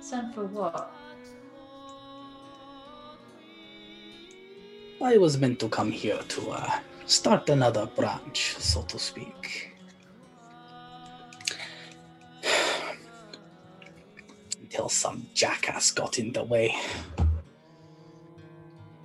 [0.00, 0.92] Sent for what?
[5.00, 9.75] I was meant to come here to uh, start another branch, so to speak.
[14.76, 16.76] Until some jackass got in the way.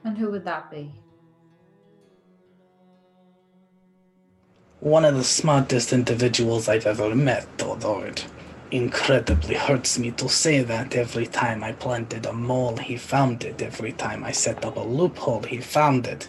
[0.04, 0.92] And who would that be?
[4.82, 8.28] One of the smartest individuals I've ever met, although it
[8.72, 13.62] incredibly hurts me to say that every time I planted a mole, he found it.
[13.62, 16.28] Every time I set up a loophole, he found it.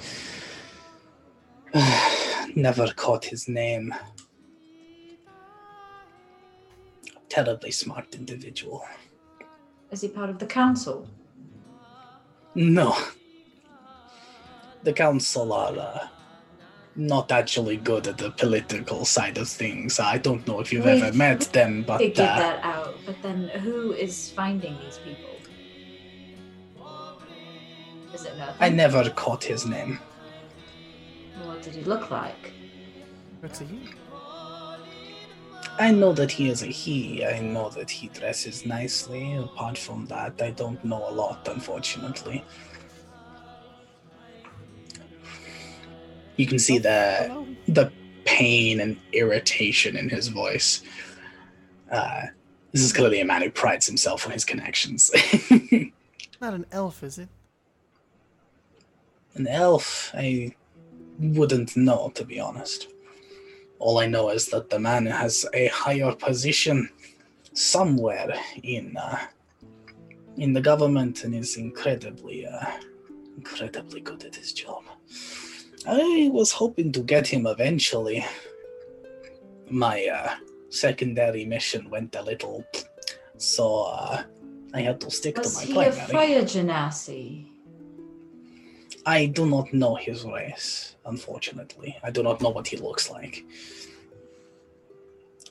[2.54, 3.92] Never caught his name.
[7.28, 8.84] Terribly smart individual.
[9.92, 11.06] Is he part of the council?
[12.54, 12.96] No.
[14.82, 16.08] The council are uh,
[16.96, 20.00] not actually good at the political side of things.
[20.00, 22.94] I don't know if you've We've ever met them, but Figured uh, that out.
[23.04, 25.28] But then who is finding these people?
[28.14, 28.56] Is it nothing?
[28.60, 30.00] I never caught his name.
[31.44, 32.52] What did he look like?
[33.40, 33.90] What's a he?
[35.78, 37.24] I know that he is a he.
[37.24, 39.34] I know that he dresses nicely.
[39.34, 42.44] Apart from that, I don't know a lot, unfortunately.
[46.36, 47.90] You can see the the
[48.24, 50.82] pain and irritation in his voice.
[51.90, 52.22] Uh,
[52.72, 55.10] this is clearly a man who prides himself on his connections.
[56.40, 57.28] Not an elf, is it?
[59.34, 60.54] An elf, I
[61.18, 62.88] wouldn't know, to be honest.
[63.82, 66.88] All I know is that the man has a higher position
[67.52, 68.32] somewhere
[68.62, 69.18] in uh,
[70.36, 72.64] in the government and is incredibly, uh,
[73.36, 74.84] incredibly good at his job.
[75.84, 78.24] I was hoping to get him eventually.
[79.68, 80.34] My uh,
[80.70, 82.64] secondary mission went a little,
[83.36, 84.22] so uh,
[84.72, 87.48] I had to stick Was to my he a fire genasi?
[89.04, 91.96] I do not know his race, unfortunately.
[92.02, 93.44] I do not know what he looks like.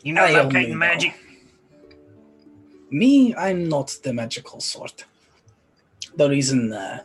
[0.03, 0.77] You know I only Titan know.
[0.77, 1.13] magic?
[2.89, 5.05] Me, I'm not the magical sort.
[6.15, 7.03] The reason uh,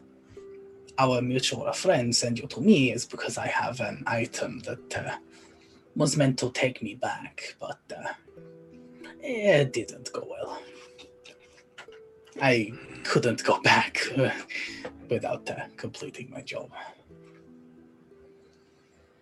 [0.99, 5.17] our mutual friend sent you to me is because I have an item that uh,
[5.95, 8.13] was meant to take me back, but uh,
[9.21, 10.61] it didn't go well.
[12.41, 12.73] I
[13.05, 14.31] couldn't go back uh,
[15.09, 16.71] without uh, completing my job.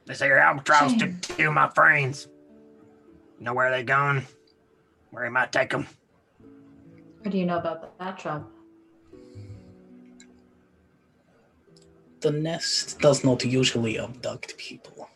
[0.07, 2.29] They say your albatross took two of my friends.
[3.39, 4.27] You know where they going?
[5.11, 5.87] Where he might take them?
[7.21, 8.47] What do you know about that job?
[12.21, 15.09] The nest does not usually abduct people.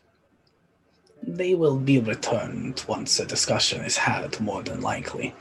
[1.23, 5.35] They will be returned once a discussion is had, more than likely.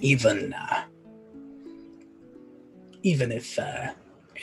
[0.00, 0.84] Even, uh,
[3.02, 3.92] even if uh,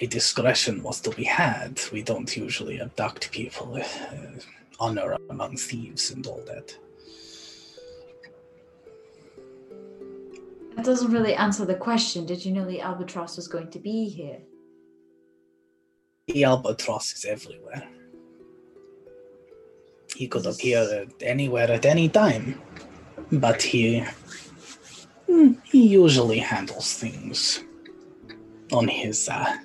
[0.01, 3.75] a discretion was to be had, we don't usually abduct people.
[3.75, 4.39] Uh,
[4.79, 6.75] honor among thieves and all that.
[10.75, 12.25] That doesn't really answer the question.
[12.25, 14.39] Did you know the albatross was going to be here?
[16.27, 17.87] The albatross is everywhere.
[20.15, 22.61] He could appear anywhere at any time,
[23.31, 24.05] but he
[25.25, 27.63] hmm, he usually handles things
[28.71, 29.57] on his uh,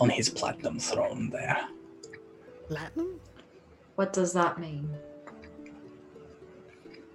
[0.00, 1.58] on his platinum throne there.
[2.68, 3.20] Platinum?
[3.94, 4.90] What does that mean?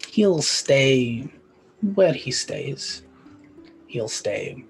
[0.08, 1.30] He'll stay
[1.95, 3.03] where he stays.
[3.88, 4.66] He'll stay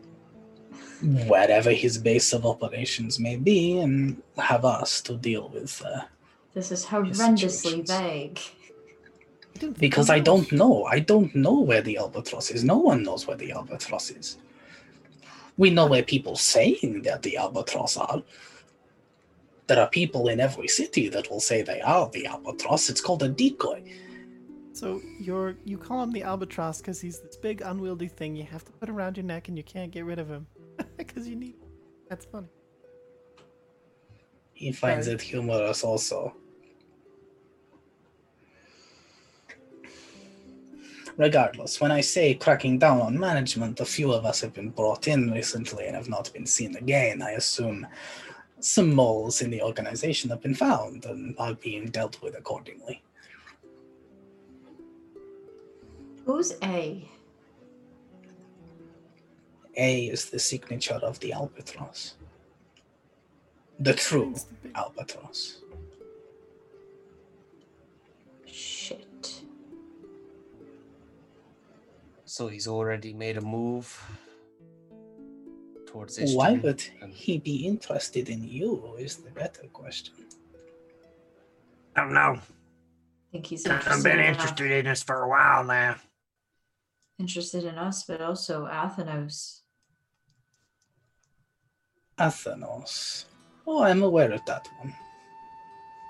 [1.02, 5.82] wherever his base of operations may be, and have us to deal with.
[5.84, 6.02] Uh,
[6.54, 8.40] This is horrendously vague.
[9.56, 10.86] I don't think Because I don't know.
[10.86, 12.64] I don't know where the albatross is.
[12.64, 14.38] No one knows where the albatross is.
[15.62, 18.24] We know where people saying that the albatross are.
[19.68, 22.90] There are people in every city that will say they are the albatross.
[22.90, 23.84] It's called a decoy.
[24.74, 28.66] So you're you call him the albatross because he's this big unwieldy thing you have
[28.66, 30.48] to put around your neck and you can't get rid of him
[30.98, 31.58] because you need.
[32.10, 32.50] That's funny.
[34.54, 36.36] He finds it humorous also.
[41.22, 45.08] Regardless, when I say cracking down on management, a few of us have been brought
[45.08, 47.22] in recently and have not been seen again.
[47.22, 47.86] I assume
[48.60, 53.04] some moles in the organization have been found and are being dealt with accordingly.
[56.26, 57.08] Who's A?
[59.78, 62.16] A is the signature of the albatross.
[63.80, 65.60] The true It's the big- albatross.
[68.48, 69.06] Shit.
[72.32, 74.02] So he's already made a move
[75.86, 78.96] towards Why would and- he be interested in you?
[78.98, 80.14] Is the better question.
[81.94, 82.40] I don't know.
[82.40, 85.98] I think he's I've been in, uh, interested in this for a while now.
[87.20, 89.64] interested in us, but also Athanos.
[92.18, 93.26] Athanos.
[93.68, 94.96] Oh, I'm aware of that one.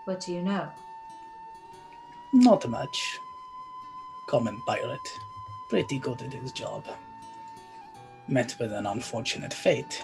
[0.06, 0.70] What do you know?
[2.32, 3.18] Not much.
[4.30, 5.10] Common pirate.
[5.72, 6.86] Pretty good at his job.
[8.28, 10.04] Met with an unfortunate fate.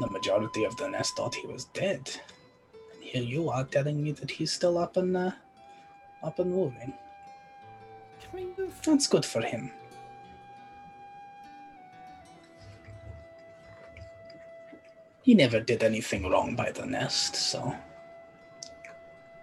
[0.00, 2.10] The majority of the nest thought he was dead.
[2.94, 5.32] And here you are telling me that he's still up and uh,
[6.22, 6.94] up and moving.
[8.86, 9.70] That's good for him.
[15.20, 17.76] He never did anything wrong by the nest, so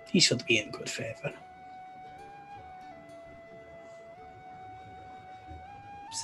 [0.10, 1.31] he should be in good favor.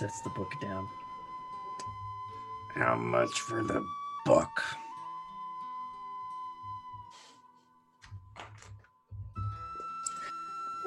[0.01, 0.89] Sets the book down.
[2.73, 3.85] How much for the
[4.25, 4.49] book?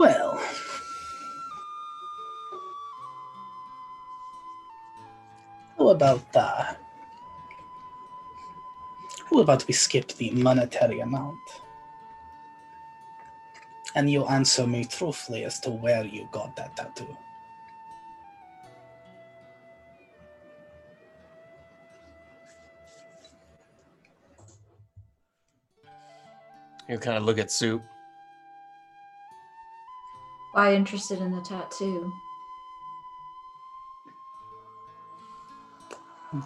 [0.00, 0.42] Well,
[5.78, 6.80] how about that?
[9.30, 11.38] how about we skip the monetary amount,
[13.94, 17.16] and you answer me truthfully as to where you got that tattoo?
[26.88, 27.82] You kind of look at Soop.
[30.52, 32.12] Why interested in the tattoo?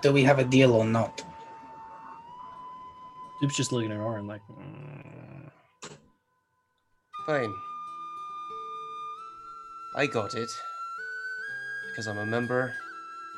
[0.02, 1.24] Do we have a deal or not?
[3.40, 5.50] Soop's just looking at Orrin like, mm.
[7.26, 7.54] Fine.
[9.96, 10.50] I got it
[11.90, 12.72] because I'm a member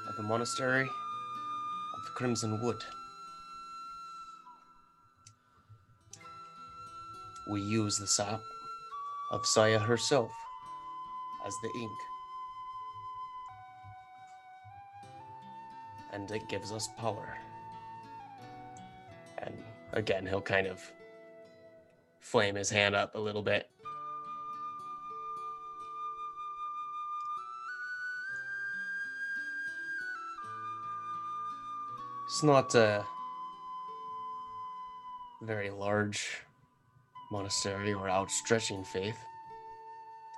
[0.09, 2.85] of the monastery of the Crimson Wood.
[7.51, 8.41] we use the sap
[9.33, 10.31] of Saya herself
[11.45, 11.99] as the ink.
[16.13, 17.37] And it gives us power.
[19.39, 19.55] And
[19.93, 20.81] again, he'll kind of
[22.21, 23.69] flame his hand up a little bit.
[32.27, 33.05] It's not a
[35.43, 36.45] very large
[37.31, 39.19] monastery or outstretching faith.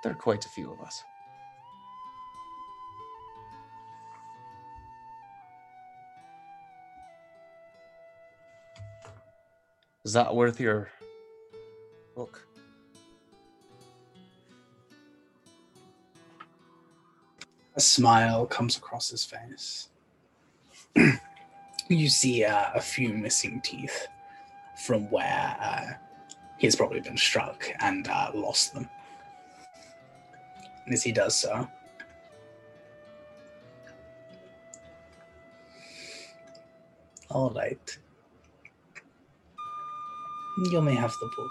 [0.03, 1.03] There are quite a few of us.
[10.05, 10.91] Is that worth your
[12.17, 12.47] look?
[17.77, 19.89] A smile comes across his face.
[21.89, 24.09] you see uh, a few missing teeth
[24.85, 25.93] from where uh,
[26.63, 28.89] he's probably been struck and uh, lost them.
[30.85, 31.69] And as he does so,
[37.31, 37.99] all right,
[40.71, 41.51] you may have the book.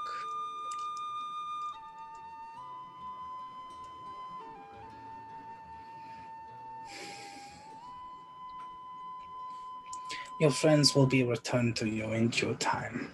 [10.39, 13.13] Your friends will be returned to you in due time.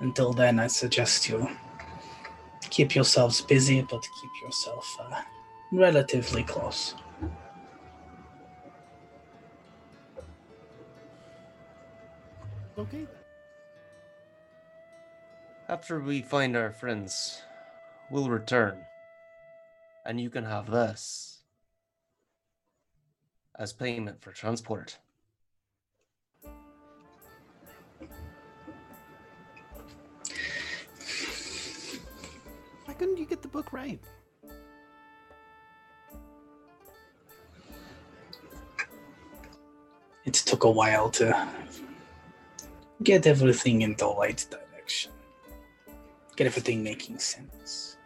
[0.00, 1.48] Until then, I suggest you
[2.70, 5.22] keep yourselves busy, but keep yourself uh,
[5.70, 6.94] relatively close.
[12.76, 13.06] Okay.
[15.68, 17.42] After we find our friends,
[18.10, 18.84] we'll return.
[20.04, 21.38] And you can have this
[23.56, 24.98] as payment for transport.
[32.94, 33.98] Why couldn't you get the book right?
[40.24, 41.48] It took a while to
[43.02, 45.10] get everything in the right direction,
[46.36, 47.96] get everything making sense.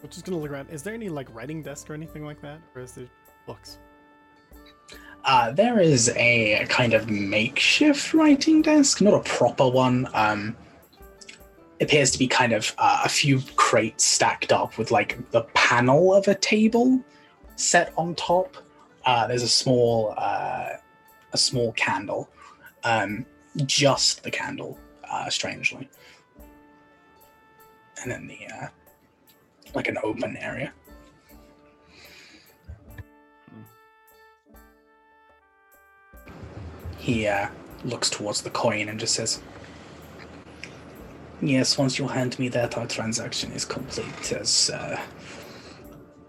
[0.00, 0.70] We're just gonna look around.
[0.70, 3.08] Is there any like writing desk or anything like that, or is there
[3.44, 3.78] books?
[5.24, 10.08] Uh, there is a kind of makeshift writing desk, not a proper one.
[10.14, 10.56] Um,
[11.80, 16.14] appears to be kind of uh, a few crates stacked up with like the panel
[16.14, 17.02] of a table
[17.56, 18.56] set on top.
[19.04, 20.70] Uh, there's a small, uh,
[21.32, 22.28] a small candle,
[22.84, 23.26] um,
[23.66, 24.78] just the candle,
[25.10, 25.88] uh, strangely,
[28.00, 28.68] and then the uh,
[29.74, 30.72] like an open area.
[37.02, 37.48] He uh,
[37.84, 39.42] looks towards the coin and just says,
[41.40, 44.30] Yes, once you hand me that, our transaction is complete.
[44.30, 45.00] As uh,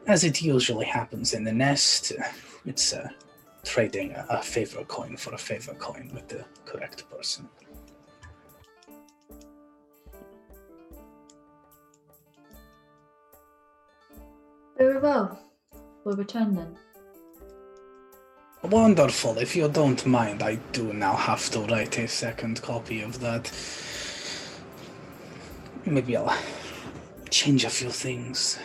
[0.08, 2.12] as it usually happens in the nest,
[2.66, 3.08] it's uh,
[3.64, 7.48] trading a, a favor coin for a favor coin with the correct person.
[14.76, 15.40] Very well.
[16.04, 16.76] We'll return then.
[18.64, 19.38] Wonderful.
[19.38, 23.52] If you don't mind, I do now have to write a second copy of that.
[25.86, 26.34] Maybe I'll
[27.30, 28.58] change a few things,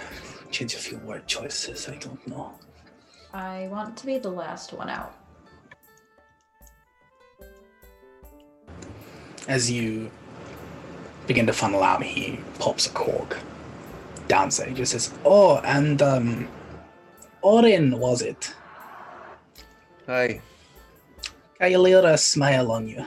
[0.50, 1.88] change a few word choices.
[1.88, 2.54] I don't know.
[3.34, 5.14] I want to be the last one out.
[9.48, 10.10] As you
[11.26, 13.36] begin to funnel out, he pops a cork
[14.28, 16.48] he just says, "Oh, and um,
[17.42, 18.54] Orrin was it?
[20.08, 20.40] Hi.
[21.60, 23.04] Got a smile on you."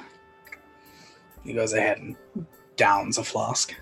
[1.43, 2.15] He goes ahead and
[2.75, 3.73] downs a flask.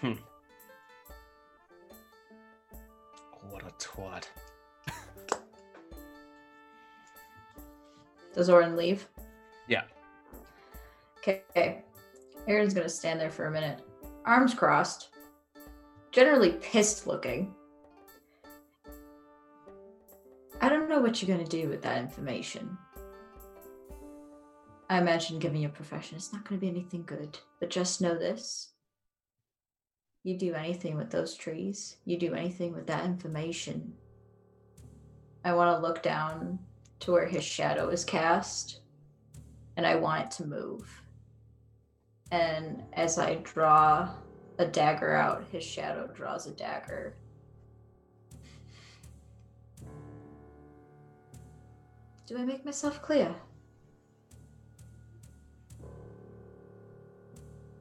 [0.00, 0.12] Hmm.
[3.50, 4.28] What a twat.
[8.32, 9.08] Does Orrin leave?
[9.66, 9.82] Yeah.
[11.18, 11.82] Okay.
[12.46, 13.80] Orrin's gonna stand there for a minute,
[14.24, 15.08] arms crossed,
[16.12, 17.52] generally pissed looking.
[20.62, 22.78] I don't know what you're gonna do with that information.
[24.88, 27.36] I imagine, given your profession, it's not gonna be anything good.
[27.58, 28.72] But just know this.
[30.22, 33.94] You do anything with those trees, you do anything with that information.
[35.44, 36.60] I want to look down
[37.00, 38.82] to where his shadow is cast,
[39.76, 41.02] and I want it to move.
[42.30, 44.14] And as I draw
[44.58, 47.16] a dagger out, his shadow draws a dagger.
[52.32, 53.34] Do I make myself clear?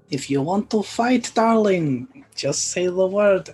[0.10, 3.52] If you want to fight, darling, just say the word.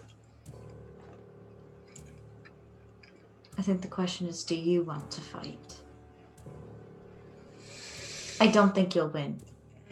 [3.60, 5.76] I think the question is do you want to fight?
[8.40, 9.40] I don't think you'll win.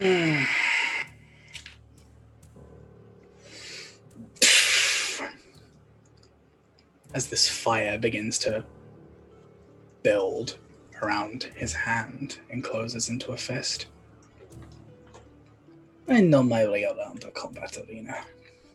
[7.14, 8.64] as this fire begins to
[10.02, 10.58] build
[11.02, 13.86] around his hand and closes into a fist.
[16.08, 18.16] I know my way around the combat arena.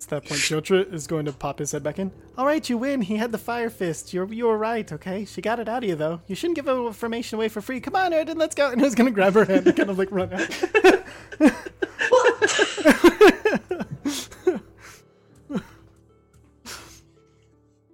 [0.04, 2.12] At that point, Jotra is going to pop his head back in.
[2.38, 3.02] All right, you win.
[3.02, 4.14] He had the fire fist.
[4.14, 4.92] You're you were right.
[4.92, 6.20] Okay, she got it out of you though.
[6.28, 7.80] You shouldn't give information away for free.
[7.80, 8.70] Come on, Airiden, let's go.
[8.72, 10.52] And I was gonna grab her hand and kind of like run out.
[12.10, 12.42] What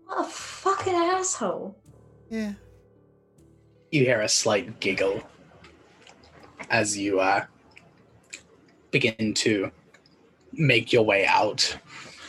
[0.17, 1.75] a fucking asshole.
[2.29, 2.53] yeah.
[3.91, 5.23] You hear a slight giggle
[6.69, 7.45] as you uh,
[8.91, 9.71] begin to
[10.53, 11.77] make your way out.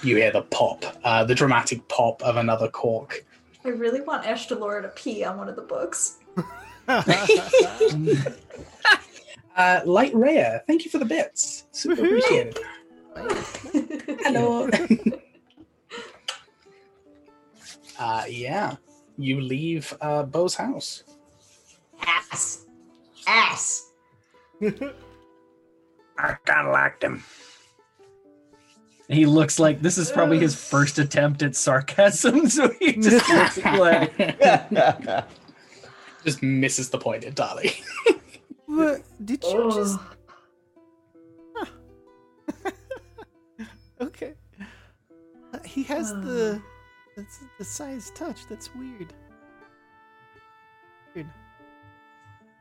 [0.02, 3.24] You hear the pop, uh, the dramatic pop of another cork.
[3.64, 6.18] I really want Ashtalora to pee on one of the books.
[9.58, 11.66] Uh, Light Raya, thank you for the bits.
[11.72, 12.18] Super Woohoo!
[12.18, 12.58] appreciated.
[14.22, 14.68] Hello.
[17.98, 18.76] uh, yeah,
[19.16, 21.02] you leave uh, Bo's house.
[22.06, 22.66] Ass.
[23.26, 23.90] Ass.
[24.62, 27.22] I kind of liked him.
[29.08, 33.58] He looks like this is probably his first attempt at sarcasm, so he just looks
[33.64, 34.38] like
[36.24, 37.72] Just misses the point entirely.
[38.66, 39.02] what?
[39.24, 39.98] Did you just?
[41.58, 41.68] Ugh.
[44.00, 44.34] Okay.
[45.52, 46.60] Uh, he has the
[47.16, 48.46] that's the size touch.
[48.48, 48.98] That's weird.
[48.98, 49.14] Weird.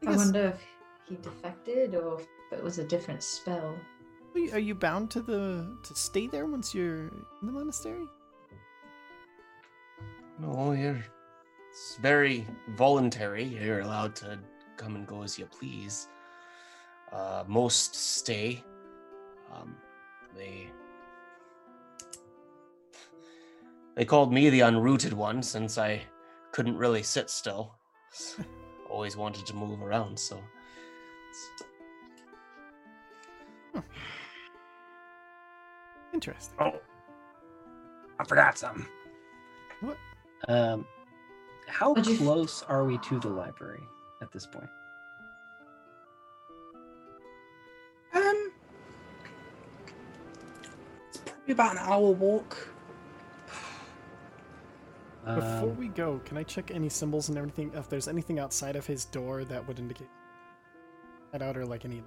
[0.05, 0.61] I I wonder if
[1.07, 3.77] he defected or if it was a different spell.
[4.35, 8.07] Are you- Are you bound to the to stay there once you're in the monastery?
[10.39, 11.03] No, you're.
[11.71, 13.43] It's very voluntary.
[13.43, 14.39] You're allowed to
[14.77, 16.07] come and go as you please.
[17.11, 18.63] Uh, most stay.
[19.51, 19.75] Um,
[20.35, 20.69] they.
[23.95, 26.03] They called me the unrooted one since I
[26.51, 27.73] couldn't really sit still.
[28.89, 30.41] Always wanted to move around, so.
[36.13, 36.55] Interesting.
[36.59, 36.79] Oh,
[38.19, 38.85] I forgot something.
[40.47, 40.85] um
[41.67, 43.83] how What'd you- close are we to the library
[44.21, 44.69] at this point?
[48.13, 48.51] Um,
[51.09, 52.55] it's probably about an hour walk.
[55.35, 57.71] Before Um, we go, can I check any symbols and everything?
[57.73, 60.07] If there's anything outside of his door that would indicate
[61.33, 62.01] that out, or like any,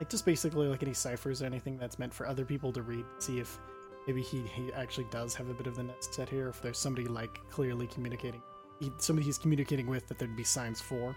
[0.00, 3.04] like just basically like any ciphers or anything that's meant for other people to read.
[3.18, 3.58] See if
[4.06, 6.48] maybe he he actually does have a bit of the nest set here.
[6.48, 8.42] If there's somebody like clearly communicating,
[8.78, 11.16] he, somebody he's communicating with that there'd be signs for.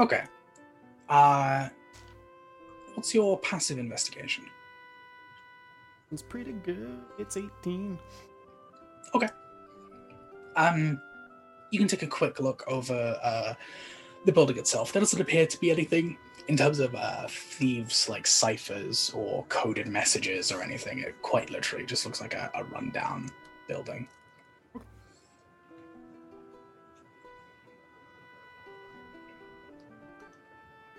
[0.00, 0.24] Okay.
[1.08, 1.68] Uh,
[2.94, 4.44] what's your passive investigation?
[6.10, 7.00] It's pretty good.
[7.18, 7.98] It's 18.
[10.56, 11.00] Um,
[11.70, 13.54] you can take a quick look over uh,
[14.24, 14.92] the building itself.
[14.92, 16.16] There doesn't appear to be anything
[16.48, 21.00] in terms of uh, thieves like ciphers or coded messages or anything.
[21.00, 23.28] It quite literally just looks like a, a rundown
[23.68, 24.08] building.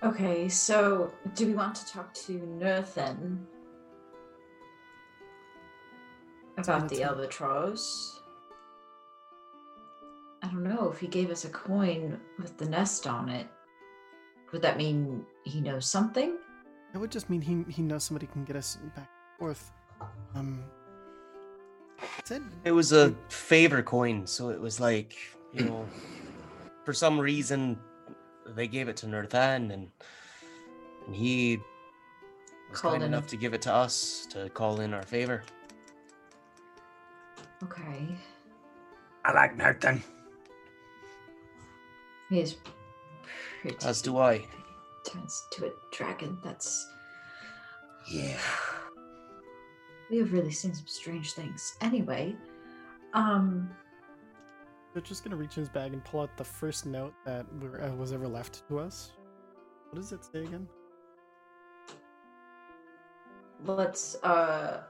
[0.03, 3.39] Okay, so do we want to talk to Nerthen
[6.57, 8.16] about the albatross?
[10.43, 13.47] I don't know if he gave us a coin with the nest on it.
[14.51, 16.37] Would that mean he knows something?
[16.93, 19.71] That would just mean he he knows somebody can get us back and forth.
[20.35, 20.63] Um.
[22.25, 25.15] Said It was a favor coin, so it was like,
[25.53, 25.85] you know,
[26.85, 27.79] for some reason
[28.55, 29.89] they gave it to Nerthan and
[31.07, 31.59] and he
[32.69, 35.43] was Called kind in enough to give it to us to call in our favor.
[37.63, 38.07] Okay.
[39.25, 40.03] I like Nathan.
[42.29, 42.57] He is
[43.61, 43.77] pretty.
[43.85, 44.45] As do I.
[45.03, 46.37] Turns to a dragon.
[46.43, 46.87] That's.
[48.09, 48.37] Yeah.
[50.09, 51.75] We have really seen some strange things.
[51.81, 52.33] Anyway,
[53.13, 53.69] um,
[54.93, 57.81] They're just gonna reach in his bag and pull out the first note that were,
[57.81, 59.11] uh, was ever left to us.
[59.89, 60.65] What does it say again?
[63.65, 64.83] let's uh,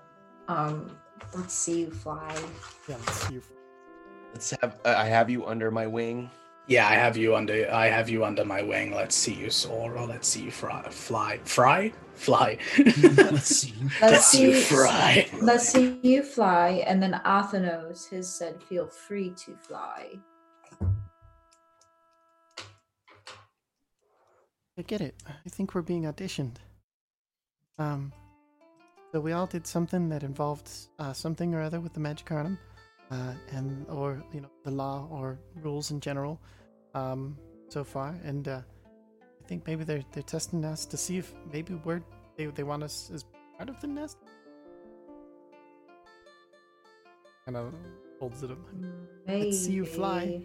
[0.48, 0.92] um,
[1.36, 2.36] let's see you fly.
[2.88, 3.36] Yeah, let's see.
[3.38, 3.50] If,
[4.34, 6.30] Let's have I have you under my wing.
[6.68, 7.72] Yeah, I have you under.
[7.72, 8.94] I have you under my wing.
[8.94, 12.58] Let's see you soar, or let's see you fry, fly, fry, fly.
[12.78, 13.74] Let's see.
[14.02, 15.30] Let's see you see- fry.
[15.42, 20.20] Let's see you fly, and then Athanos has said, "Feel free to fly."
[24.80, 25.16] I get it.
[25.26, 26.58] I think we're being auditioned.
[27.80, 28.12] Um,
[29.12, 30.70] so we all did something that involved
[31.00, 32.60] uh, something or other with the Magic Arnhem.
[33.12, 36.40] Uh, and or you know the law or rules in general
[36.94, 37.38] um,
[37.70, 38.62] so far, and uh,
[39.44, 42.02] I think maybe they're they're testing us to see if maybe we're
[42.38, 43.26] they they want us as
[43.58, 44.18] part of the nest.
[47.46, 47.74] Kind of
[48.20, 48.58] holds it up.
[49.28, 50.42] Let's see you fly.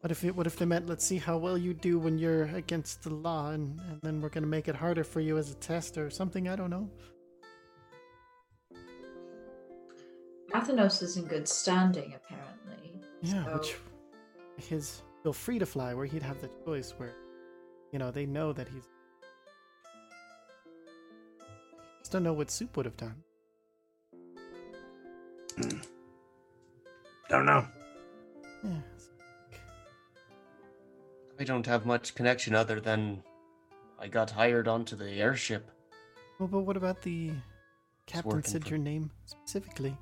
[0.00, 2.44] What if it, what if they meant let's see how well you do when you're
[2.54, 5.56] against the law, and, and then we're gonna make it harder for you as a
[5.56, 6.48] test or something?
[6.48, 6.88] I don't know.
[10.52, 13.00] Athanos is in good standing, apparently.
[13.22, 13.76] Yeah, so- which
[14.68, 17.14] his feel free to fly, where he'd have the choice, where
[17.92, 18.88] you know they know that he's.
[21.98, 23.16] Just don't know what Soop would have done.
[25.58, 25.78] Hmm.
[27.28, 27.66] Don't know.
[28.62, 28.80] Yeah.
[31.40, 33.22] I don't have much connection other than
[33.98, 35.70] I got hired onto the airship.
[36.38, 37.32] Well, but what about the
[38.06, 39.96] captain said for- your name specifically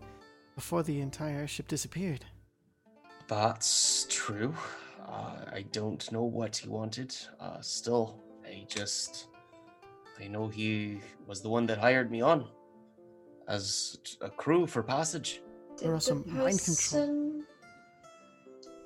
[0.54, 2.24] before the entire ship disappeared?
[3.28, 4.54] That's true.
[5.06, 7.14] Uh, I don't know what he wanted.
[7.40, 9.28] Uh, still, I just.
[10.20, 12.46] I know he was the one that hired me on
[13.48, 15.40] as a crew for passage.
[15.76, 17.42] Did Or the also mind control.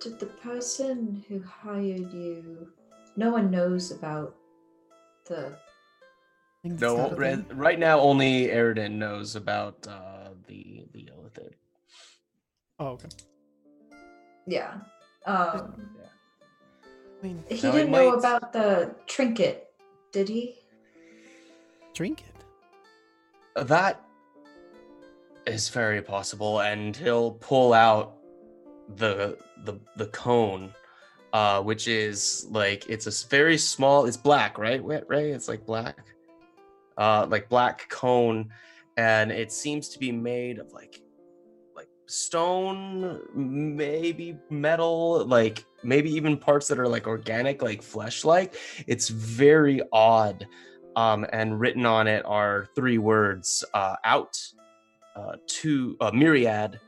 [0.00, 2.68] Did the person who hired you?
[3.16, 4.34] No one knows about
[5.26, 5.58] the.
[6.64, 10.17] No, right, right now only Airiden knows about uh, the the Illithid.
[12.80, 13.08] Oh, okay.
[14.46, 14.74] Yeah.
[15.26, 15.74] Um,
[17.22, 19.66] I mean, he didn't know might- about the trinket,
[20.12, 20.54] did he?
[21.94, 23.66] drink it.
[23.66, 24.00] That
[25.46, 28.14] is very possible, and he'll pull out
[28.94, 30.72] the the the cone,
[31.32, 34.04] uh, which is like it's a very small.
[34.06, 34.80] It's black, right?
[34.82, 35.98] Wa- Ray, it's like black,
[36.96, 38.50] uh, like black cone,
[38.96, 41.02] and it seems to be made of like like
[42.08, 48.56] stone, maybe metal, like maybe even parts that are like organic, like flesh-like.
[48.86, 50.46] It's very odd
[50.96, 54.36] um, and written on it are three words uh, out
[55.14, 56.80] uh, two uh, myriad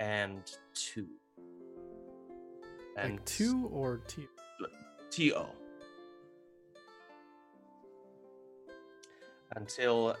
[0.00, 0.42] and
[0.74, 1.06] two
[2.96, 4.28] and Like two or two?
[5.14, 5.46] to
[9.54, 10.16] until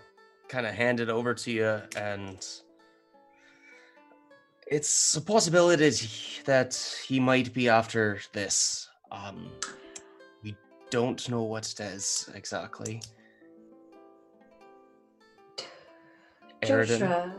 [0.48, 2.46] kind of handed over to you and
[4.66, 5.90] it's a possibility
[6.44, 6.74] that
[7.06, 9.50] he might be after this um
[10.42, 10.56] we
[10.90, 13.00] don't know what it is exactly
[16.64, 17.32] Joshua.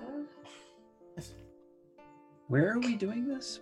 [2.47, 3.59] Where are we doing this?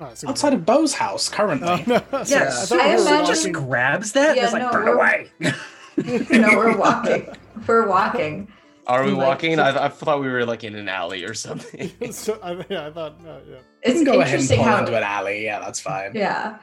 [0.00, 1.68] Oh, it's a Outside of Bo's house currently.
[1.68, 1.98] Oh, no.
[2.24, 4.34] Sorry, Yes, thought I we were imagine- Just grabs that.
[4.34, 5.54] Yeah, It's like, no, "Run we're- away.
[6.38, 7.28] no, we're walking.
[7.66, 8.48] We're walking.
[8.90, 9.56] Are we Like, walking?
[9.56, 11.90] just- I, I thought we were like in an alley or something.
[12.12, 13.54] so, I, yeah, I thought, no, yeah.
[13.56, 14.78] You It's can go ahead and interesting pull how.
[14.80, 15.44] into an alley.
[15.44, 16.12] Yeah, that's fine.
[16.14, 16.58] Yeah.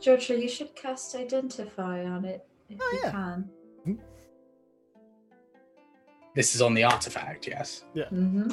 [0.00, 3.10] Joshua, you should cast Identify on it if Oh, you yeah.
[3.10, 3.50] can.
[6.34, 7.84] This is on the artifact, yes.
[7.96, 8.52] Mm-hmm.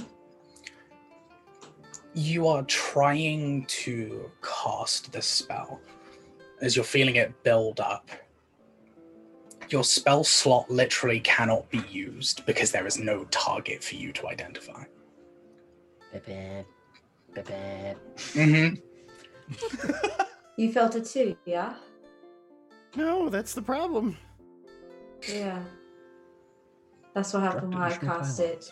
[2.16, 5.80] You are trying to cast the spell
[6.62, 8.10] as you're feeling it build up.
[9.70, 14.28] Your spell slot literally cannot be used because there is no target for you to
[14.28, 14.84] identify.
[18.34, 18.76] Mm-hmm.
[20.58, 21.74] You felt it too, yeah?
[22.96, 24.18] No, that's the problem.
[25.28, 25.60] Yeah.
[27.14, 28.72] That's what happened when I cast additional it.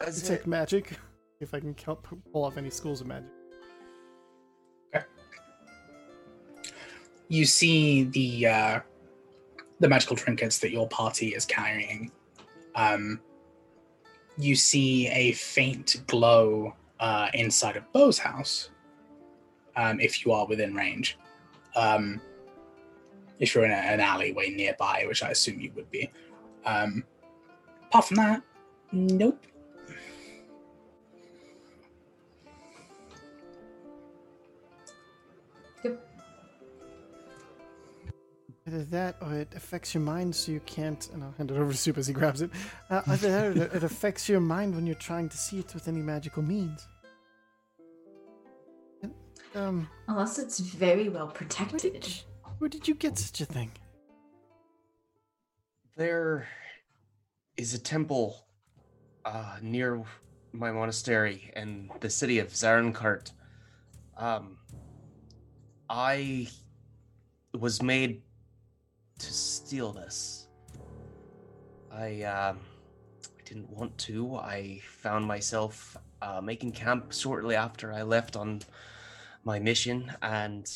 [0.00, 0.98] As It's like magic.
[1.40, 2.00] If I can count,
[2.32, 3.30] pull off any schools of magic.
[7.28, 8.80] You see the uh,
[9.80, 12.12] the magical trinkets that your party is carrying.
[12.74, 13.20] Um,
[14.38, 18.70] you see a faint glow uh, inside of Bo's house.
[19.76, 21.18] Um, if you are within range,
[21.74, 22.20] um,
[23.38, 26.10] if you're in a, an alleyway nearby, which I assume you would be.
[26.66, 27.04] Um,
[27.86, 28.42] apart from that,
[28.92, 29.46] nope.
[38.70, 41.08] Either that or it affects your mind so you can't.
[41.12, 42.50] And I'll hand it over to Soop as he grabs it.
[42.88, 45.74] Uh, either that or it- it affects your mind when you're trying to see it
[45.74, 46.86] with any magical means.
[49.56, 51.80] Um, Unless it's very well where protected.
[51.80, 52.22] did,
[52.58, 53.72] where did you get such a thing?
[55.96, 56.48] there
[57.58, 58.46] is a temple
[59.26, 60.02] uh, near
[60.52, 63.32] my monastery in the city of Zarenkart.
[64.16, 64.56] Um,
[65.90, 66.48] I
[67.52, 68.22] was made
[69.20, 70.48] to steal this.
[71.92, 72.58] I um,
[73.38, 74.36] I didn't want to.
[74.36, 78.62] I found myself uh, making camp shortly after I left on
[79.44, 80.70] my mission, and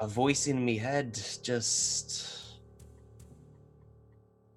[0.00, 2.58] a voice in me head just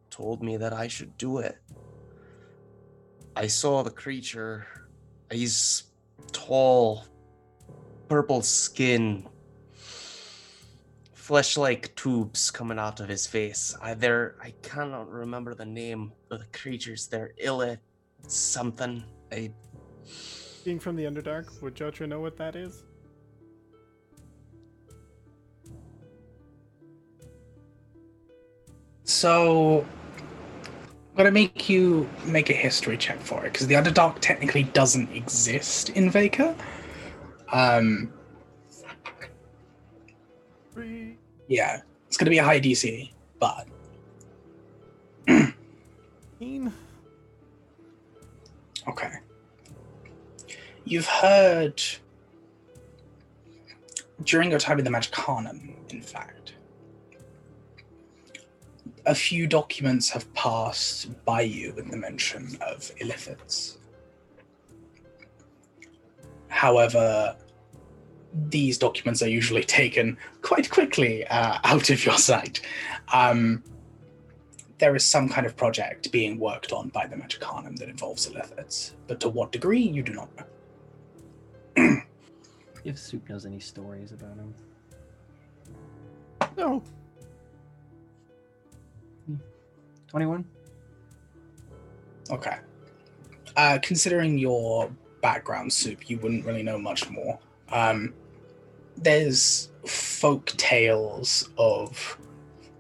[0.10, 1.57] told me that I should do it.
[3.35, 4.65] I saw the creature.
[5.31, 5.84] He's
[6.31, 7.06] tall,
[8.10, 9.27] purple skin,
[11.28, 13.76] flesh-like tubes coming out of his face.
[13.82, 17.08] I there I cannot remember the name of the creatures.
[17.08, 17.78] They're Illa
[18.28, 19.04] something.
[19.34, 19.52] I
[20.64, 22.84] Being from the Underdark, would Jotra know what that is?
[29.04, 29.86] So,
[31.12, 35.12] I'm gonna make you make a history check for it because the Underdark technically doesn't
[35.12, 36.56] exist in Vaka.
[37.52, 38.14] Um,
[41.48, 43.68] yeah, it's gonna be a high DC, but
[48.88, 49.11] okay.
[50.86, 51.82] You've heard
[54.24, 56.53] during your time in the Magicanum, in fact,
[59.06, 63.78] a few documents have passed by you with the mention of illithids.
[66.49, 67.38] However,
[68.34, 72.62] these documents are usually taken quite quickly uh, out of your sight.
[73.14, 73.64] Um,
[74.80, 78.91] there is some kind of project being worked on by the Magicanum that involves illithids,
[79.08, 82.02] but to what degree, you do not know.
[82.84, 84.54] If Soop knows any stories about him.
[86.56, 86.82] No.
[90.08, 90.45] 21?
[92.30, 92.58] Okay.
[93.58, 94.90] Uh, considering your
[95.22, 97.38] background, Soop, you wouldn't really know much more.
[97.72, 98.14] Um,
[98.95, 102.18] there's folk tales of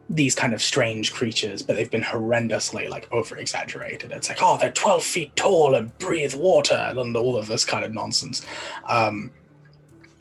[0.09, 4.11] these kind of strange creatures, but they've been horrendously like over exaggerated.
[4.11, 7.83] It's like, oh, they're 12 feet tall and breathe water and all of this kind
[7.83, 8.45] of nonsense.
[8.87, 9.31] Um,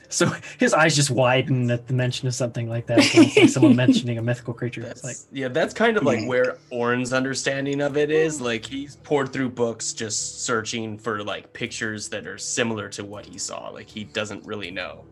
[0.08, 2.98] So his eyes just widen at the mention of something like that.
[3.36, 4.82] Like someone mentioning a mythical creature.
[4.82, 6.28] It's like, yeah, that's kind of like Mhm.
[6.28, 8.40] where Orrin's understanding of it is.
[8.40, 13.26] Like he's poured through books just searching for like pictures that are similar to what
[13.26, 13.68] he saw.
[13.70, 15.04] Like he doesn't really know.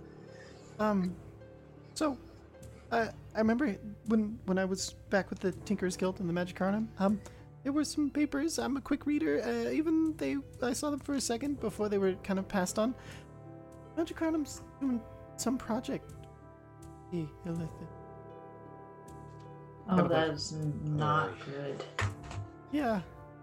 [0.79, 1.15] Um,
[1.95, 2.17] so,
[2.91, 3.77] uh, I remember
[4.07, 6.87] when when I was back with the Tinkers Guild and the Magicarnum.
[6.99, 7.21] Um,
[7.63, 8.59] there were some papers.
[8.59, 9.43] I'm a quick reader.
[9.43, 12.79] Uh, even they, I saw them for a second before they were kind of passed
[12.79, 12.95] on.
[13.97, 15.01] Magicarnum's doing
[15.37, 16.13] some project.
[17.11, 17.69] He illithid.
[19.89, 20.91] Oh, that is that heard.
[20.91, 21.85] not good.
[22.73, 23.03] Yeah.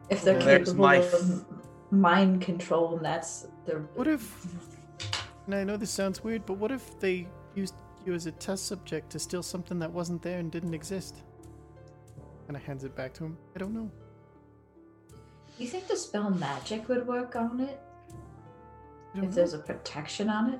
[0.09, 1.45] If they're Well, there's capable my of
[1.91, 3.75] mind control, and that's the.
[3.95, 4.45] What if?
[5.45, 7.75] And I know this sounds weird, but what if they used
[8.05, 11.23] you as a test subject to steal something that wasn't there and didn't exist?
[12.47, 13.37] And I hands it back to him.
[13.55, 13.89] I don't know.
[15.57, 17.79] You think the spell magic would work on it?
[19.15, 20.59] I If there's a protection on it?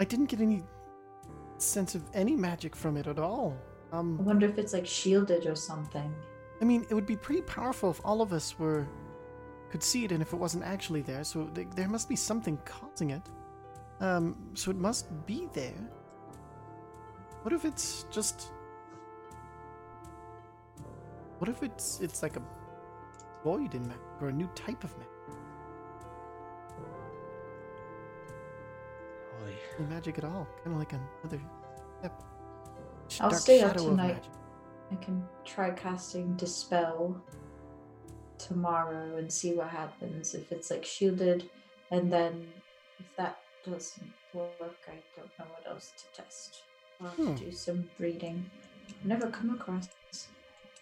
[0.00, 0.62] I didn't get any
[1.58, 3.54] sense of any magic from it at all.
[3.92, 6.12] I Um, wonder if it's like shielded or something.
[6.60, 8.86] I mean, it would be pretty powerful if all of us were
[9.70, 11.24] could see it, and if it wasn't actually there.
[11.24, 13.22] So th- there must be something causing it.
[14.00, 15.90] Um, so it must be there.
[17.42, 18.52] What if it's just?
[21.38, 22.42] What if it's it's like a
[23.44, 25.12] void in magic or a new type of magic?
[29.46, 29.52] Oy.
[29.78, 31.40] No magic at all, kind of like another
[32.00, 32.22] step.
[33.20, 34.24] I'll dark stay up tonight.
[34.90, 37.20] I can try casting Dispel
[38.38, 40.34] tomorrow and see what happens.
[40.34, 41.48] If it's like shielded,
[41.90, 42.46] and then
[42.98, 46.62] if that doesn't work, I don't know what else to test.
[47.00, 47.34] I'll have Hmm.
[47.34, 48.50] to do some reading.
[49.04, 49.88] Never come across.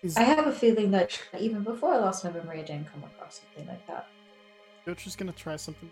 [0.03, 3.05] Is I have a feeling that even before I lost my memory, I didn't come
[3.05, 4.07] across something like that.
[4.85, 5.91] Jotra's gonna try something.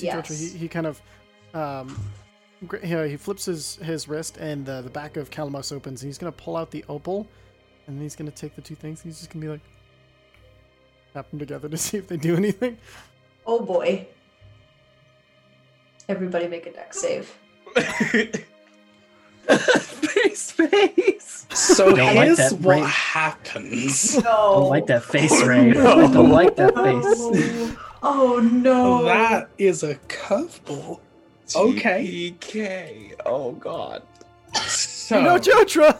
[0.00, 1.00] See, Jotra, he, he kind of,
[1.54, 1.98] um,
[2.66, 6.08] gr- he, he flips his, his wrist and the, the back of Calamos opens and
[6.08, 7.26] he's gonna pull out the opal
[7.86, 9.60] and then he's gonna take the two things and he's just gonna be like,
[11.14, 12.76] tap them together to see if they do anything.
[13.46, 14.06] Oh boy.
[16.08, 17.32] Everybody make a deck save.
[19.46, 21.46] face, face.
[21.52, 22.84] So Don't like here's that what brain.
[22.84, 24.16] happens.
[24.22, 24.30] No.
[24.30, 25.70] I don't like that face, Ray.
[25.72, 26.06] no.
[26.08, 27.76] I don't like that face.
[28.02, 29.04] Oh no.
[29.04, 31.00] That is a curveball.
[31.54, 32.32] Okay.
[32.40, 33.14] TPK.
[33.26, 34.02] Oh god.
[34.66, 35.92] So No, Jotra!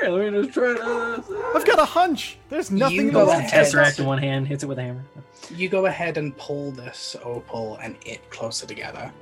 [0.00, 1.52] Here, let me just try to.
[1.54, 2.38] I've got a hunch.
[2.48, 3.66] There's nothing You in go the ahead.
[3.66, 5.04] Tesseract in one hand, hits it with a hammer.
[5.50, 9.12] you go ahead and pull this opal and it closer together.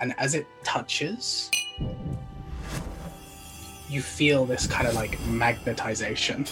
[0.00, 1.50] And as it touches,
[3.88, 6.48] you feel this kind of like magnetization.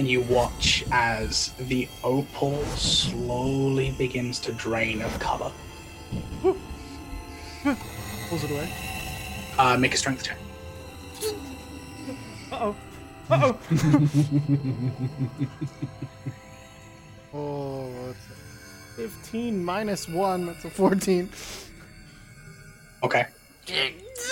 [0.00, 5.52] And you watch as the opal slowly begins to drain of color.
[6.42, 6.56] Pulls
[8.44, 8.72] it away.
[9.58, 10.38] Uh, make a strength check.
[12.50, 12.76] Uh oh.
[13.28, 13.58] Uh oh.
[17.34, 18.32] oh, that's a
[19.02, 20.46] 15 minus 1.
[20.46, 21.28] That's a 14.
[23.02, 23.26] Okay.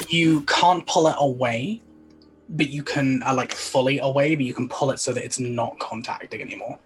[0.09, 1.83] You can't pull it away,
[2.49, 5.39] but you can uh, like fully away, but you can pull it so that it's
[5.39, 6.79] not contacting anymore.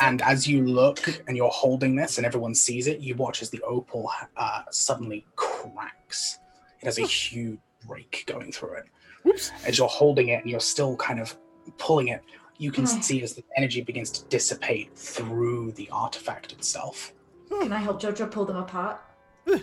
[0.00, 3.50] And as you look and you're holding this, and everyone sees it, you watch as
[3.50, 6.38] the opal uh, suddenly cracks.
[6.80, 8.84] It has a huge break going through it.
[9.22, 9.52] Whoops.
[9.64, 11.36] As you're holding it and you're still kind of
[11.78, 12.22] pulling it,
[12.58, 13.02] you can Mm.
[13.02, 17.12] see as the energy begins to dissipate through the artifact itself.
[17.48, 19.00] Can I help Jojo pull them apart?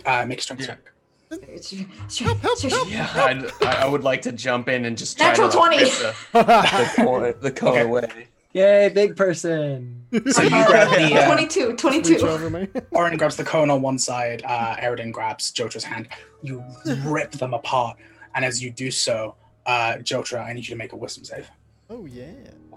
[0.06, 0.66] Uh, make a strength Yeah.
[0.68, 0.91] check.
[1.32, 2.90] It's- it's- Help, help, help.
[2.90, 5.76] Yeah, I'd, I I would like to jump in and just try Natural to 20.
[5.78, 7.80] the, the cone, the cone Okay.
[7.82, 8.28] away.
[8.52, 10.04] Yay, big person.
[10.30, 12.16] So you grab the uh, 22, 22.
[12.28, 12.68] over.
[12.90, 16.08] Orrin grabs the cone on one side, uh, Airiden grabs Jotra's hand.
[16.42, 16.62] You
[17.04, 17.96] rip them apart,
[18.34, 21.48] and as you do so, uh, Jotra, I need you to make a wisdom save.
[21.88, 22.26] Oh, yeah.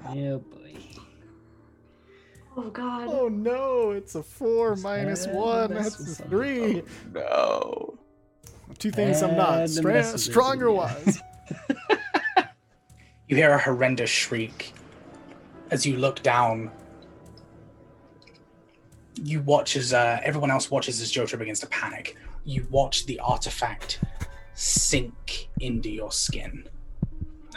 [0.08, 0.78] Oh boy.
[2.56, 3.08] Oh god.
[3.10, 3.92] Oh, no.
[3.92, 5.68] It's a 4 minus Add 1.
[5.70, 6.84] the That's a with 3.
[7.14, 7.98] No.
[8.78, 9.70] Two things I'm not.
[9.70, 11.22] Stra- stronger it, wise.
[13.28, 14.74] You hear a horrendous shriek.
[15.72, 16.70] As you look down,
[19.24, 22.18] you watch as uh, everyone else watches as Jotra begins to panic.
[22.44, 24.00] You watch the artifact
[24.54, 26.70] sink into your skin.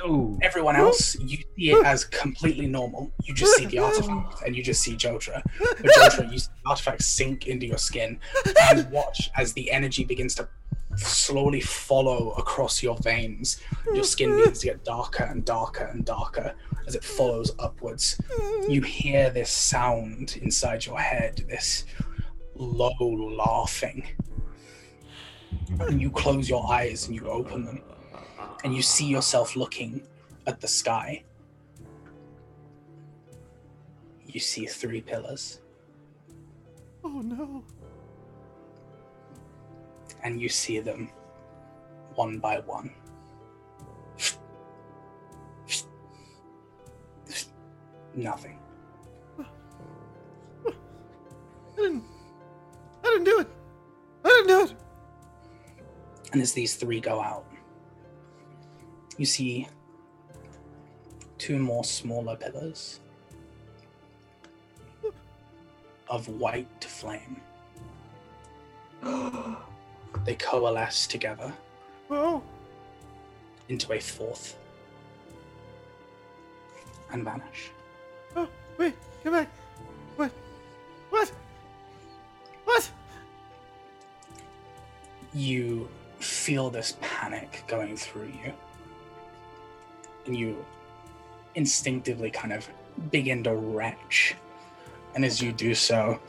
[0.03, 0.39] Oh.
[0.41, 3.13] Everyone else, you see it as completely normal.
[3.25, 5.43] You just see the artifact and you just see Jotra.
[5.59, 8.21] But Jotra, you see the artifact sink into your skin
[8.71, 10.49] and watch as the energy begins to
[10.99, 13.61] slowly follow across your veins.
[13.95, 16.55] Your skin begins to get darker and darker and darker
[16.87, 18.21] as it follows upwards.
[18.69, 21.85] You hear this sound inside your head, this
[22.55, 24.07] low laughing.
[25.81, 27.83] And you close your eyes and you open them
[28.65, 30.03] and you see yourself looking
[30.47, 31.25] at the sky.
[34.27, 35.61] You see three pillars,
[37.05, 37.65] Oh, no.
[40.23, 41.11] And you see them
[42.15, 42.91] one by one.
[48.15, 48.59] Nothing.
[49.39, 49.45] I
[51.77, 52.05] didn't.
[53.05, 53.49] I didn't do it.
[54.25, 54.75] I didn't do it.
[56.33, 57.47] And as these three go out,
[59.17, 59.69] you see
[61.39, 63.01] two more smaller pillars
[66.09, 67.41] of white flame.
[70.25, 71.53] They coalesce together
[72.11, 72.43] Oh,
[73.69, 74.57] into a fourth
[77.11, 77.71] and vanish.
[78.37, 78.49] oh,
[78.79, 79.49] wait, come back.
[80.17, 80.31] What?
[81.11, 81.33] What?
[82.65, 82.91] What?
[85.35, 88.53] You feel this panic going through you,
[90.27, 90.65] and you
[91.55, 92.69] instinctively kind of
[93.11, 94.35] begin to retch.
[95.15, 96.21] And as you do so,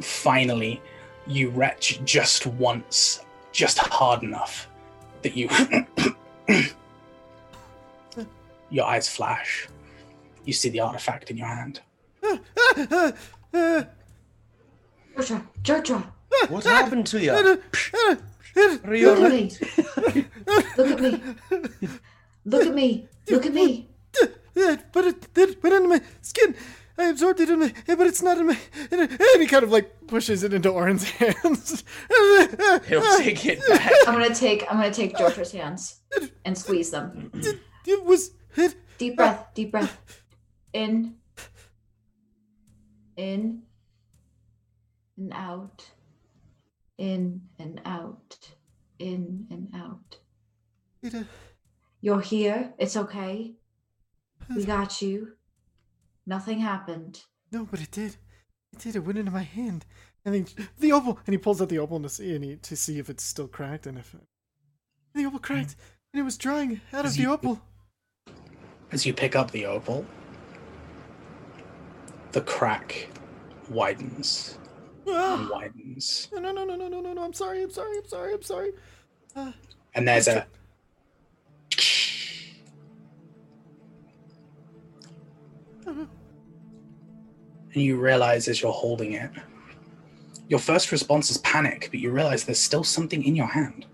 [0.00, 0.80] finally,
[1.26, 4.68] you retch just once, just hard enough
[5.22, 5.48] that you.
[8.70, 9.68] your eyes flash.
[10.44, 11.80] You see the artifact in your hand.
[15.14, 16.02] Jojo, Jojo,
[16.48, 17.32] What happened to you?
[17.32, 19.50] Are you look at me.
[20.76, 21.20] Look at me.
[22.44, 23.08] Look at me.
[23.28, 23.88] Look at me.
[24.92, 26.54] but it, put it went into my skin.
[26.98, 28.58] I absorbed it in my, but it's not in my.
[28.90, 31.84] And he kind of like pushes it into Orrin's hands.
[32.88, 33.92] He'll take it back.
[34.06, 36.00] I'm gonna take I'm gonna take Jojo's hands
[36.44, 37.30] and squeeze them.
[37.86, 38.32] It was.
[38.56, 39.98] It, Deep breath, deep breath.
[40.72, 41.14] In.
[43.16, 43.62] In.
[45.16, 45.90] And out.
[46.98, 48.38] In and out.
[48.98, 50.18] In and out.
[51.02, 51.22] it, uh,
[52.00, 52.74] You're here.
[52.78, 53.54] It's okay.
[54.54, 55.32] We got you.
[56.26, 57.22] Nothing happened.
[57.50, 58.16] no, but it did.
[58.72, 58.96] It did.
[58.96, 59.84] It went into my hand.
[60.24, 60.46] And then
[60.78, 63.10] the opal, and he pulls out the opal to see, and he, to see if
[63.10, 64.14] it's still cracked, and if
[65.14, 65.74] the opal cracked,
[66.14, 67.60] and it was drying out of Is the he- opal.
[68.92, 70.06] As you pick up the opal,
[72.32, 73.08] the crack
[73.70, 74.58] widens
[75.06, 76.28] and Ah, widens.
[76.32, 77.24] no, no, no, no, no, no, no, no!
[77.24, 77.62] I'm sorry.
[77.62, 77.96] I'm sorry.
[77.98, 78.34] I'm sorry.
[78.34, 78.72] I'm sorry.
[79.94, 80.46] And there's a.
[85.98, 89.30] And you realize as you're holding it,
[90.48, 93.86] your first response is panic, but you realize there's still something in your hand.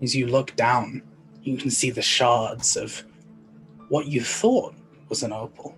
[0.00, 1.02] As you look down,
[1.42, 3.04] you can see the shards of
[3.88, 4.74] what you thought
[5.08, 5.76] was an opal,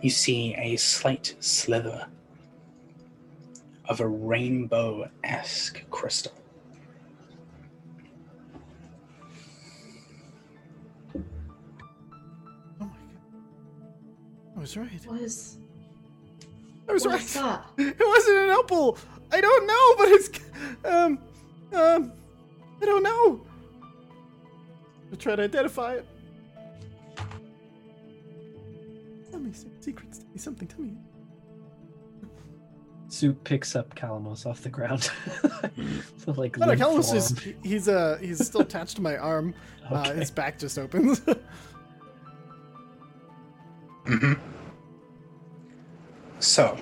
[0.00, 2.06] you see a slight slither
[3.88, 6.32] of a rainbow esque crystal.
[14.56, 15.06] I was right.
[15.06, 15.58] Was.
[16.88, 17.22] I was what right.
[17.22, 17.64] is that?
[17.78, 18.98] It wasn't an opal.
[19.32, 20.30] I don't know, but it's
[20.84, 21.18] um
[21.72, 22.12] um
[22.82, 23.40] I don't know.
[25.10, 26.06] I'll try to identify it.
[29.30, 30.18] Tell me some secrets.
[30.18, 30.68] Tell me something.
[30.68, 30.92] Tell me.
[33.08, 35.02] Soop picks up Calamos off the ground.
[36.18, 37.54] so, like, No, no, limp Callus is form.
[37.62, 39.54] he's uh he's still attached to my arm.
[39.90, 41.20] Uh, his back just opens.
[46.54, 46.76] So,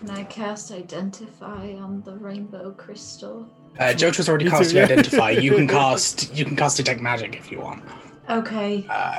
[0.00, 3.46] Can I cast Identify on the rainbow crystal?
[3.78, 4.84] uh, was already Me too, cast yeah.
[4.84, 5.30] Identify.
[5.32, 7.84] You can cast you can cast Detect Magic if you want.
[8.30, 9.18] Okay, Uh,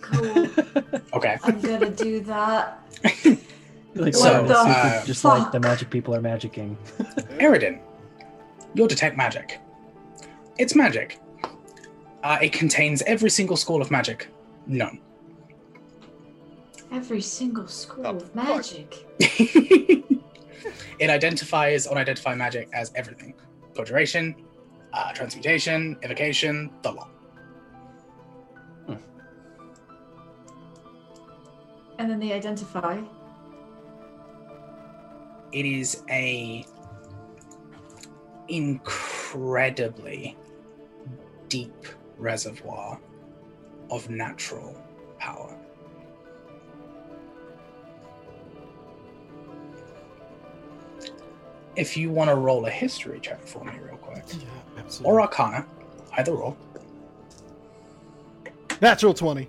[0.00, 0.46] cool.
[1.14, 1.36] okay.
[1.42, 2.86] I'm gonna do that.
[3.96, 6.76] like, So, what the uh, just like the magic people are magicking.
[7.40, 7.80] Airiden,
[8.74, 9.58] you'll detect magic.
[10.56, 11.18] It's magic.
[12.22, 14.28] Uh, it contains every single school of magic
[14.68, 15.00] known.
[16.92, 19.06] Every single school of magic.
[19.20, 20.10] it
[21.10, 23.34] identifies unidentified magic as everything
[23.74, 24.34] conjuration,
[24.92, 27.10] uh, transmutation, evocation, the lot.
[32.00, 32.98] And then they identify.
[35.52, 36.64] It is a
[38.48, 40.34] incredibly
[41.48, 41.86] deep
[42.16, 42.98] reservoir
[43.90, 44.82] of natural
[45.18, 45.59] power.
[51.76, 54.44] If you want to roll a history check for me, real quick, yeah,
[54.78, 55.12] absolutely.
[55.12, 55.66] or Arcana,
[56.18, 56.56] either roll.
[58.80, 59.48] Natural twenty.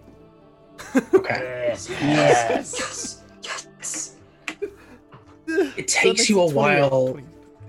[1.14, 1.58] Okay.
[1.72, 1.90] Yes.
[1.90, 3.24] Yes.
[3.44, 4.16] Yes.
[5.78, 7.14] It takes you a while.
[7.14, 7.28] 20.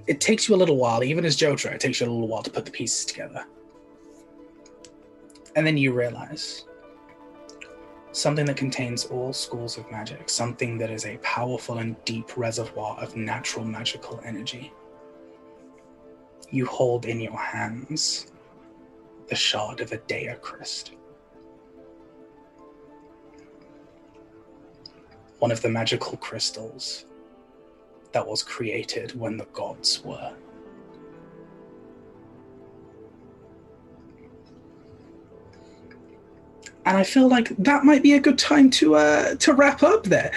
[0.08, 2.42] It takes you a little while, even as Jotra, it takes you a little while
[2.42, 3.44] to put the pieces together.
[5.54, 6.64] And then you realize
[8.12, 12.98] something that contains all schools of magic, something that is a powerful and deep reservoir
[13.00, 14.72] of natural magical energy.
[16.50, 18.32] You hold in your hands
[19.28, 20.92] the shard of a Dea Christ.
[25.38, 27.06] One of the magical crystals
[28.12, 30.34] that was created when the gods were.
[36.84, 40.04] And I feel like that might be a good time to uh to wrap up
[40.04, 40.32] there.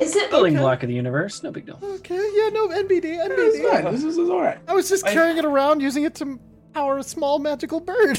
[0.00, 0.60] Is it Building Okay.
[0.62, 1.78] block of the universe, no big deal.
[1.82, 3.70] okay, yeah, no, NBD, It's NBD.
[3.70, 3.84] fine.
[3.84, 4.58] This is, this is all right.
[4.68, 6.38] I was just I- carrying it around, using it to
[6.72, 8.18] power a small magical bird.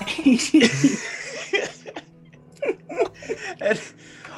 [3.60, 3.80] and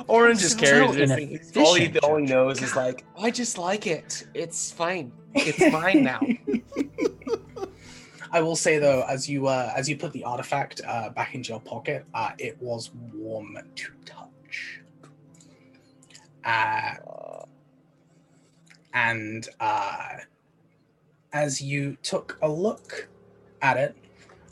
[0.08, 1.38] Orrin just So carries this thing.
[1.56, 2.28] All he, all he Jojo.
[2.28, 4.26] knows is like, I just like it.
[4.34, 5.12] It's fine.
[5.34, 6.20] It's mine now.
[8.32, 11.50] I will say though, as you uh, as you put the artifact uh, back into
[11.50, 14.80] your pocket, uh, it was warm to touch.
[16.44, 16.94] Uh,
[18.94, 20.16] and uh,
[21.32, 23.08] as you took a look
[23.60, 23.96] at it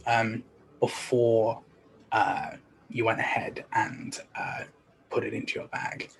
[0.06, 0.44] um,
[0.78, 1.60] before
[2.12, 2.50] uh,
[2.90, 4.64] you went ahead and uh,
[5.08, 6.10] put it into your bag,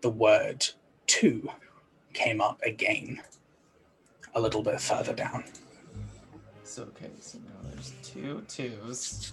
[0.00, 0.66] the word
[1.06, 1.48] two
[2.12, 3.20] came up again
[4.34, 5.44] a little bit further down.
[6.64, 9.32] So okay, so now there's two twos,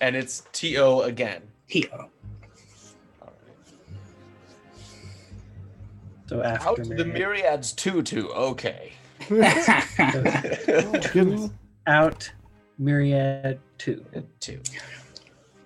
[0.00, 1.42] and it's T O again.
[1.68, 1.96] T O.
[1.96, 2.08] All
[3.22, 3.32] right.
[6.26, 8.30] So Out after to the myriads two two.
[8.32, 8.92] Okay.
[9.30, 11.50] Oh, two
[11.86, 12.30] out,
[12.78, 14.04] Myriad two.
[14.40, 14.60] Two.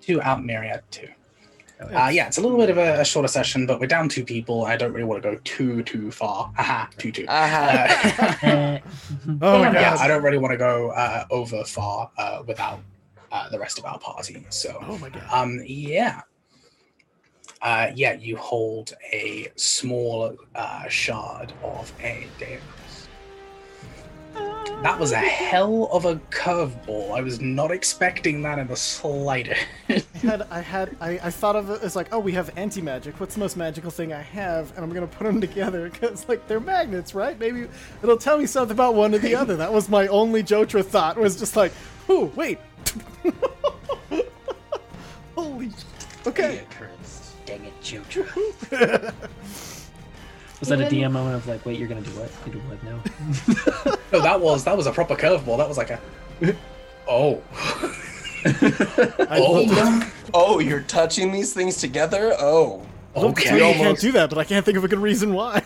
[0.01, 1.09] two out myriad two.
[1.81, 4.25] Uh, yeah, it's a little bit of a, a shorter session, but we're down two
[4.25, 4.65] people.
[4.65, 6.51] I don't really want to go too too far.
[6.57, 7.25] Haha, too two.
[7.29, 7.87] Aha.
[8.43, 8.81] Uh, Eh,
[9.41, 9.75] Oh my Damn.
[9.75, 9.99] yeah, god.
[10.01, 12.81] I don't really want to go uh, over far uh, without
[13.31, 14.45] uh, the rest of our party.
[14.49, 15.23] So, Oh my god.
[15.31, 16.23] um, yeah,
[17.63, 22.61] uh, yeah, you hold a small uh, shard of a Deus.
[24.83, 27.11] That was a hell of a curveball.
[27.11, 29.67] I was not expecting that in the slightest.
[29.89, 32.81] I had, I had, I, I thought of it as like, oh, we have anti
[32.81, 33.19] magic.
[33.19, 34.71] What's the most magical thing I have?
[34.77, 37.37] And I'm gonna put them together because like they're magnets, right?
[37.41, 37.67] Maybe
[38.05, 39.57] it'll tell me something about one or the other.
[39.57, 41.17] That was my only Jotra thought.
[41.17, 41.73] Was just like,
[42.09, 42.61] oh, wait.
[45.35, 45.71] Holy.
[45.71, 46.27] Shit.
[46.27, 46.63] Okay.
[47.47, 49.13] Dang it, Jojo.
[50.61, 52.31] Was that a DM moment of like, wait, you're gonna do what?
[52.47, 53.95] You do what now?
[54.13, 55.59] No, that was that was a proper curveball.
[55.59, 56.01] That was like a
[57.09, 57.43] oh.
[59.31, 60.11] Oh.
[60.35, 62.35] oh, you're touching these things together?
[62.39, 62.87] Oh.
[63.15, 63.59] don't tell Okay.
[63.59, 65.63] you you can't do that, but I can't think of a good reason why.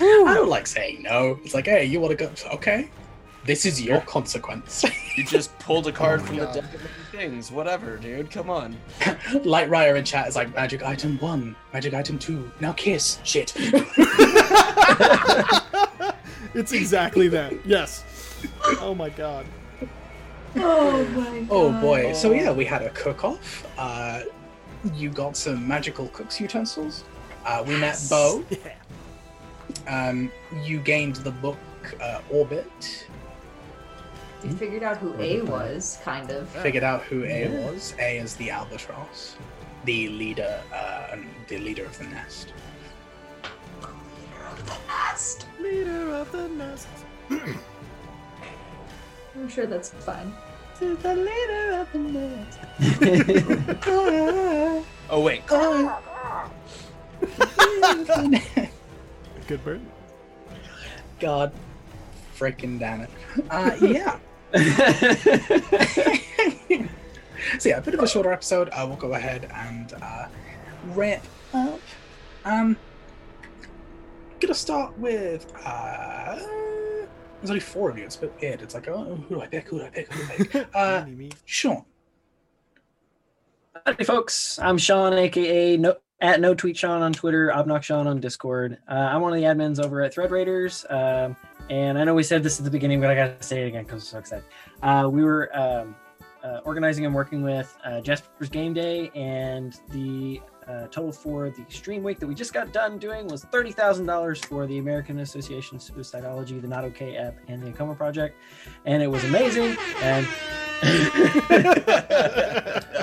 [0.00, 1.38] I don't like saying no.
[1.44, 2.30] It's like, hey, you want to go?
[2.54, 2.88] Okay,
[3.44, 4.84] this is your consequence.
[5.16, 7.50] You just pulled a card Oh my from the deck of many things.
[7.50, 8.30] Whatever, dude.
[8.30, 8.76] Come on.
[9.44, 12.50] Light Ryer in chat is like, magic item one, magic item two.
[12.60, 13.18] Now kiss.
[13.24, 13.52] Shit.
[16.54, 17.54] it's exactly that.
[17.64, 18.04] Yes.
[18.80, 19.46] Oh my god.
[20.56, 21.48] Oh my god.
[21.50, 22.12] oh boy.
[22.12, 23.66] So yeah, we had a cook-off.
[23.78, 24.22] Uh,
[24.94, 27.04] you got some magical cook's utensils.
[27.46, 28.44] Uh, we met Bo.
[28.50, 28.74] Yeah.
[29.88, 30.30] Um,
[30.62, 31.58] you gained the book
[32.00, 33.06] uh, Orbit.
[34.44, 36.48] You figured out who A was, kind of.
[36.50, 37.94] Figured out who A was.
[37.98, 39.36] A is the albatross,
[39.84, 41.16] the leader, uh,
[41.48, 42.52] the leader of the nest.
[43.80, 45.46] Leader of the nest.
[45.60, 46.88] Leader of the nest.
[49.34, 50.32] I'm sure that's fine.
[50.78, 52.58] To the leader of the nest.
[55.10, 55.46] Oh, wait.
[59.46, 59.80] Good bird.
[61.20, 61.52] God,
[62.36, 63.10] freaking damn it.
[63.50, 64.18] Uh, yeah.
[67.58, 68.68] so yeah, a bit of a shorter episode.
[68.70, 70.26] Uh, we'll go ahead and uh,
[70.94, 71.80] wrap up.
[72.44, 72.76] Um,
[74.38, 75.52] gonna start with.
[75.64, 78.04] Uh, there's only four of you.
[78.04, 78.62] It's a bit weird.
[78.62, 79.68] It's like, oh, who do I pick?
[79.68, 80.12] Who do I pick?
[80.12, 80.68] Who do I pick?
[80.74, 81.30] Uh, Me, me.
[81.44, 81.84] Sean.
[83.84, 84.58] Howdy, folks.
[84.60, 88.78] I'm Sean, aka no, at No Tweet Sean on Twitter, Obnox Sean on Discord.
[88.88, 90.86] Uh, I'm one of the admins over at Thread Raiders.
[90.88, 91.36] Um,
[91.70, 93.68] and I know we said this at the beginning, but I got to say it
[93.68, 94.44] again because I'm so excited.
[94.82, 95.94] Uh, we were um,
[96.42, 101.64] uh, organizing and working with uh, Jasper's Game Day, and the uh, total for the
[101.68, 105.82] stream week that we just got done doing was $30,000 for the American Association of
[105.82, 108.36] Suicidology, the Not Okay app, and the Acoma Project.
[108.84, 109.76] And it was amazing.
[110.02, 110.26] And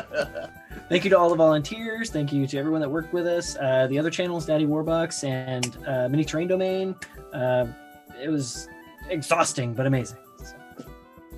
[0.92, 2.10] Thank you to all the volunteers.
[2.10, 3.56] Thank you to everyone that worked with us.
[3.56, 6.98] Uh, the other channels, Daddy Warbucks and uh, Mini Terrain Domain.
[8.22, 8.68] It was
[9.10, 10.18] exhausting, but amazing.
[10.44, 10.56] So,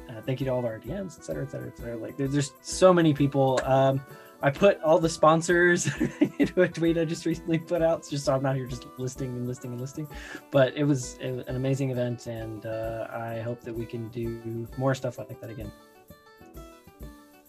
[0.10, 1.96] uh, thank you to all of our DMs, et cetera, et cetera, et cetera.
[1.98, 3.60] Like, there- there's so many people.
[3.64, 4.02] Um,
[4.42, 5.88] I put all the sponsors
[6.40, 9.30] into a tweet I just recently put out, just so I'm not here just listing
[9.30, 10.06] and listing and listing.
[10.52, 14.10] But it was, it was an amazing event, and uh, I hope that we can
[14.10, 15.72] do more stuff like that again.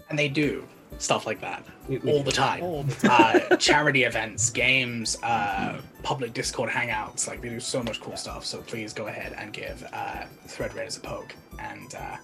[0.08, 0.68] And they do
[0.98, 2.62] stuff like that We, we all the time.
[2.62, 3.42] All the time.
[3.50, 7.26] uh, charity events, games, uh, public Discord hangouts.
[7.28, 8.44] Like they do so much cool stuff.
[8.44, 12.16] So please go ahead and give uh, Thread Raiders a poke and uh,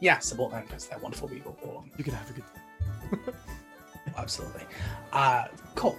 [0.00, 1.56] yeah, support them because they're wonderful people.
[1.64, 1.92] All of them.
[1.96, 3.34] You can have a good.
[4.16, 4.62] Absolutely.
[5.12, 5.44] Uh,
[5.74, 5.96] Cole.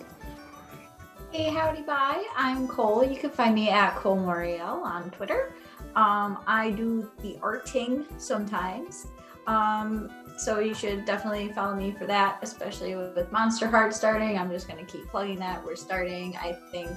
[1.31, 2.23] Hey, howdy, bye.
[2.35, 3.03] I'm Cole.
[3.03, 5.53] You can find me at Cole Moriel on Twitter.
[5.95, 9.07] Um, I do the arting sometimes.
[9.47, 10.09] Um,
[10.39, 14.37] so you should definitely follow me for that, especially with Monster Heart starting.
[14.37, 15.63] I'm just going to keep plugging that.
[15.65, 16.89] We're starting, I think,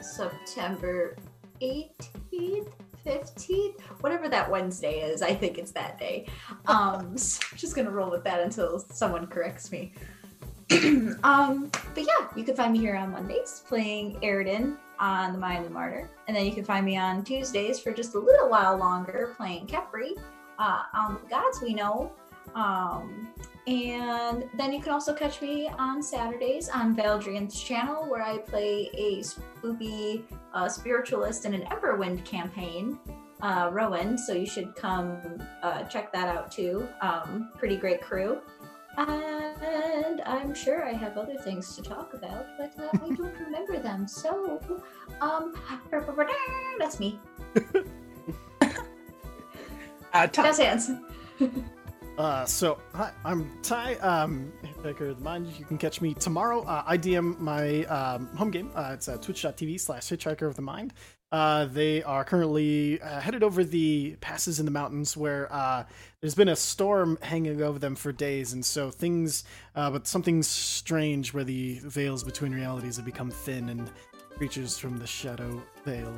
[0.00, 1.16] September
[1.62, 2.72] 18th,
[3.06, 5.22] 15th, whatever that Wednesday is.
[5.22, 6.26] I think it's that day.
[6.66, 9.92] Um, so I'm just to roll with that until someone corrects me.
[11.22, 15.58] um, but yeah, you can find me here on Mondays playing Airiden on the Mind
[15.58, 16.10] of the Martyr.
[16.26, 19.68] And then you can find me on Tuesdays for just a little while longer playing
[19.68, 20.10] Kepri
[20.58, 22.12] uh, on the Gods We Know.
[22.54, 23.28] Um,
[23.66, 28.90] and then you can also catch me on Saturdays on Valdrian's channel where I play
[28.94, 30.24] a spoopy
[30.54, 32.98] uh, spiritualist in an Everwind campaign,
[33.42, 34.18] uh, Rowan.
[34.18, 35.20] So you should come
[35.62, 36.88] uh, check that out too.
[37.00, 38.40] Um, pretty great crew.
[38.96, 43.78] And I'm sure I have other things to talk about, but uh, I don't remember
[43.78, 44.06] them.
[44.06, 44.60] So,
[45.20, 45.54] um,
[46.78, 47.18] that's me.
[50.12, 50.26] Uh.
[50.26, 50.90] Jazz hands.
[52.20, 55.46] Uh, so hi, I'm Ty, um, Hitchhiker of the Mind.
[55.58, 56.60] You can catch me tomorrow.
[56.64, 58.70] Uh, I DM my um, home game.
[58.74, 60.92] Uh, it's uh, twitch.tv slash Hitchhiker of the Mind.
[61.32, 65.84] Uh, they are currently uh, headed over the passes in the mountains where uh,
[66.20, 69.44] there's been a storm hanging over them for days, and so things,
[69.74, 73.90] but something strange where the veils between realities have become thin, and
[74.36, 76.12] creatures from the shadow veil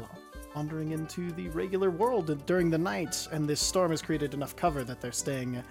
[0.54, 4.84] wandering into the regular world during the night, and this storm has created enough cover
[4.84, 5.62] that they're staying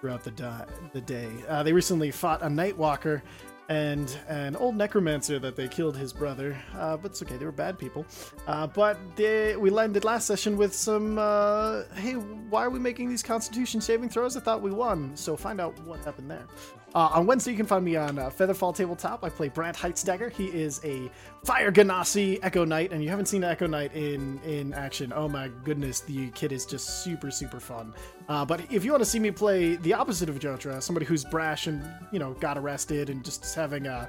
[0.00, 1.28] throughout the, di- the day.
[1.48, 3.22] Uh, they recently fought a Nightwalker
[3.68, 7.52] and an old necromancer that they killed his brother, uh, but it's okay, they were
[7.52, 8.04] bad people.
[8.48, 13.08] Uh, but they, we landed last session with some, uh, hey, why are we making
[13.08, 14.36] these constitution saving throws?
[14.36, 16.46] I thought we won, so find out what happened there.
[16.92, 19.22] Uh, on Wednesday, you can find me on uh, Featherfall Tabletop.
[19.22, 20.32] I play Brant Heightsdagger.
[20.32, 21.10] He is a
[21.44, 25.12] Fire Genasi Echo Knight, and you haven't seen Echo Knight in in action.
[25.14, 27.94] Oh my goodness, the kid is just super super fun.
[28.28, 31.24] Uh, but if you want to see me play the opposite of Jotra, somebody who's
[31.24, 34.08] brash and you know got arrested and just having a,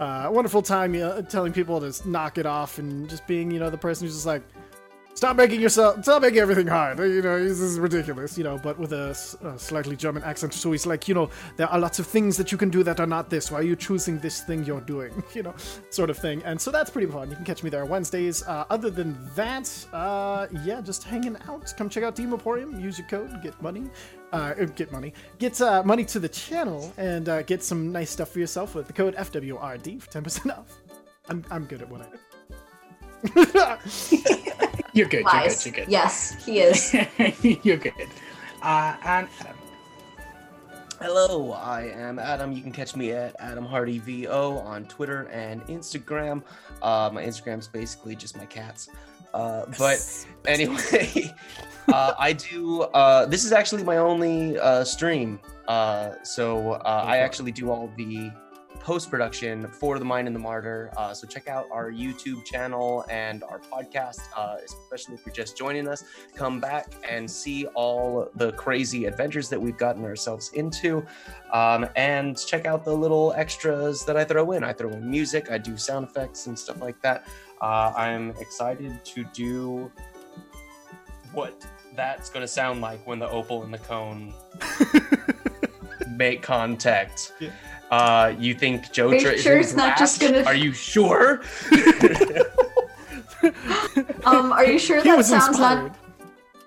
[0.00, 0.94] a wonderful time,
[1.28, 4.26] telling people to knock it off and just being you know the person who's just
[4.26, 4.42] like.
[5.18, 6.00] Stop making yourself.
[6.04, 7.00] Stop making everything hard.
[7.00, 8.38] You know, this is ridiculous.
[8.38, 9.16] You know, but with a
[9.58, 12.56] slightly German accent, so he's like, you know, there are lots of things that you
[12.56, 13.50] can do that are not this.
[13.50, 15.10] Why are you choosing this thing you're doing?
[15.34, 15.54] You know,
[15.90, 16.40] sort of thing.
[16.44, 17.30] And so that's pretty fun.
[17.30, 18.44] You can catch me there Wednesdays.
[18.44, 21.74] Uh, other than that, uh, yeah, just hanging out.
[21.76, 22.78] Come check out DM Emporium.
[22.80, 23.42] Use your code.
[23.42, 23.90] Get money.
[24.32, 25.14] Uh, uh, get money.
[25.40, 28.86] Get uh, money to the channel and uh, get some nice stuff for yourself with
[28.86, 30.78] the code FWRD for ten percent off.
[31.28, 32.18] I'm I'm good at what I do.
[34.92, 35.24] You're good.
[35.24, 35.64] Lies.
[35.64, 35.78] You're good.
[35.78, 35.88] You're good.
[35.88, 36.94] Yes, he is.
[37.64, 37.92] You're good.
[38.62, 39.56] Uh, and Adam.
[41.00, 42.52] Hello, I am Adam.
[42.52, 46.42] You can catch me at Adam Hardy VO on Twitter and Instagram.
[46.82, 48.88] Uh, my Instagram's basically just my cats.
[49.32, 51.32] Uh, but anyway,
[51.92, 52.82] uh, I do.
[52.82, 55.38] Uh, this is actually my only uh, stream.
[55.68, 58.32] Uh, so uh, I actually do all the
[58.88, 60.90] post production for The Mind and the Martyr.
[60.96, 65.58] Uh, so check out our YouTube channel and our podcast, uh, especially if you're just
[65.58, 66.04] joining us.
[66.34, 71.04] Come back and see all the crazy adventures that we've gotten ourselves into.
[71.52, 74.64] Um, and check out the little extras that I throw in.
[74.64, 77.28] I throw in music, I do sound effects and stuff like that.
[77.60, 79.92] Uh, I'm excited to do
[81.34, 81.62] what
[81.94, 84.32] that's going to sound like when the opal and the cone
[86.16, 87.34] make contact.
[87.38, 87.50] Yeah.
[87.90, 89.08] Uh, you think Joe?
[89.08, 91.42] Are you sure it's not just gonna- Are you sure?
[94.24, 95.82] Um, are you sure He that sounds inspired.
[95.84, 95.96] not?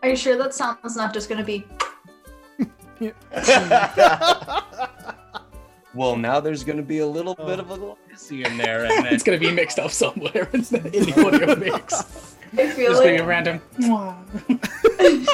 [0.04, 1.66] Are you sure that sounds not just gonna be?
[5.94, 8.86] well, now there's going to be a little bit of a little hissy in there,
[8.86, 12.31] and then It's gonna be mixed up somewhere in the, in the audio mix.
[12.54, 13.62] I feel There's gonna be a random.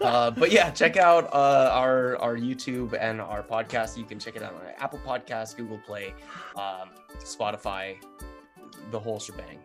[0.00, 3.96] uh, but yeah, check out uh, our our YouTube and our podcast.
[3.96, 6.14] You can check it out on Apple Podcasts, Google Play,
[6.56, 7.96] um, Spotify,
[8.90, 9.58] the whole shebang.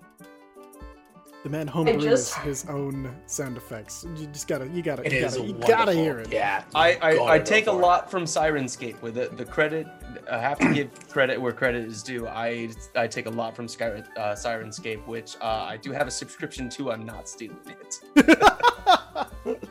[1.43, 4.05] The man homebrews just- his own sound effects.
[4.17, 6.31] You just gotta, you gotta, It you gotta, you gotta hear it.
[6.31, 6.63] Yeah.
[6.75, 9.37] I I, I take a lot from Syrinscape with it.
[9.37, 9.87] The credit
[10.29, 12.27] I have to give credit where credit is due.
[12.27, 16.11] I I take a lot from Sky, uh, Syrinscape, which uh, I do have a
[16.11, 16.91] subscription to.
[16.91, 17.99] I'm not stealing it.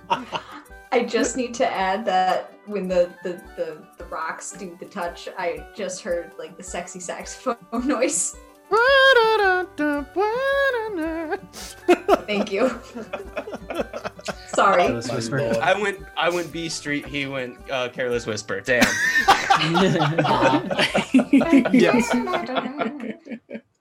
[0.92, 5.28] I just need to add that when the, the the the rocks do the touch,
[5.36, 8.36] I just heard like the sexy saxophone noise.
[12.26, 12.80] Thank you.
[14.48, 14.82] Sorry.
[14.84, 15.38] Careless whisper.
[15.62, 17.06] I went I went B Street.
[17.06, 18.60] He went uh, Careless Whisper.
[18.60, 18.82] Damn.
[21.72, 22.10] Yes.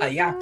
[0.00, 0.38] Uh, yeah,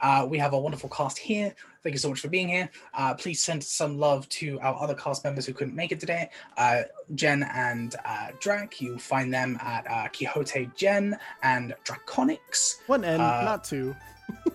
[0.00, 1.54] uh, we have a wonderful cast here.
[1.82, 2.70] Thank you so much for being here.
[2.94, 6.30] Uh, please send some love to our other cast members who couldn't make it today.
[6.56, 6.82] Uh,
[7.14, 12.76] Jen and uh, Drac, you find them at uh, Quixote Jen and Draconics.
[12.86, 13.94] One N, Uh, not two.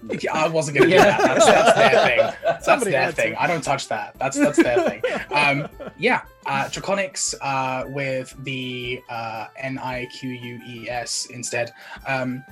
[0.33, 1.19] I wasn't gonna do that.
[1.21, 2.35] That's, that's their thing.
[2.43, 3.21] That's Somebody their had to.
[3.21, 3.35] thing.
[3.35, 4.17] I don't touch that.
[4.17, 5.01] That's that's their thing.
[5.31, 5.67] Um,
[5.99, 11.73] yeah, uh, Draconics uh, with the uh, N I Q U E S instead.
[12.07, 12.43] Um,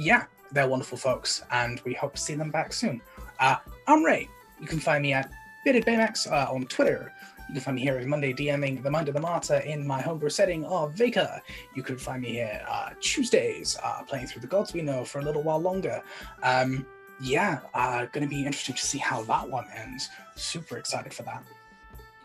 [0.00, 3.02] yeah, they're wonderful folks, and we hope to see them back soon.
[3.38, 3.56] Uh,
[3.86, 4.28] I'm Ray.
[4.58, 5.30] You can find me at
[5.64, 7.12] Bearded Baymax uh, on Twitter.
[7.48, 10.00] You can find me here every Monday DMing the Mind of the Martyr in my
[10.00, 11.40] homebrew setting of Vika.
[11.74, 15.18] You can find me here uh, Tuesdays uh, playing through the gods we know for
[15.18, 16.02] a little while longer.
[16.42, 16.86] Um,
[17.20, 20.08] yeah, uh, going to be interesting to see how that one ends.
[20.36, 21.44] Super excited for that.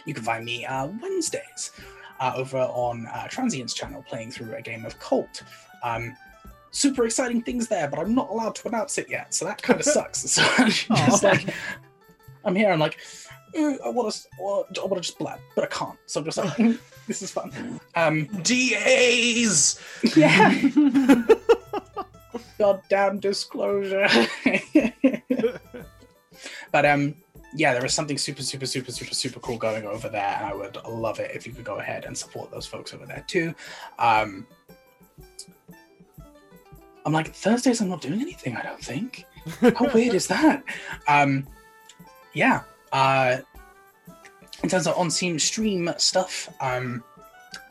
[0.05, 1.71] You can find me uh, Wednesdays
[2.21, 5.43] over on Transient's channel playing through a game of Cult.
[5.83, 6.15] Um,
[6.75, 9.79] super exciting things there, but I'm not allowed to announce it yet, so that kind
[9.79, 10.23] of sucks.
[10.35, 11.53] So I'm just like,
[12.43, 12.97] I'm here, I'm like,
[13.57, 15.97] "Uh, I want to, I want to just blab, but I can't.
[16.05, 16.57] So I'm just like,
[17.07, 17.79] this is fun.
[17.95, 19.79] Um, DAs.
[20.15, 20.53] yeah.
[22.59, 24.07] Goddamn disclosure.
[26.71, 27.15] but um,
[27.55, 30.53] yeah, there is something super, super, super, super, super cool going over there, and I
[30.53, 33.55] would love it if you could go ahead and support those folks over there too.
[33.97, 34.45] Um,
[37.05, 37.81] I'm like Thursdays.
[37.81, 38.55] I'm not doing anything.
[38.55, 39.25] I don't think.
[39.77, 40.63] How weird is that?
[41.07, 41.47] Um,
[42.33, 42.63] yeah.
[42.91, 43.37] Uh,
[44.63, 47.03] in terms of on-scene stream stuff, um,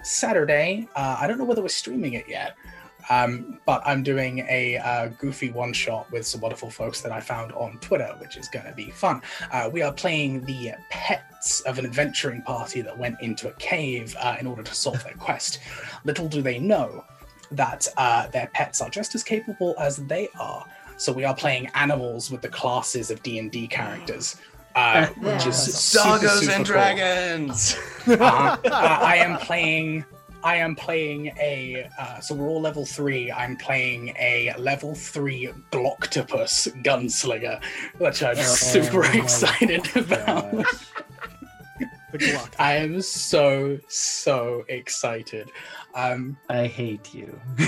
[0.05, 0.89] Saturday.
[0.95, 2.57] Uh, I don't know whether we're streaming it yet.
[3.11, 7.21] Um, but I'm doing a uh, goofy one shot with some wonderful folks that I
[7.21, 9.21] found on Twitter, which is going to be fun.
[9.53, 14.17] Uh, we are playing the pets of an adventuring party that went into a cave
[14.21, 15.61] uh, in order to solve their quest.
[16.05, 17.05] Little do they know
[17.53, 20.67] that uh, their pets are just as capable as they are.
[20.97, 24.37] So we are playing animals with the classes of D and D characters,
[24.75, 26.75] uh, which is super, Doggos super and cool.
[26.75, 27.77] dragons.
[28.07, 30.05] Uh, uh, I am playing.
[30.43, 31.89] I am playing a.
[31.99, 33.33] Uh, so we're all level three.
[33.33, 37.65] I'm playing a level three Gloctopus gunslinger,
[37.97, 40.67] which I'm super my excited about.
[42.59, 45.51] I am so so excited.
[45.95, 47.39] Um, I hate you.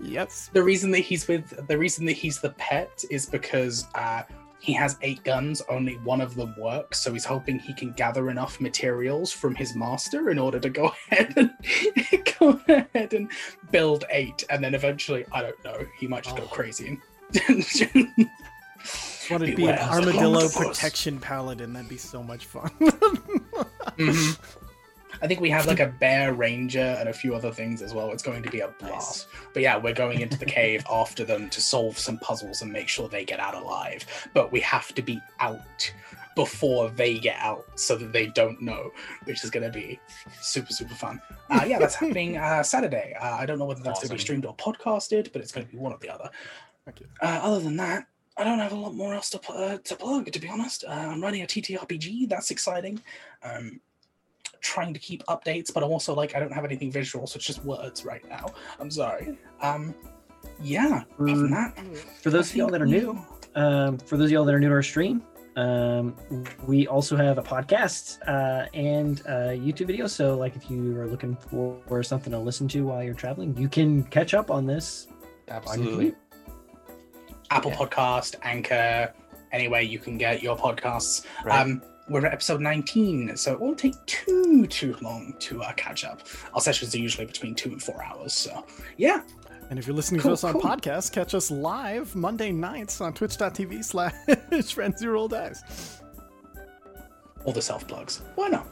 [0.00, 0.50] yes.
[0.52, 4.22] the reason that he's with the reason that he's the pet is because uh,
[4.60, 5.62] he has eight guns.
[5.68, 9.74] Only one of them works, so he's hoping he can gather enough materials from his
[9.74, 11.50] master in order to go ahead and
[12.38, 13.30] go ahead and
[13.70, 16.46] build eight, and then eventually, I don't know, he might just go Oh.
[16.46, 16.98] crazy.
[19.30, 20.66] Want to be an armadillo octopus.
[20.68, 21.72] protection paladin?
[21.72, 22.68] That'd be so much fun.
[23.96, 24.38] Mhm.
[25.24, 28.12] I think we have like a bear ranger and a few other things as well.
[28.12, 29.26] It's going to be a blast.
[29.54, 32.88] But yeah, we're going into the cave after them to solve some puzzles and make
[32.88, 34.04] sure they get out alive.
[34.34, 35.92] But we have to be out
[36.36, 38.90] before they get out so that they don't know,
[39.24, 39.98] which is going to be
[40.42, 41.22] super, super fun.
[41.48, 43.16] Uh, yeah, that's happening uh, Saturday.
[43.18, 45.64] Uh, I don't know whether that's going to be streamed or podcasted, but it's going
[45.64, 46.28] to be one or the other.
[46.84, 47.06] Thank you.
[47.22, 49.96] Uh, other than that, I don't have a lot more else to, pl- uh, to
[49.96, 50.84] plug, to be honest.
[50.86, 52.28] Uh, I'm running a TTRPG.
[52.28, 53.00] That's exciting.
[53.42, 53.80] Um,
[54.64, 57.44] trying to keep updates, but I'm also like, I don't have anything visual, so it's
[57.44, 58.46] just words right now.
[58.80, 59.38] I'm sorry.
[59.60, 59.94] Um,
[60.60, 61.78] yeah, other than that,
[62.22, 63.22] For those of y'all that are new,
[63.54, 65.22] um, for those of y'all that are new to our stream,
[65.56, 66.16] um,
[66.66, 70.06] we also have a podcast uh, and uh, YouTube video.
[70.06, 73.56] So, like, if you are looking for, for something to listen to while you're traveling,
[73.56, 75.08] you can catch up on this.
[75.48, 75.92] Absolutely.
[75.92, 76.16] commute.
[77.50, 77.76] Apple yeah.
[77.76, 79.12] Podcast, Anchor,
[79.52, 81.26] anywhere you can get your podcasts.
[81.44, 81.60] Right.
[81.60, 86.04] Um, we're at episode 19, so it won't take too too long to uh, catch
[86.04, 86.20] up.
[86.54, 88.64] Our sessions are usually between two and four hours, so
[88.96, 89.22] yeah.
[89.70, 93.14] And if you're listening Cool, to us on podcast, catch us live Monday nights on
[93.14, 94.12] twitch.tv slash
[94.72, 96.00] friends who roll dice.
[97.44, 98.20] all the self plugs.
[98.34, 98.66] Why not?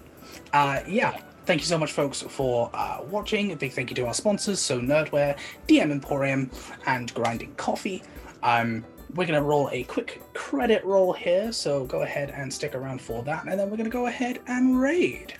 [0.53, 1.19] Uh, yeah.
[1.45, 3.51] Thank you so much, folks, for uh, watching.
[3.53, 5.37] A big thank you to our sponsors, so Nerdware,
[5.67, 6.51] DM Emporium,
[6.87, 8.03] and Grinding Coffee.
[8.45, 12.75] Um, we're going to roll a quick credit roll here, so go ahead and stick
[12.75, 15.35] around for that, and then we're going to go ahead and raid.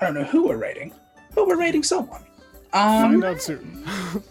[0.00, 0.92] I don't know who we're raiding,
[1.34, 2.22] but we're raiding someone.
[2.72, 3.84] Um, Find out soon.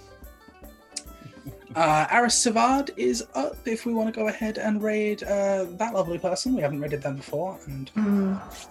[1.75, 5.93] uh, Aris Savad is up if we want to go ahead and raid uh, that
[5.93, 6.55] lovely person.
[6.55, 7.89] We haven't raided them before, and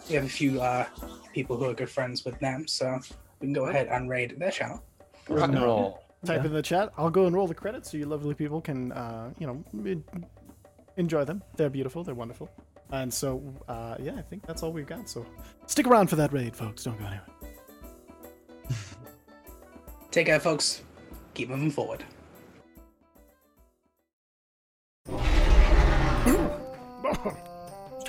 [0.09, 0.87] we have a few uh,
[1.33, 3.01] people who are good friends with them, so
[3.41, 4.83] we can go ahead and raid their channel.
[5.29, 6.02] Rock and roll.
[6.25, 6.47] Type Yeah.
[6.47, 6.93] in the chat.
[6.97, 10.03] I'll go and roll the credits so you lovely people can, uh, you know,
[10.97, 11.43] enjoy them.
[11.57, 12.05] They're beautiful.
[12.05, 12.49] They're wonderful.
[12.93, 15.09] And so, uh, yeah, I think that's all we've got.
[15.09, 15.27] So
[15.67, 16.85] stick around for that raid, folks.
[16.85, 17.27] Don't go anywhere.
[20.11, 20.83] Take care, folks.
[21.35, 22.05] Keep moving forward.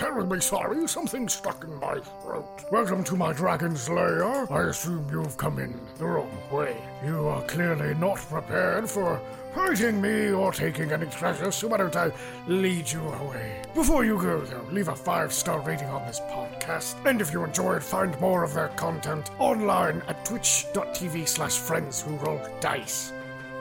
[0.03, 2.65] Terribly sorry, something stuck in my throat.
[2.69, 4.51] Welcome to my dragon's lair.
[4.51, 6.75] I assume you've come in the wrong way.
[7.05, 9.15] You are clearly not prepared for
[9.53, 12.11] hurting me or taking any treasure, so why don't I
[12.47, 13.61] lead you away?
[13.73, 16.95] Before you go, though, leave a five star rating on this podcast.
[17.05, 22.17] And if you enjoyed, find more of their content online at twitch.tv slash friends who
[22.17, 23.13] roll dice.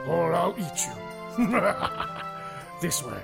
[0.07, 0.87] Or I'll eat
[1.37, 1.61] you.
[2.81, 3.21] this way.